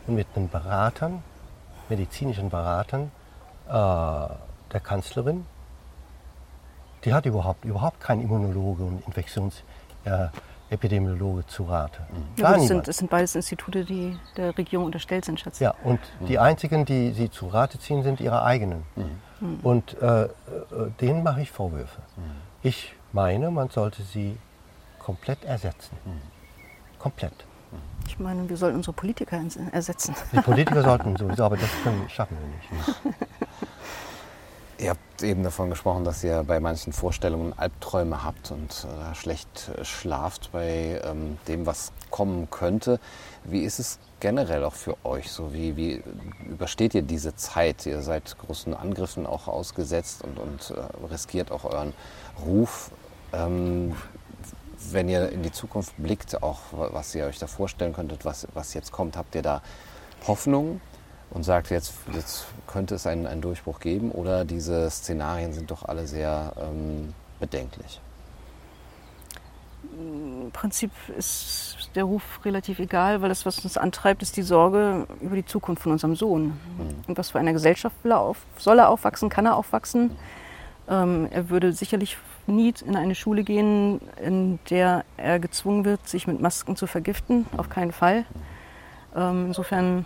und 0.08 0.16
mit 0.16 0.28
den 0.36 0.50
Beratern, 0.50 1.24
medizinischen 1.90 2.50
Beratern 2.50 3.12
äh, 3.68 3.72
der 3.72 4.80
Kanzlerin. 4.82 5.46
Die 7.06 7.14
hat 7.14 7.26
überhaupt, 7.26 7.64
überhaupt 7.66 8.00
keinen 8.00 8.22
Immunologe 8.22 8.84
und 8.84 9.06
Infektionsepidemiologe 9.08 11.42
äh, 11.42 11.48
zu 11.48 11.64
Rate. 11.64 12.00
Ja, 12.00 12.08
gut, 12.08 12.18
es, 12.36 12.38
niemand. 12.38 12.68
sind, 12.68 12.88
es 12.88 12.98
sind 12.98 13.10
beides 13.10 13.36
Institute, 13.36 13.84
die 13.84 14.18
der 14.38 14.58
Regierung 14.58 14.86
unterstellt 14.86 15.26
sind, 15.26 15.38
schätze 15.40 15.64
ich. 15.64 15.70
Ja, 15.70 15.74
und 15.84 16.00
die 16.28 16.40
einzigen, 16.40 16.86
die 16.86 17.12
sie 17.12 17.30
zu 17.30 17.48
Rate 17.48 17.78
ziehen, 17.80 18.04
sind 18.04 18.22
ihre 18.22 18.44
eigenen. 18.44 18.84
Und 19.62 20.02
äh, 20.02 20.24
äh, 20.24 20.30
denen 21.02 21.22
mache 21.24 21.42
ich 21.42 21.52
Vorwürfe. 21.52 22.02
Ich 22.62 22.96
meine, 23.12 23.52
man 23.52 23.70
sollte 23.70 24.04
sie 24.04 24.38
komplett 25.04 25.44
ersetzen. 25.44 25.96
Komplett. 27.00 27.34
Ich 28.08 28.20
meine, 28.20 28.48
wir 28.48 28.58
sollten 28.58 28.78
unsere 28.78 28.94
Politiker 28.94 29.38
ins- 29.38 29.58
ersetzen. 29.72 30.16
Die 30.32 30.42
Politiker 30.42 30.84
sollten 30.90 31.16
sowieso, 31.18 31.44
aber 31.46 31.58
das 31.58 31.70
können, 31.84 32.08
schaffen 32.10 32.38
wir 32.40 32.78
nicht. 32.78 33.16
Ihr 34.80 34.90
habt 34.90 35.24
eben 35.24 35.44
davon 35.44 35.70
gesprochen, 35.70 36.04
dass 36.04 36.24
ihr 36.24 36.44
bei 36.44 36.60
manchen 36.60 36.92
Vorstellungen 36.94 37.54
Albträume 37.58 38.24
habt 38.24 38.52
und 38.52 38.86
äh, 39.12 39.16
schlecht 39.16 39.70
äh, 39.78 39.86
schlaft 39.86 40.52
bei 40.52 41.00
ähm, 41.06 41.38
dem, 41.48 41.66
was 41.66 41.92
kommen 42.10 42.50
könnte. 42.50 43.00
Wie 43.44 43.62
ist 43.62 43.80
es 43.80 44.00
generell 44.20 44.64
auch 44.64 44.74
für 44.74 44.98
euch 45.06 45.32
so? 45.32 45.54
Wie, 45.54 45.78
wie 45.78 46.04
übersteht 46.50 46.96
ihr 46.96 47.02
diese 47.04 47.36
Zeit? 47.36 47.86
Ihr 47.86 48.02
seid 48.02 48.36
großen 48.40 48.74
Angriffen 48.74 49.26
auch 49.26 49.48
ausgesetzt 49.48 50.24
und, 50.24 50.38
und 50.40 50.72
äh, 50.78 51.08
riskiert 51.12 51.52
auch 51.52 51.64
euren 51.66 51.94
Ruf. 52.46 52.92
Ähm, 53.32 53.96
wenn 54.92 55.10
ihr 55.10 55.30
in 55.30 55.44
die 55.44 55.52
Zukunft 55.52 55.94
blickt, 55.98 56.42
auch 56.44 56.60
was 56.72 57.14
ihr 57.16 57.26
euch 57.26 57.40
da 57.40 57.48
vorstellen 57.48 57.94
könntet, 57.94 58.26
was, 58.26 58.48
was 58.54 58.74
jetzt 58.74 58.92
kommt, 58.92 59.18
habt 59.18 59.36
ihr 59.36 59.42
da 59.42 59.62
Hoffnung 60.28 60.82
und 61.32 61.44
sagt, 61.44 61.70
jetzt, 61.72 61.94
jetzt 62.14 62.46
könnte 62.68 62.96
es 62.96 63.08
einen, 63.08 63.28
einen 63.28 63.42
Durchbruch 63.42 63.80
geben 63.80 64.12
oder 64.12 64.46
diese 64.46 64.90
Szenarien 64.90 65.54
sind 65.54 65.72
doch 65.72 65.84
alle 65.84 66.08
sehr 66.08 66.54
ähm, 66.58 67.14
bedenklich? 67.40 68.02
Im 69.98 70.52
Prinzip 70.52 70.92
ist 71.18 71.90
der 71.96 72.06
Ruf 72.06 72.24
relativ 72.46 72.80
egal, 72.80 73.22
weil 73.22 73.30
das, 73.30 73.46
was 73.46 73.60
uns 73.60 73.78
antreibt, 73.78 74.22
ist 74.22 74.38
die 74.38 74.42
Sorge 74.42 75.08
über 75.22 75.36
die 75.36 75.46
Zukunft 75.46 75.84
von 75.84 75.92
unserem 75.92 76.16
Sohn. 76.16 76.46
Mhm. 76.46 77.04
Und 77.08 77.18
was 77.18 77.32
für 77.32 77.40
eine 77.40 77.54
Gesellschaft 77.54 77.96
will 78.04 78.12
er 78.12 78.20
auf, 78.20 78.38
soll 78.58 78.80
er 78.80 78.90
aufwachsen, 78.90 79.30
kann 79.30 79.46
er 79.46 79.56
aufwachsen? 79.56 80.16
Ähm, 80.90 81.28
er 81.32 81.50
würde 81.50 81.74
sicherlich 81.74 82.18
nie 82.48 82.74
in 82.86 82.96
eine 82.96 83.16
Schule 83.16 83.44
gehen, 83.44 84.02
in 84.22 84.60
der 84.70 85.06
er 85.18 85.40
gezwungen 85.40 85.86
wird, 85.86 86.08
sich 86.08 86.28
mit 86.28 86.42
Masken 86.42 86.76
zu 86.76 86.88
vergiften. 86.88 87.46
Auf 87.58 87.70
keinen 87.70 87.92
Fall. 87.92 88.26
Ähm, 89.16 89.48
insofern, 89.48 90.06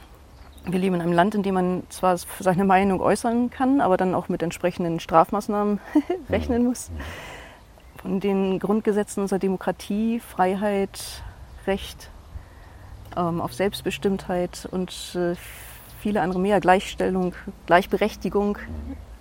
wir 0.65 0.79
leben 0.79 0.95
in 0.95 1.01
einem 1.01 1.13
Land, 1.13 1.35
in 1.35 1.43
dem 1.43 1.55
man 1.55 1.83
zwar 1.89 2.17
seine 2.39 2.65
Meinung 2.65 3.01
äußern 3.01 3.49
kann, 3.49 3.81
aber 3.81 3.97
dann 3.97 4.13
auch 4.13 4.29
mit 4.29 4.43
entsprechenden 4.43 4.99
Strafmaßnahmen 4.99 5.79
rechnen 6.29 6.65
muss. 6.65 6.91
Von 8.01 8.19
den 8.19 8.59
Grundgesetzen 8.59 9.21
unserer 9.21 9.39
Demokratie, 9.39 10.19
Freiheit, 10.19 11.23
Recht 11.65 12.09
ähm, 13.15 13.41
auf 13.41 13.53
Selbstbestimmtheit 13.53 14.67
und 14.71 15.15
äh, 15.15 15.35
viele 15.99 16.21
andere 16.21 16.39
mehr, 16.39 16.59
Gleichstellung, 16.59 17.33
Gleichberechtigung, 17.65 18.57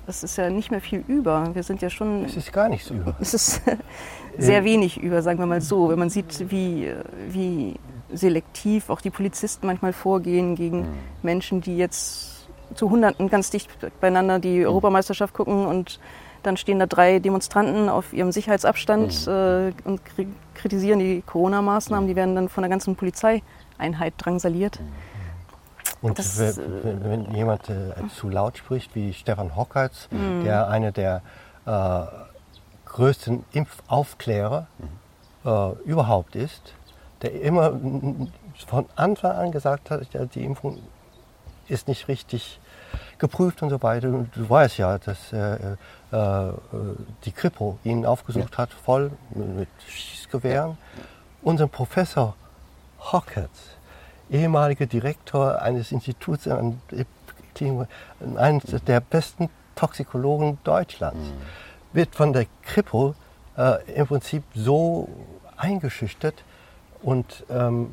das 0.07 0.23
ist 0.23 0.37
ja 0.37 0.49
nicht 0.51 0.71
mehr 0.71 0.81
viel 0.81 1.05
über. 1.09 1.51
Wir 1.55 1.63
sind 1.63 1.83
ja 1.83 1.91
schon. 1.91 2.25
Es 2.25 2.37
ist 2.37 2.53
gar 2.53 2.69
nichts 2.69 2.91
über. 2.91 3.17
Es 3.21 3.35
ist 3.35 3.63
sehr 4.39 4.65
wenig 4.65 5.01
über, 5.01 5.23
sagen 5.23 5.39
wir 5.39 5.47
mal 5.47 5.61
so. 5.61 5.89
Wenn 5.89 5.99
man 5.99 6.11
sieht, 6.11 6.51
wie, 6.51 6.93
wie 7.29 7.75
selektiv 8.13 8.89
auch 8.89 9.01
die 9.01 9.11
Polizisten 9.11 9.67
manchmal 9.67 9.93
vorgehen 9.93 10.55
gegen 10.55 10.81
mhm. 10.81 10.89
Menschen, 11.23 11.61
die 11.61 11.77
jetzt 11.77 12.47
zu 12.75 12.91
Hunderten 12.91 13.29
ganz 13.29 13.51
dicht 13.51 13.71
beieinander 14.01 14.39
die 14.39 14.61
mhm. 14.61 14.67
Europameisterschaft 14.67 15.35
gucken 15.35 15.67
und 15.67 15.99
dann 16.43 16.57
stehen 16.57 16.79
da 16.79 16.87
drei 16.87 17.19
Demonstranten 17.19 17.89
auf 17.89 18.13
ihrem 18.13 18.31
Sicherheitsabstand 18.31 19.27
mhm. 19.27 19.33
äh, 19.33 19.73
und 19.85 20.01
kritisieren 20.55 21.01
die 21.01 21.23
Corona-Maßnahmen. 21.27 22.09
Die 22.09 22.15
werden 22.15 22.37
dann 22.37 22.49
von 22.49 22.63
der 22.63 22.71
ganzen 22.71 22.95
Polizeieinheit 22.95 24.15
drangsaliert. 24.19 24.79
Mhm. 26.07 26.11
Und 26.11 26.19
das, 26.19 26.39
wenn, 26.39 27.05
wenn, 27.05 27.35
jemand 27.35 27.69
äh, 27.69 27.93
zu 28.15 28.29
laut 28.29 28.59
spricht, 28.59 28.95
wie 28.95 29.13
Stefan 29.13 29.57
Hockertz, 29.57 30.09
mhm. 30.11 30.45
der 30.45 30.69
einer 30.69 30.93
der 30.93 31.23
äh, 31.67 32.03
größten 32.87 33.45
Impfaufklärer 33.53 34.67
äh, 35.45 35.73
überhaupt 35.85 36.37
ist, 36.37 36.75
der 37.23 37.41
immer 37.41 37.79
von 38.67 38.87
Anfang 38.95 39.33
an 39.33 39.53
gesagt 39.53 39.91
hat, 39.91 40.07
die 40.35 40.45
Impfung 40.45 40.79
ist 41.69 41.89
nicht 41.89 42.09
richtig 42.09 42.61
geprüft 43.19 43.63
und 43.63 43.71
so 43.71 43.83
weiter. 43.83 44.09
Und 44.09 44.35
du 44.35 44.49
weißt 44.49 44.79
ja, 44.79 44.99
dass 44.99 45.33
äh, 45.33 45.77
äh, 46.13 46.53
die 47.25 47.33
Kripo 47.33 47.79
ihn 47.85 48.07
aufgesucht 48.07 48.53
ja. 48.53 48.59
hat, 48.59 48.73
voll 48.73 49.11
mit 49.35 49.69
Schießgewehren. 49.89 50.79
Unser 51.43 51.67
Professor 51.67 52.35
Hockertz, 53.01 53.76
ehemaliger 54.31 54.87
Direktor 54.87 55.61
eines 55.61 55.93
Instituts 55.93 56.49
an 56.49 56.81
eines 58.37 58.65
der 58.87 59.01
besten 59.01 59.49
Toxikologen 59.75 60.59
Deutschlands, 60.65 61.31
mhm. 61.31 61.95
wird 61.95 62.15
von 62.15 62.33
der 62.33 62.47
Kripo 62.63 63.15
äh, 63.57 63.95
im 63.95 64.07
Prinzip 64.07 64.43
so 64.55 65.09
eingeschüchtert 65.57 66.45
und 67.03 67.45
ähm, 67.51 67.93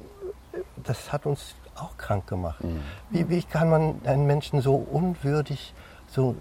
das 0.83 1.11
hat 1.11 1.25
uns 1.25 1.55
auch 1.75 1.97
krank 1.97 2.27
gemacht. 2.27 2.63
Mhm. 2.63 2.81
Wie, 3.09 3.29
wie, 3.29 3.43
kann 3.43 3.69
man 3.69 4.01
einen 4.05 4.25
Menschen 4.25 4.61
so 4.61 4.75
unwürdig, 4.75 5.73
so, 6.07 6.35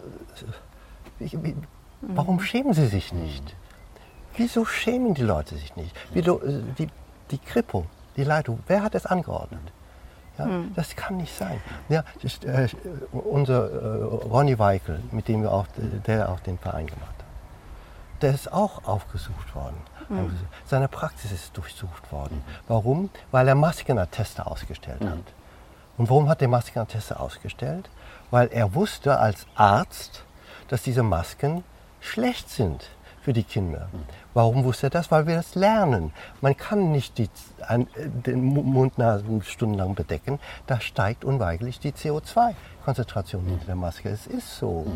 wie, 1.18 1.32
wie, 1.42 1.56
warum 2.00 2.36
mhm. 2.36 2.40
schämen 2.40 2.72
sie 2.72 2.86
sich 2.86 3.12
nicht? 3.12 3.44
Mhm. 3.44 3.56
Wieso 4.36 4.64
schämen 4.64 5.14
die 5.14 5.22
Leute 5.22 5.56
sich 5.56 5.76
nicht? 5.76 5.94
Wie, 6.14 6.22
die, 6.22 6.88
die 7.30 7.38
Kripo, 7.38 7.86
die 8.16 8.24
Leitung, 8.24 8.60
wer 8.66 8.82
hat 8.82 8.94
es 8.94 9.06
angeordnet? 9.06 9.60
Ja, 10.38 10.46
mhm. 10.46 10.72
Das 10.74 10.96
kann 10.96 11.18
nicht 11.18 11.36
sein. 11.36 11.60
Ja, 11.88 12.04
das, 12.22 12.38
äh, 12.44 12.68
unser 13.12 13.70
äh, 13.70 14.02
Ronny 14.02 14.58
Weikel, 14.58 15.00
mit 15.10 15.28
dem 15.28 15.42
wir 15.42 15.52
auch, 15.52 15.66
der 16.06 16.30
auch 16.30 16.40
den 16.40 16.58
Verein 16.58 16.86
gemacht 16.86 17.14
hat, 17.18 18.22
der 18.22 18.34
ist 18.34 18.52
auch 18.52 18.84
aufgesucht 18.84 19.54
worden. 19.54 19.76
Mhm. 20.08 20.38
Seine 20.66 20.88
Praxis 20.88 21.32
ist 21.32 21.56
durchsucht 21.56 22.12
worden. 22.12 22.42
Warum? 22.68 23.10
Weil 23.30 23.48
er 23.48 23.54
Maskenatteste 23.54 24.46
ausgestellt 24.46 25.02
mhm. 25.02 25.10
hat. 25.10 25.32
Und 25.98 26.08
warum 26.08 26.28
hat 26.28 26.40
er 26.40 26.48
Maskenatteste 26.48 27.20
ausgestellt? 27.20 27.90
Weil 28.30 28.48
er 28.48 28.74
wusste 28.74 29.18
als 29.18 29.46
Arzt, 29.54 30.24
dass 30.68 30.82
diese 30.82 31.02
Masken 31.02 31.64
schlecht 32.00 32.48
sind 32.48 32.88
für 33.22 33.32
die 33.32 33.44
Kinder. 33.44 33.88
Warum 34.34 34.64
wusste 34.64 34.88
er 34.88 34.90
das? 34.90 35.10
Weil 35.10 35.26
wir 35.26 35.36
das 35.36 35.54
lernen. 35.54 36.12
Man 36.40 36.56
kann 36.56 36.90
nicht 36.90 37.18
die, 37.18 37.28
an, 37.66 37.86
den 37.96 38.42
Mund 38.42 38.94
stundenlang 39.44 39.94
bedecken. 39.94 40.40
Da 40.66 40.80
steigt 40.80 41.24
unweigerlich 41.24 41.78
die 41.78 41.92
CO2-Konzentration 41.92 43.44
hinter 43.46 43.66
der 43.66 43.76
Maske. 43.76 44.08
Es 44.08 44.26
ist 44.26 44.58
so. 44.58 44.86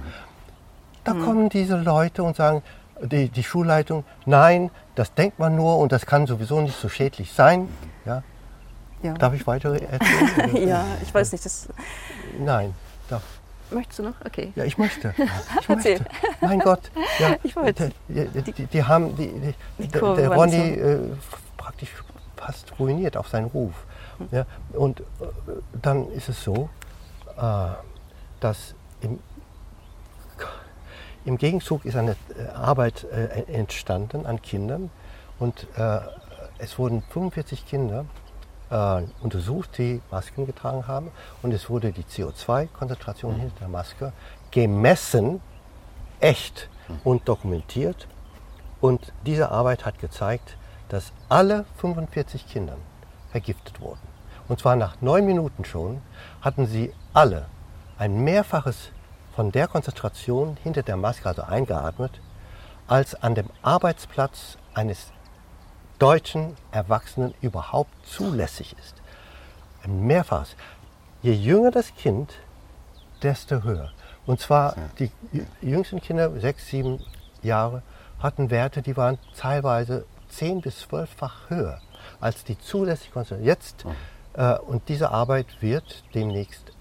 Da 1.05 1.15
mhm. 1.15 1.25
kommen 1.25 1.49
diese 1.49 1.77
Leute 1.77 2.25
und 2.25 2.37
sagen, 2.37 2.63
die, 3.01 3.29
die 3.29 3.45
Schulleitung, 3.45 4.05
nein, 4.25 4.71
das 4.95 5.15
denkt 5.15 5.39
man 5.39 5.55
nur 5.55 5.79
und 5.79 5.93
das 5.93 6.07
kann 6.07 6.27
sowieso 6.27 6.61
nicht 6.61 6.79
so 6.81 6.89
schädlich 6.89 7.33
sein. 7.33 7.69
Ja? 8.05 8.23
ja. 9.03 9.15
Darf 9.15 9.35
ich 9.35 9.47
weiter 9.47 9.75
erzählen? 9.75 10.67
ja, 10.69 10.85
ich 11.03 11.15
weiß 11.15 11.33
nicht. 11.33 11.45
Das 11.45 11.69
nein, 12.39 12.75
darf. 13.09 13.23
Möchtest 13.71 13.99
du 13.99 14.03
noch? 14.05 14.15
Okay. 14.25 14.53
Ja, 14.55 14.65
ich 14.65 14.79
möchte. 14.79 15.15
Ich 15.61 15.69
möchte. 15.69 16.05
Mein 16.41 16.61
Gott. 16.61 16.91
Ja, 17.19 17.37
ich 17.43 17.57
wollte. 17.57 17.91
Die, 18.09 18.53
die, 18.53 18.67
die, 18.67 18.85
haben 18.85 19.17
die, 19.17 19.55
die 19.79 19.89
der 19.89 20.29
Ronny 20.29 20.57
äh, 20.57 20.99
praktisch 21.57 21.91
fast 22.37 22.79
ruiniert 22.79 23.17
auf 23.17 23.29
seinen 23.29 23.47
Ruf. 23.47 23.73
Hm. 24.19 24.29
Ja, 24.31 24.47
und 24.73 25.01
äh, 25.01 25.05
dann 25.83 26.11
ist 26.13 26.29
es 26.29 26.43
so, 26.43 26.69
äh, 27.37 27.69
dass 28.41 28.75
im, 29.01 29.19
im 31.25 31.39
Gegenzug 31.39 31.85
ist 31.85 31.97
eine 31.97 32.13
äh, 32.13 32.49
Arbeit 32.55 33.05
äh, 33.05 33.53
entstanden 33.53 34.27
an 34.27 34.41
Kindern 34.43 34.91
und 35.39 35.67
äh, 35.77 35.99
es 36.59 36.79
wurden 36.79 37.03
45 37.11 37.67
Kinder 37.67 38.07
äh, 38.71 39.03
untersucht, 39.21 39.79
die 39.79 40.01
Masken 40.11 40.47
getragen 40.47 40.87
haben. 40.87 41.11
Und 41.43 41.53
es 41.53 41.71
wurde 41.71 41.93
die 41.93 42.05
CO2-Konzentration 42.05 43.35
mhm. 43.37 43.41
hinter 43.41 43.59
der 43.61 43.69
Maske 43.69 44.13
gemessen, 44.51 45.41
echt 46.21 46.69
mhm. 46.89 47.01
und 47.05 47.29
dokumentiert. 47.29 48.07
Und 48.81 49.13
diese 49.25 49.51
Arbeit 49.51 49.85
hat 49.85 49.99
gezeigt, 49.99 50.57
dass 50.89 51.13
alle 51.29 51.65
45 51.77 52.47
Kinder 52.47 52.77
vergiftet 53.31 53.81
wurden. 53.81 54.01
Und 54.49 54.61
zwar 54.61 54.77
nach 54.77 55.01
neun 55.01 55.27
Minuten 55.27 55.65
schon 55.65 56.01
hatten 56.41 56.67
sie 56.67 56.93
alle 57.13 57.47
ein 57.99 58.23
Mehrfaches 58.23 58.91
von 59.35 59.51
der 59.51 59.69
Konzentration 59.69 60.57
hinter 60.63 60.83
der 60.83 60.97
Maske, 60.97 61.29
also 61.29 61.43
eingeatmet, 61.43 62.21
als 62.87 63.15
an 63.15 63.35
dem 63.35 63.49
Arbeitsplatz 63.63 64.59
eines 64.75 65.13
deutschen 65.99 66.57
Erwachsenen 66.73 67.35
überhaupt 67.41 67.91
zulässig 68.07 68.77
ist. 68.79 68.95
Mehrfach. 69.87 70.47
Je 71.23 71.33
jünger 71.33 71.71
das 71.71 71.95
Kind, 71.95 72.35
desto 73.23 73.63
höher. 73.63 73.93
Und 74.27 74.41
zwar 74.41 74.75
die 74.99 75.11
jüngsten 75.63 76.01
Kinder, 76.01 76.31
sechs, 76.41 76.67
sieben 76.67 77.01
Jahre, 77.43 77.83
hatten 78.19 78.51
Werte, 78.51 78.83
die 78.83 78.97
waren 78.97 79.19
teilweise 79.37 80.05
zehn 80.29 80.61
bis 80.61 80.81
zwölffach 80.81 81.49
höher 81.49 81.81
als 82.21 82.45
die 82.45 82.59
zulässige 82.59 83.13
Konzentration. 83.13 83.47
Jetzt, 83.47 83.85
mhm. 83.85 83.93
äh, 84.35 84.59
und 84.59 84.89
diese 84.89 85.11
Arbeit 85.11 85.47
wird 85.61 86.05
demnächst 86.15 86.73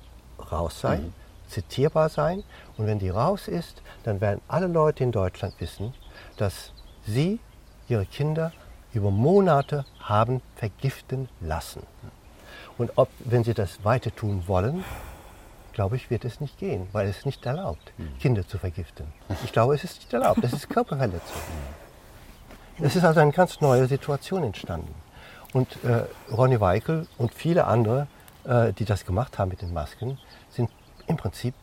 raus 0.52 0.80
sein, 0.82 1.04
mhm. 1.04 1.14
zitierbar 1.48 2.10
sein. 2.10 2.44
Und 2.78 2.88
wenn 2.88 3.00
die 3.00 3.10
raus 3.10 3.48
ist, 3.48 3.82
dann 4.04 4.22
werden 4.22 4.42
alle 4.48 4.68
Leute 4.68 5.04
in 5.04 5.12
Deutschland 5.12 5.54
wissen, 5.60 5.94
dass 6.38 6.72
sie 7.06 7.40
ihre 7.88 8.06
Kinder 8.06 8.52
über 8.96 9.12
Monate 9.12 9.86
haben 10.00 10.42
vergiften 10.56 11.30
lassen. 11.42 11.84
Und 12.78 12.92
ob, 12.96 13.10
wenn 13.20 13.44
sie 13.44 13.54
das 13.54 13.84
weiter 13.84 14.14
tun 14.14 14.44
wollen, 14.48 14.84
glaube 15.74 15.96
ich, 15.98 16.10
wird 16.10 16.26
es 16.26 16.40
nicht 16.40 16.58
gehen, 16.58 16.88
weil 16.92 17.08
es 17.08 17.26
nicht 17.26 17.46
erlaubt, 17.46 17.92
mhm. 17.98 18.18
Kinder 18.20 18.48
zu 18.48 18.58
vergiften. 18.58 19.06
Ich 19.44 19.52
glaube, 19.52 19.76
es 19.76 19.84
ist 19.84 19.98
nicht 19.98 20.14
erlaubt. 20.14 20.44
Das 20.44 20.54
ist 20.54 20.70
Körperverletzung. 20.70 21.22
Es 22.78 22.94
ist 22.94 23.06
also 23.06 23.22
eine 23.22 23.32
ganz 23.32 23.62
neue 23.62 23.88
Situation 23.88 24.44
entstanden. 24.44 24.94
Und 25.54 25.82
äh, 25.86 26.04
Ronny 26.30 26.60
Weikel 26.60 27.08
und 27.18 27.34
viele 27.34 27.68
andere, 27.68 28.08
äh, 28.44 28.74
die 28.74 28.84
das 28.84 29.06
gemacht 29.06 29.40
haben 29.40 29.48
mit 29.48 29.62
den 29.62 29.72
Masken, 29.72 30.18
sind 30.50 30.70
im 31.08 31.16
Prinzip 31.16 31.54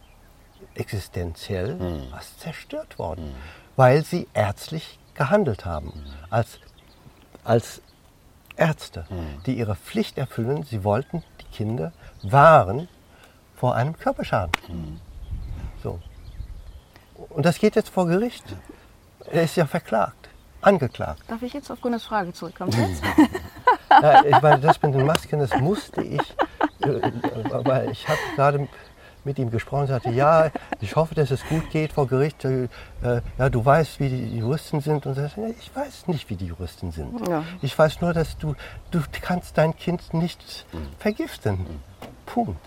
existenziell 0.75 1.75
mhm. 1.75 2.07
was 2.11 2.39
zerstört 2.39 2.99
worden, 2.99 3.27
mhm. 3.27 3.35
weil 3.77 4.05
sie 4.05 4.27
ärztlich 4.33 4.99
gehandelt 5.15 5.65
haben, 5.65 5.93
hm. 5.93 6.03
als 6.31 6.59
als 7.45 7.83
Ärzte, 8.57 9.07
mhm. 9.11 9.43
die 9.47 9.59
ihre 9.59 9.77
Pflicht 9.77 10.19
erfüllen. 10.19 10.63
Sie 10.65 10.85
wollten 10.85 11.23
die 11.41 11.57
Kinder 11.57 11.93
wahren 12.23 12.89
vor 13.57 13.75
einem 13.75 13.99
Körperschaden. 13.99 14.53
Mhm. 14.69 15.01
So. 15.83 15.99
Und 17.31 17.47
das 17.47 17.59
geht 17.59 17.77
jetzt 17.77 17.89
vor 17.89 18.07
Gericht. 18.07 18.45
Er 19.31 19.45
ist 19.45 19.57
ja 19.57 19.67
verklagt. 19.67 20.29
angeklagt. 20.63 21.23
Darf 21.29 21.43
ich 21.43 21.53
jetzt 21.53 21.71
auf 21.71 21.81
Gunners 21.81 22.05
Frage 22.05 22.33
zurückkommen? 22.33 22.73
Jetzt? 22.73 23.03
Ja, 23.91 24.25
ich 24.25 24.41
meine, 24.41 24.59
das 24.61 24.81
mit 24.81 24.95
den 24.95 25.05
Masken, 25.05 25.39
das 25.39 25.55
musste 25.59 26.01
ich, 26.01 26.35
äh, 26.81 27.13
aber 27.53 27.85
ich 27.91 28.09
habe 28.09 28.19
gerade 28.37 28.69
mit 29.25 29.39
ihm 29.39 29.51
gesprochen 29.51 29.83
und 29.83 29.87
sagte, 29.89 30.11
ja, 30.11 30.51
ich 30.81 30.97
hoffe, 30.97 31.15
dass 31.15 31.31
es 31.31 31.45
gut 31.47 31.71
geht 31.71 31.93
vor 31.93 32.07
Gericht. 32.07 32.45
Äh, 32.45 32.69
ja, 33.39 33.49
du 33.49 33.65
weißt, 33.65 34.01
wie 34.01 34.09
die 34.09 34.39
Juristen 34.39 34.81
sind. 34.81 35.07
Und 35.07 35.15
sagte, 35.15 35.41
ja, 35.41 35.49
ich 35.49 35.75
weiß 35.75 36.09
nicht, 36.09 36.29
wie 36.31 36.37
die 36.37 36.47
Juristen 36.47 36.91
sind. 36.93 37.29
Ja. 37.29 37.45
Ich 37.61 37.79
weiß 37.79 38.01
nur, 38.01 38.13
dass 38.13 38.37
du, 38.39 38.55
du 38.91 39.01
kannst 39.21 39.59
dein 39.59 39.77
Kind 39.77 40.15
nicht 40.15 40.67
vergiften. 40.99 41.67
Punkt. 42.27 42.61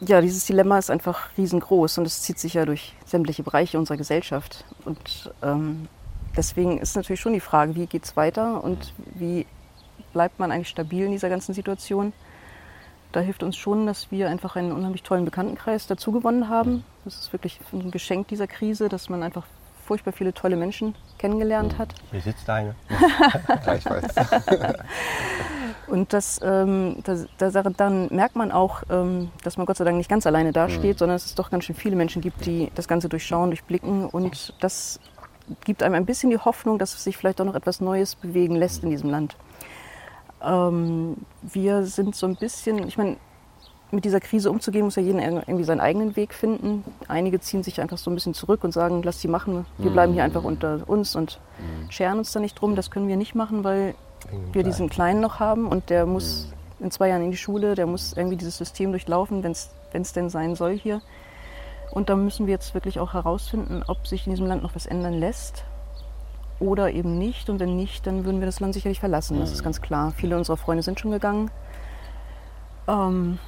Ja, 0.00 0.20
dieses 0.20 0.44
Dilemma 0.44 0.78
ist 0.78 0.90
einfach 0.90 1.28
riesengroß 1.38 1.98
und 1.98 2.06
es 2.06 2.22
zieht 2.22 2.38
sich 2.38 2.54
ja 2.54 2.66
durch 2.66 2.94
sämtliche 3.06 3.42
Bereiche 3.42 3.78
unserer 3.78 3.96
Gesellschaft. 3.96 4.64
Und 4.84 5.32
ähm, 5.42 5.88
deswegen 6.36 6.78
ist 6.78 6.96
natürlich 6.96 7.20
schon 7.20 7.32
die 7.32 7.40
Frage, 7.40 7.74
wie 7.74 7.86
geht 7.86 8.04
es 8.04 8.16
weiter 8.16 8.62
und 8.62 8.92
wie 9.14 9.46
bleibt 10.12 10.38
man 10.38 10.52
eigentlich 10.52 10.68
stabil 10.68 11.06
in 11.06 11.12
dieser 11.12 11.28
ganzen 11.28 11.54
Situation. 11.54 12.12
Da 13.14 13.20
hilft 13.20 13.44
uns 13.44 13.56
schon, 13.56 13.86
dass 13.86 14.10
wir 14.10 14.28
einfach 14.28 14.56
einen 14.56 14.72
unheimlich 14.72 15.04
tollen 15.04 15.24
Bekanntenkreis 15.24 15.86
dazu 15.86 16.10
gewonnen 16.10 16.48
haben. 16.48 16.82
Das 17.04 17.14
ist 17.14 17.32
wirklich 17.32 17.60
ein 17.72 17.92
Geschenk 17.92 18.26
dieser 18.26 18.48
Krise, 18.48 18.88
dass 18.88 19.08
man 19.08 19.22
einfach 19.22 19.46
furchtbar 19.86 20.10
viele 20.10 20.34
tolle 20.34 20.56
Menschen 20.56 20.96
kennengelernt 21.16 21.78
hat. 21.78 21.94
Hier 22.10 22.20
sitzt 22.20 22.50
eine. 22.50 22.74
Gleichfalls. 23.62 24.12
Und 25.86 26.12
das, 26.12 26.40
ähm, 26.42 26.96
das, 27.04 27.26
das, 27.38 27.52
dann 27.76 28.08
merkt 28.10 28.34
man 28.34 28.50
auch, 28.50 28.82
ähm, 28.90 29.30
dass 29.44 29.58
man 29.58 29.66
Gott 29.66 29.76
sei 29.76 29.84
Dank 29.84 29.96
nicht 29.96 30.10
ganz 30.10 30.26
alleine 30.26 30.50
dasteht, 30.50 30.98
sondern 30.98 31.14
dass 31.14 31.26
es 31.26 31.36
doch 31.36 31.50
ganz 31.50 31.66
schön 31.66 31.76
viele 31.76 31.94
Menschen 31.94 32.20
gibt, 32.20 32.46
die 32.46 32.72
das 32.74 32.88
Ganze 32.88 33.08
durchschauen, 33.08 33.50
durchblicken. 33.50 34.06
Und 34.06 34.54
das 34.58 34.98
gibt 35.62 35.84
einem 35.84 35.94
ein 35.94 36.04
bisschen 36.06 36.30
die 36.30 36.38
Hoffnung, 36.38 36.80
dass 36.80 37.04
sich 37.04 37.16
vielleicht 37.16 37.40
auch 37.40 37.44
noch 37.44 37.54
etwas 37.54 37.80
Neues 37.80 38.16
bewegen 38.16 38.56
lässt 38.56 38.82
in 38.82 38.90
diesem 38.90 39.10
Land. 39.10 39.36
Ähm, 40.44 41.16
wir 41.42 41.84
sind 41.86 42.14
so 42.14 42.26
ein 42.26 42.36
bisschen, 42.36 42.86
ich 42.86 42.98
meine, 42.98 43.16
mit 43.90 44.04
dieser 44.04 44.20
Krise 44.20 44.50
umzugehen, 44.50 44.84
muss 44.84 44.96
ja 44.96 45.02
jeder 45.02 45.22
irgendwie 45.22 45.64
seinen 45.64 45.80
eigenen 45.80 46.16
Weg 46.16 46.34
finden. 46.34 46.84
Einige 47.08 47.40
ziehen 47.40 47.62
sich 47.62 47.80
einfach 47.80 47.98
so 47.98 48.10
ein 48.10 48.14
bisschen 48.14 48.34
zurück 48.34 48.64
und 48.64 48.72
sagen, 48.72 49.02
lass 49.02 49.20
sie 49.20 49.28
machen, 49.28 49.66
wir 49.78 49.90
bleiben 49.90 50.12
hier 50.12 50.24
einfach 50.24 50.42
unter 50.42 50.80
uns 50.86 51.14
und 51.14 51.38
scheren 51.90 52.18
uns 52.18 52.32
da 52.32 52.40
nicht 52.40 52.60
drum. 52.60 52.74
Das 52.74 52.90
können 52.90 53.08
wir 53.08 53.16
nicht 53.16 53.34
machen, 53.34 53.62
weil 53.62 53.94
wir 54.52 54.64
diesen 54.64 54.88
Kleinen 54.88 55.20
noch 55.20 55.38
haben 55.38 55.68
und 55.68 55.90
der 55.90 56.06
muss 56.06 56.48
in 56.80 56.90
zwei 56.90 57.08
Jahren 57.08 57.22
in 57.22 57.30
die 57.30 57.36
Schule, 57.36 57.74
der 57.74 57.86
muss 57.86 58.14
irgendwie 58.14 58.36
dieses 58.36 58.58
System 58.58 58.90
durchlaufen, 58.90 59.44
wenn 59.44 59.52
es 59.52 60.12
denn 60.12 60.28
sein 60.28 60.56
soll 60.56 60.76
hier. 60.76 61.00
Und 61.92 62.08
da 62.08 62.16
müssen 62.16 62.46
wir 62.46 62.52
jetzt 62.52 62.74
wirklich 62.74 62.98
auch 62.98 63.12
herausfinden, 63.12 63.84
ob 63.86 64.06
sich 64.06 64.26
in 64.26 64.32
diesem 64.32 64.46
Land 64.46 64.62
noch 64.62 64.74
was 64.74 64.86
ändern 64.86 65.14
lässt 65.14 65.64
oder 66.60 66.92
eben 66.92 67.18
nicht. 67.18 67.50
Und 67.50 67.60
wenn 67.60 67.76
nicht, 67.76 68.06
dann 68.06 68.24
würden 68.24 68.40
wir 68.40 68.46
das 68.46 68.60
Land 68.60 68.74
sicherlich 68.74 69.00
verlassen. 69.00 69.38
Das 69.40 69.52
ist 69.52 69.62
ganz 69.62 69.80
klar. 69.80 70.12
Viele 70.16 70.36
unserer 70.36 70.56
Freunde 70.56 70.82
sind 70.82 71.00
schon 71.00 71.10
gegangen. 71.10 71.50
Ähm, 72.88 73.38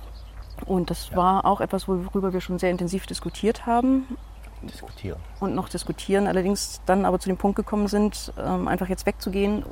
und 0.64 0.90
das 0.90 1.14
war 1.14 1.44
auch 1.44 1.60
etwas, 1.60 1.86
worüber 1.86 2.32
wir 2.32 2.40
schon 2.40 2.58
sehr 2.58 2.70
intensiv 2.70 3.06
diskutiert 3.06 3.66
haben 3.66 4.16
Diskutieren. 4.62 5.18
und 5.40 5.54
noch 5.54 5.68
diskutieren. 5.68 6.26
Allerdings 6.26 6.80
dann 6.86 7.04
aber 7.04 7.18
zu 7.18 7.28
dem 7.28 7.36
Punkt 7.36 7.56
gekommen 7.56 7.88
sind, 7.88 8.32
ähm, 8.38 8.68
einfach 8.68 8.88
jetzt 8.88 9.06
wegzugehen. 9.06 9.64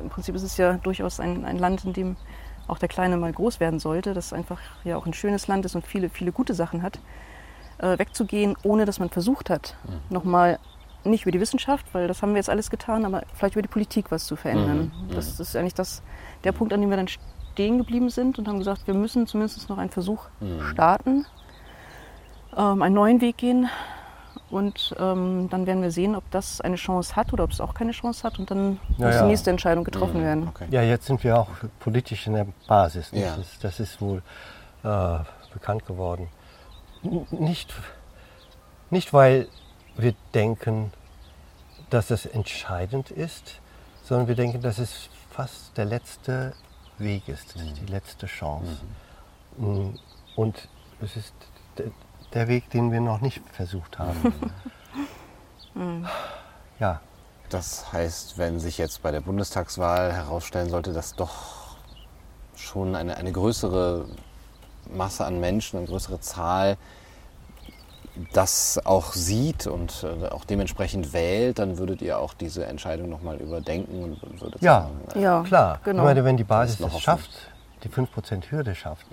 Im 0.00 0.10
Prinzip 0.10 0.34
ist 0.34 0.42
es 0.42 0.56
ja 0.56 0.74
durchaus 0.74 1.18
ein, 1.18 1.44
ein 1.44 1.58
Land, 1.58 1.84
in 1.84 1.92
dem 1.92 2.16
auch 2.68 2.78
der 2.78 2.88
Kleine 2.88 3.16
mal 3.16 3.32
groß 3.32 3.60
werden 3.60 3.80
sollte, 3.80 4.12
das 4.12 4.32
einfach 4.32 4.60
ja 4.84 4.96
auch 4.96 5.06
ein 5.06 5.14
schönes 5.14 5.48
Land 5.48 5.64
ist 5.64 5.74
und 5.74 5.86
viele, 5.86 6.10
viele 6.10 6.32
gute 6.32 6.54
Sachen 6.54 6.82
hat. 6.82 7.00
Äh, 7.78 7.98
wegzugehen, 7.98 8.56
ohne 8.62 8.84
dass 8.84 8.98
man 8.98 9.08
versucht 9.08 9.50
hat, 9.50 9.76
nochmal 10.10 10.58
nicht 11.04 11.22
über 11.22 11.30
die 11.32 11.40
Wissenschaft, 11.40 11.86
weil 11.92 12.08
das 12.08 12.22
haben 12.22 12.30
wir 12.30 12.36
jetzt 12.38 12.50
alles 12.50 12.70
getan, 12.70 13.04
aber 13.04 13.22
vielleicht 13.34 13.54
über 13.54 13.62
die 13.62 13.68
Politik 13.68 14.10
was 14.10 14.26
zu 14.26 14.36
verändern. 14.36 14.92
Das, 15.10 15.36
das 15.36 15.48
ist 15.48 15.56
eigentlich 15.56 15.74
das, 15.74 16.02
der 16.44 16.52
Punkt, 16.52 16.72
an 16.72 16.80
dem 16.80 16.90
wir 16.90 16.96
dann 16.96 17.08
stehen 17.08 17.78
geblieben 17.78 18.10
sind 18.10 18.38
und 18.38 18.48
haben 18.48 18.58
gesagt, 18.58 18.86
wir 18.86 18.94
müssen 18.94 19.26
zumindest 19.26 19.68
noch 19.68 19.78
einen 19.78 19.90
Versuch 19.90 20.26
starten, 20.72 21.26
ähm, 22.56 22.82
einen 22.82 22.94
neuen 22.94 23.20
Weg 23.20 23.36
gehen 23.38 23.68
und 24.50 24.94
ähm, 24.98 25.48
dann 25.50 25.66
werden 25.66 25.82
wir 25.82 25.90
sehen, 25.90 26.14
ob 26.16 26.28
das 26.30 26.60
eine 26.60 26.76
Chance 26.76 27.16
hat 27.16 27.32
oder 27.32 27.44
ob 27.44 27.50
es 27.50 27.60
auch 27.60 27.74
keine 27.74 27.92
Chance 27.92 28.22
hat 28.24 28.38
und 28.38 28.50
dann 28.50 28.78
Ja, 28.96 29.06
muss 29.06 29.14
ja. 29.14 29.22
die 29.22 29.28
nächste 29.28 29.50
Entscheidung 29.50 29.84
getroffen 29.84 30.22
werden. 30.22 30.48
Okay. 30.48 30.66
Ja, 30.70 30.82
jetzt 30.82 31.06
sind 31.06 31.22
wir 31.22 31.38
auch 31.38 31.48
politisch 31.80 32.26
in 32.26 32.34
der 32.34 32.46
Basis. 32.66 33.10
Das, 33.10 33.20
Ja. 33.20 33.34
ist, 33.36 33.62
das 33.64 33.80
ist 33.80 34.00
wohl 34.00 34.22
äh, 34.84 35.18
bekannt 35.52 35.86
geworden. 35.86 36.28
N- 37.02 37.26
Nicht, 37.30 37.74
nicht, 38.90 39.12
weil 39.12 39.48
wir 39.98 40.14
denken, 40.34 40.92
dass 41.90 42.06
das 42.08 42.24
entscheidend 42.26 43.10
ist, 43.10 43.60
sondern 44.02 44.28
wir 44.28 44.34
denken, 44.34 44.62
dass 44.62 44.78
es 44.78 45.08
fast 45.30 45.76
der 45.76 45.84
letzte 45.84 46.54
Weg 46.98 47.28
ist, 47.28 47.54
ist 47.56 47.80
die 47.80 47.86
letzte 47.86 48.26
Chance. 48.26 48.78
Mm, 49.58 49.90
Und 50.36 50.68
es 51.00 51.16
ist 51.16 51.34
de- 51.78 51.90
der 52.32 52.48
Weg, 52.48 52.70
den 52.70 52.90
wir 52.92 53.00
noch 53.00 53.20
nicht 53.20 53.40
versucht 53.52 53.98
haben. 53.98 54.32
ja, 56.80 57.00
Das 57.50 57.92
heißt, 57.92 58.36
wenn 58.36 58.60
sich 58.60 58.76
jetzt 58.78 59.02
bei 59.02 59.10
der 59.10 59.20
Bundestagswahl 59.20 60.12
herausstellen 60.12 60.68
sollte, 60.68 60.92
dass 60.92 61.14
doch 61.14 61.76
schon 62.56 62.94
eine, 62.94 63.16
eine 63.16 63.32
größere 63.32 64.04
Masse 64.92 65.24
an 65.24 65.40
Menschen, 65.40 65.78
eine 65.78 65.86
größere 65.86 66.20
Zahl 66.20 66.76
das 68.32 68.80
auch 68.84 69.12
sieht 69.12 69.66
und 69.66 70.04
äh, 70.04 70.26
auch 70.28 70.44
dementsprechend 70.44 71.12
wählt, 71.12 71.58
dann 71.58 71.78
würdet 71.78 72.02
ihr 72.02 72.18
auch 72.18 72.34
diese 72.34 72.64
Entscheidung 72.66 73.08
nochmal 73.08 73.36
überdenken 73.36 74.16
und 74.22 74.40
würdet 74.40 74.60
Ja. 74.62 74.82
sagen, 74.82 75.00
äh, 75.14 75.22
Ja, 75.22 75.42
Klar, 75.42 75.80
genau. 75.84 76.02
ich 76.02 76.04
meine, 76.06 76.24
wenn 76.24 76.36
die 76.36 76.44
Basis 76.44 76.80
es 76.80 77.00
schafft, 77.00 77.30
die 77.84 77.88
5% 77.88 78.50
Hürde 78.50 78.74
schafft, 78.74 79.06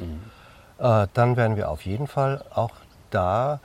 äh, 0.79 1.07
dann 1.13 1.37
werden 1.37 1.55
wir 1.55 1.69
auf 1.69 1.85
jeden 1.85 2.07
Fall 2.07 2.43
auch 2.53 2.71
da, 3.11 3.59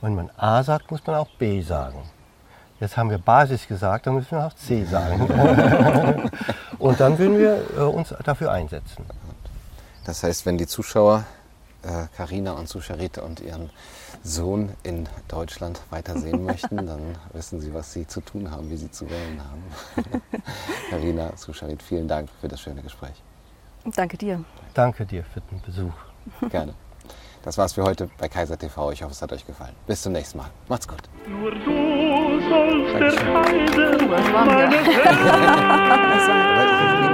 wenn 0.00 0.14
man 0.14 0.30
A 0.36 0.62
sagt, 0.62 0.90
muss 0.90 1.06
man 1.06 1.16
auch 1.16 1.28
B 1.38 1.60
sagen. 1.62 2.02
Jetzt 2.80 2.96
haben 2.96 3.10
wir 3.10 3.18
Basis 3.18 3.68
gesagt, 3.68 4.06
dann 4.06 4.14
müssen 4.14 4.30
wir 4.32 4.46
auch 4.46 4.54
C 4.54 4.84
sagen. 4.84 5.20
Und 6.78 6.98
dann 6.98 7.18
würden 7.18 7.38
wir 7.38 7.62
äh, 7.76 7.80
uns 7.82 8.14
dafür 8.24 8.50
einsetzen. 8.52 9.04
Das 10.06 10.22
heißt, 10.22 10.46
wenn 10.46 10.56
die 10.56 10.66
Zuschauer 10.66 11.24
äh, 11.82 12.06
Carina 12.16 12.52
und 12.52 12.68
Suscharit 12.68 13.18
und 13.18 13.40
ihren 13.40 13.68
Sohn 14.22 14.70
in 14.82 15.08
Deutschland 15.28 15.80
weiter 15.90 16.18
sehen 16.18 16.44
möchten, 16.50 16.76
dann 16.76 17.16
wissen 17.32 17.60
sie, 17.60 17.72
was 17.74 17.92
sie 17.92 18.06
zu 18.06 18.20
tun 18.20 18.50
haben, 18.50 18.70
wie 18.70 18.76
sie 18.76 18.90
zu 18.90 19.08
wählen 19.08 19.40
haben. 19.42 19.62
Carina, 20.90 21.32
Suscharit, 21.36 21.82
vielen 21.82 22.08
Dank 22.08 22.28
für 22.40 22.48
das 22.48 22.60
schöne 22.60 22.82
Gespräch. 22.82 23.22
Danke 23.84 24.16
dir. 24.16 24.44
Danke 24.74 25.06
dir 25.06 25.24
für 25.24 25.40
den 25.40 25.60
Besuch. 25.62 25.94
Gerne. 26.50 26.74
Das 27.42 27.56
war's 27.56 27.72
für 27.72 27.82
heute 27.82 28.10
bei 28.18 28.28
Kaiser 28.28 28.58
TV. 28.58 28.92
Ich 28.92 29.02
hoffe, 29.02 29.12
es 29.12 29.22
hat 29.22 29.32
euch 29.32 29.46
gefallen. 29.46 29.74
Bis 29.86 30.02
zum 30.02 30.12
nächsten 30.12 30.36
Mal. 30.38 30.50
Macht's 30.68 30.86
gut. 30.86 31.00
Nur 31.26 31.50
du 31.50 32.40
sollst 32.48 32.94
der 32.94 33.12
wir. 33.12 33.32
meines 36.52 37.09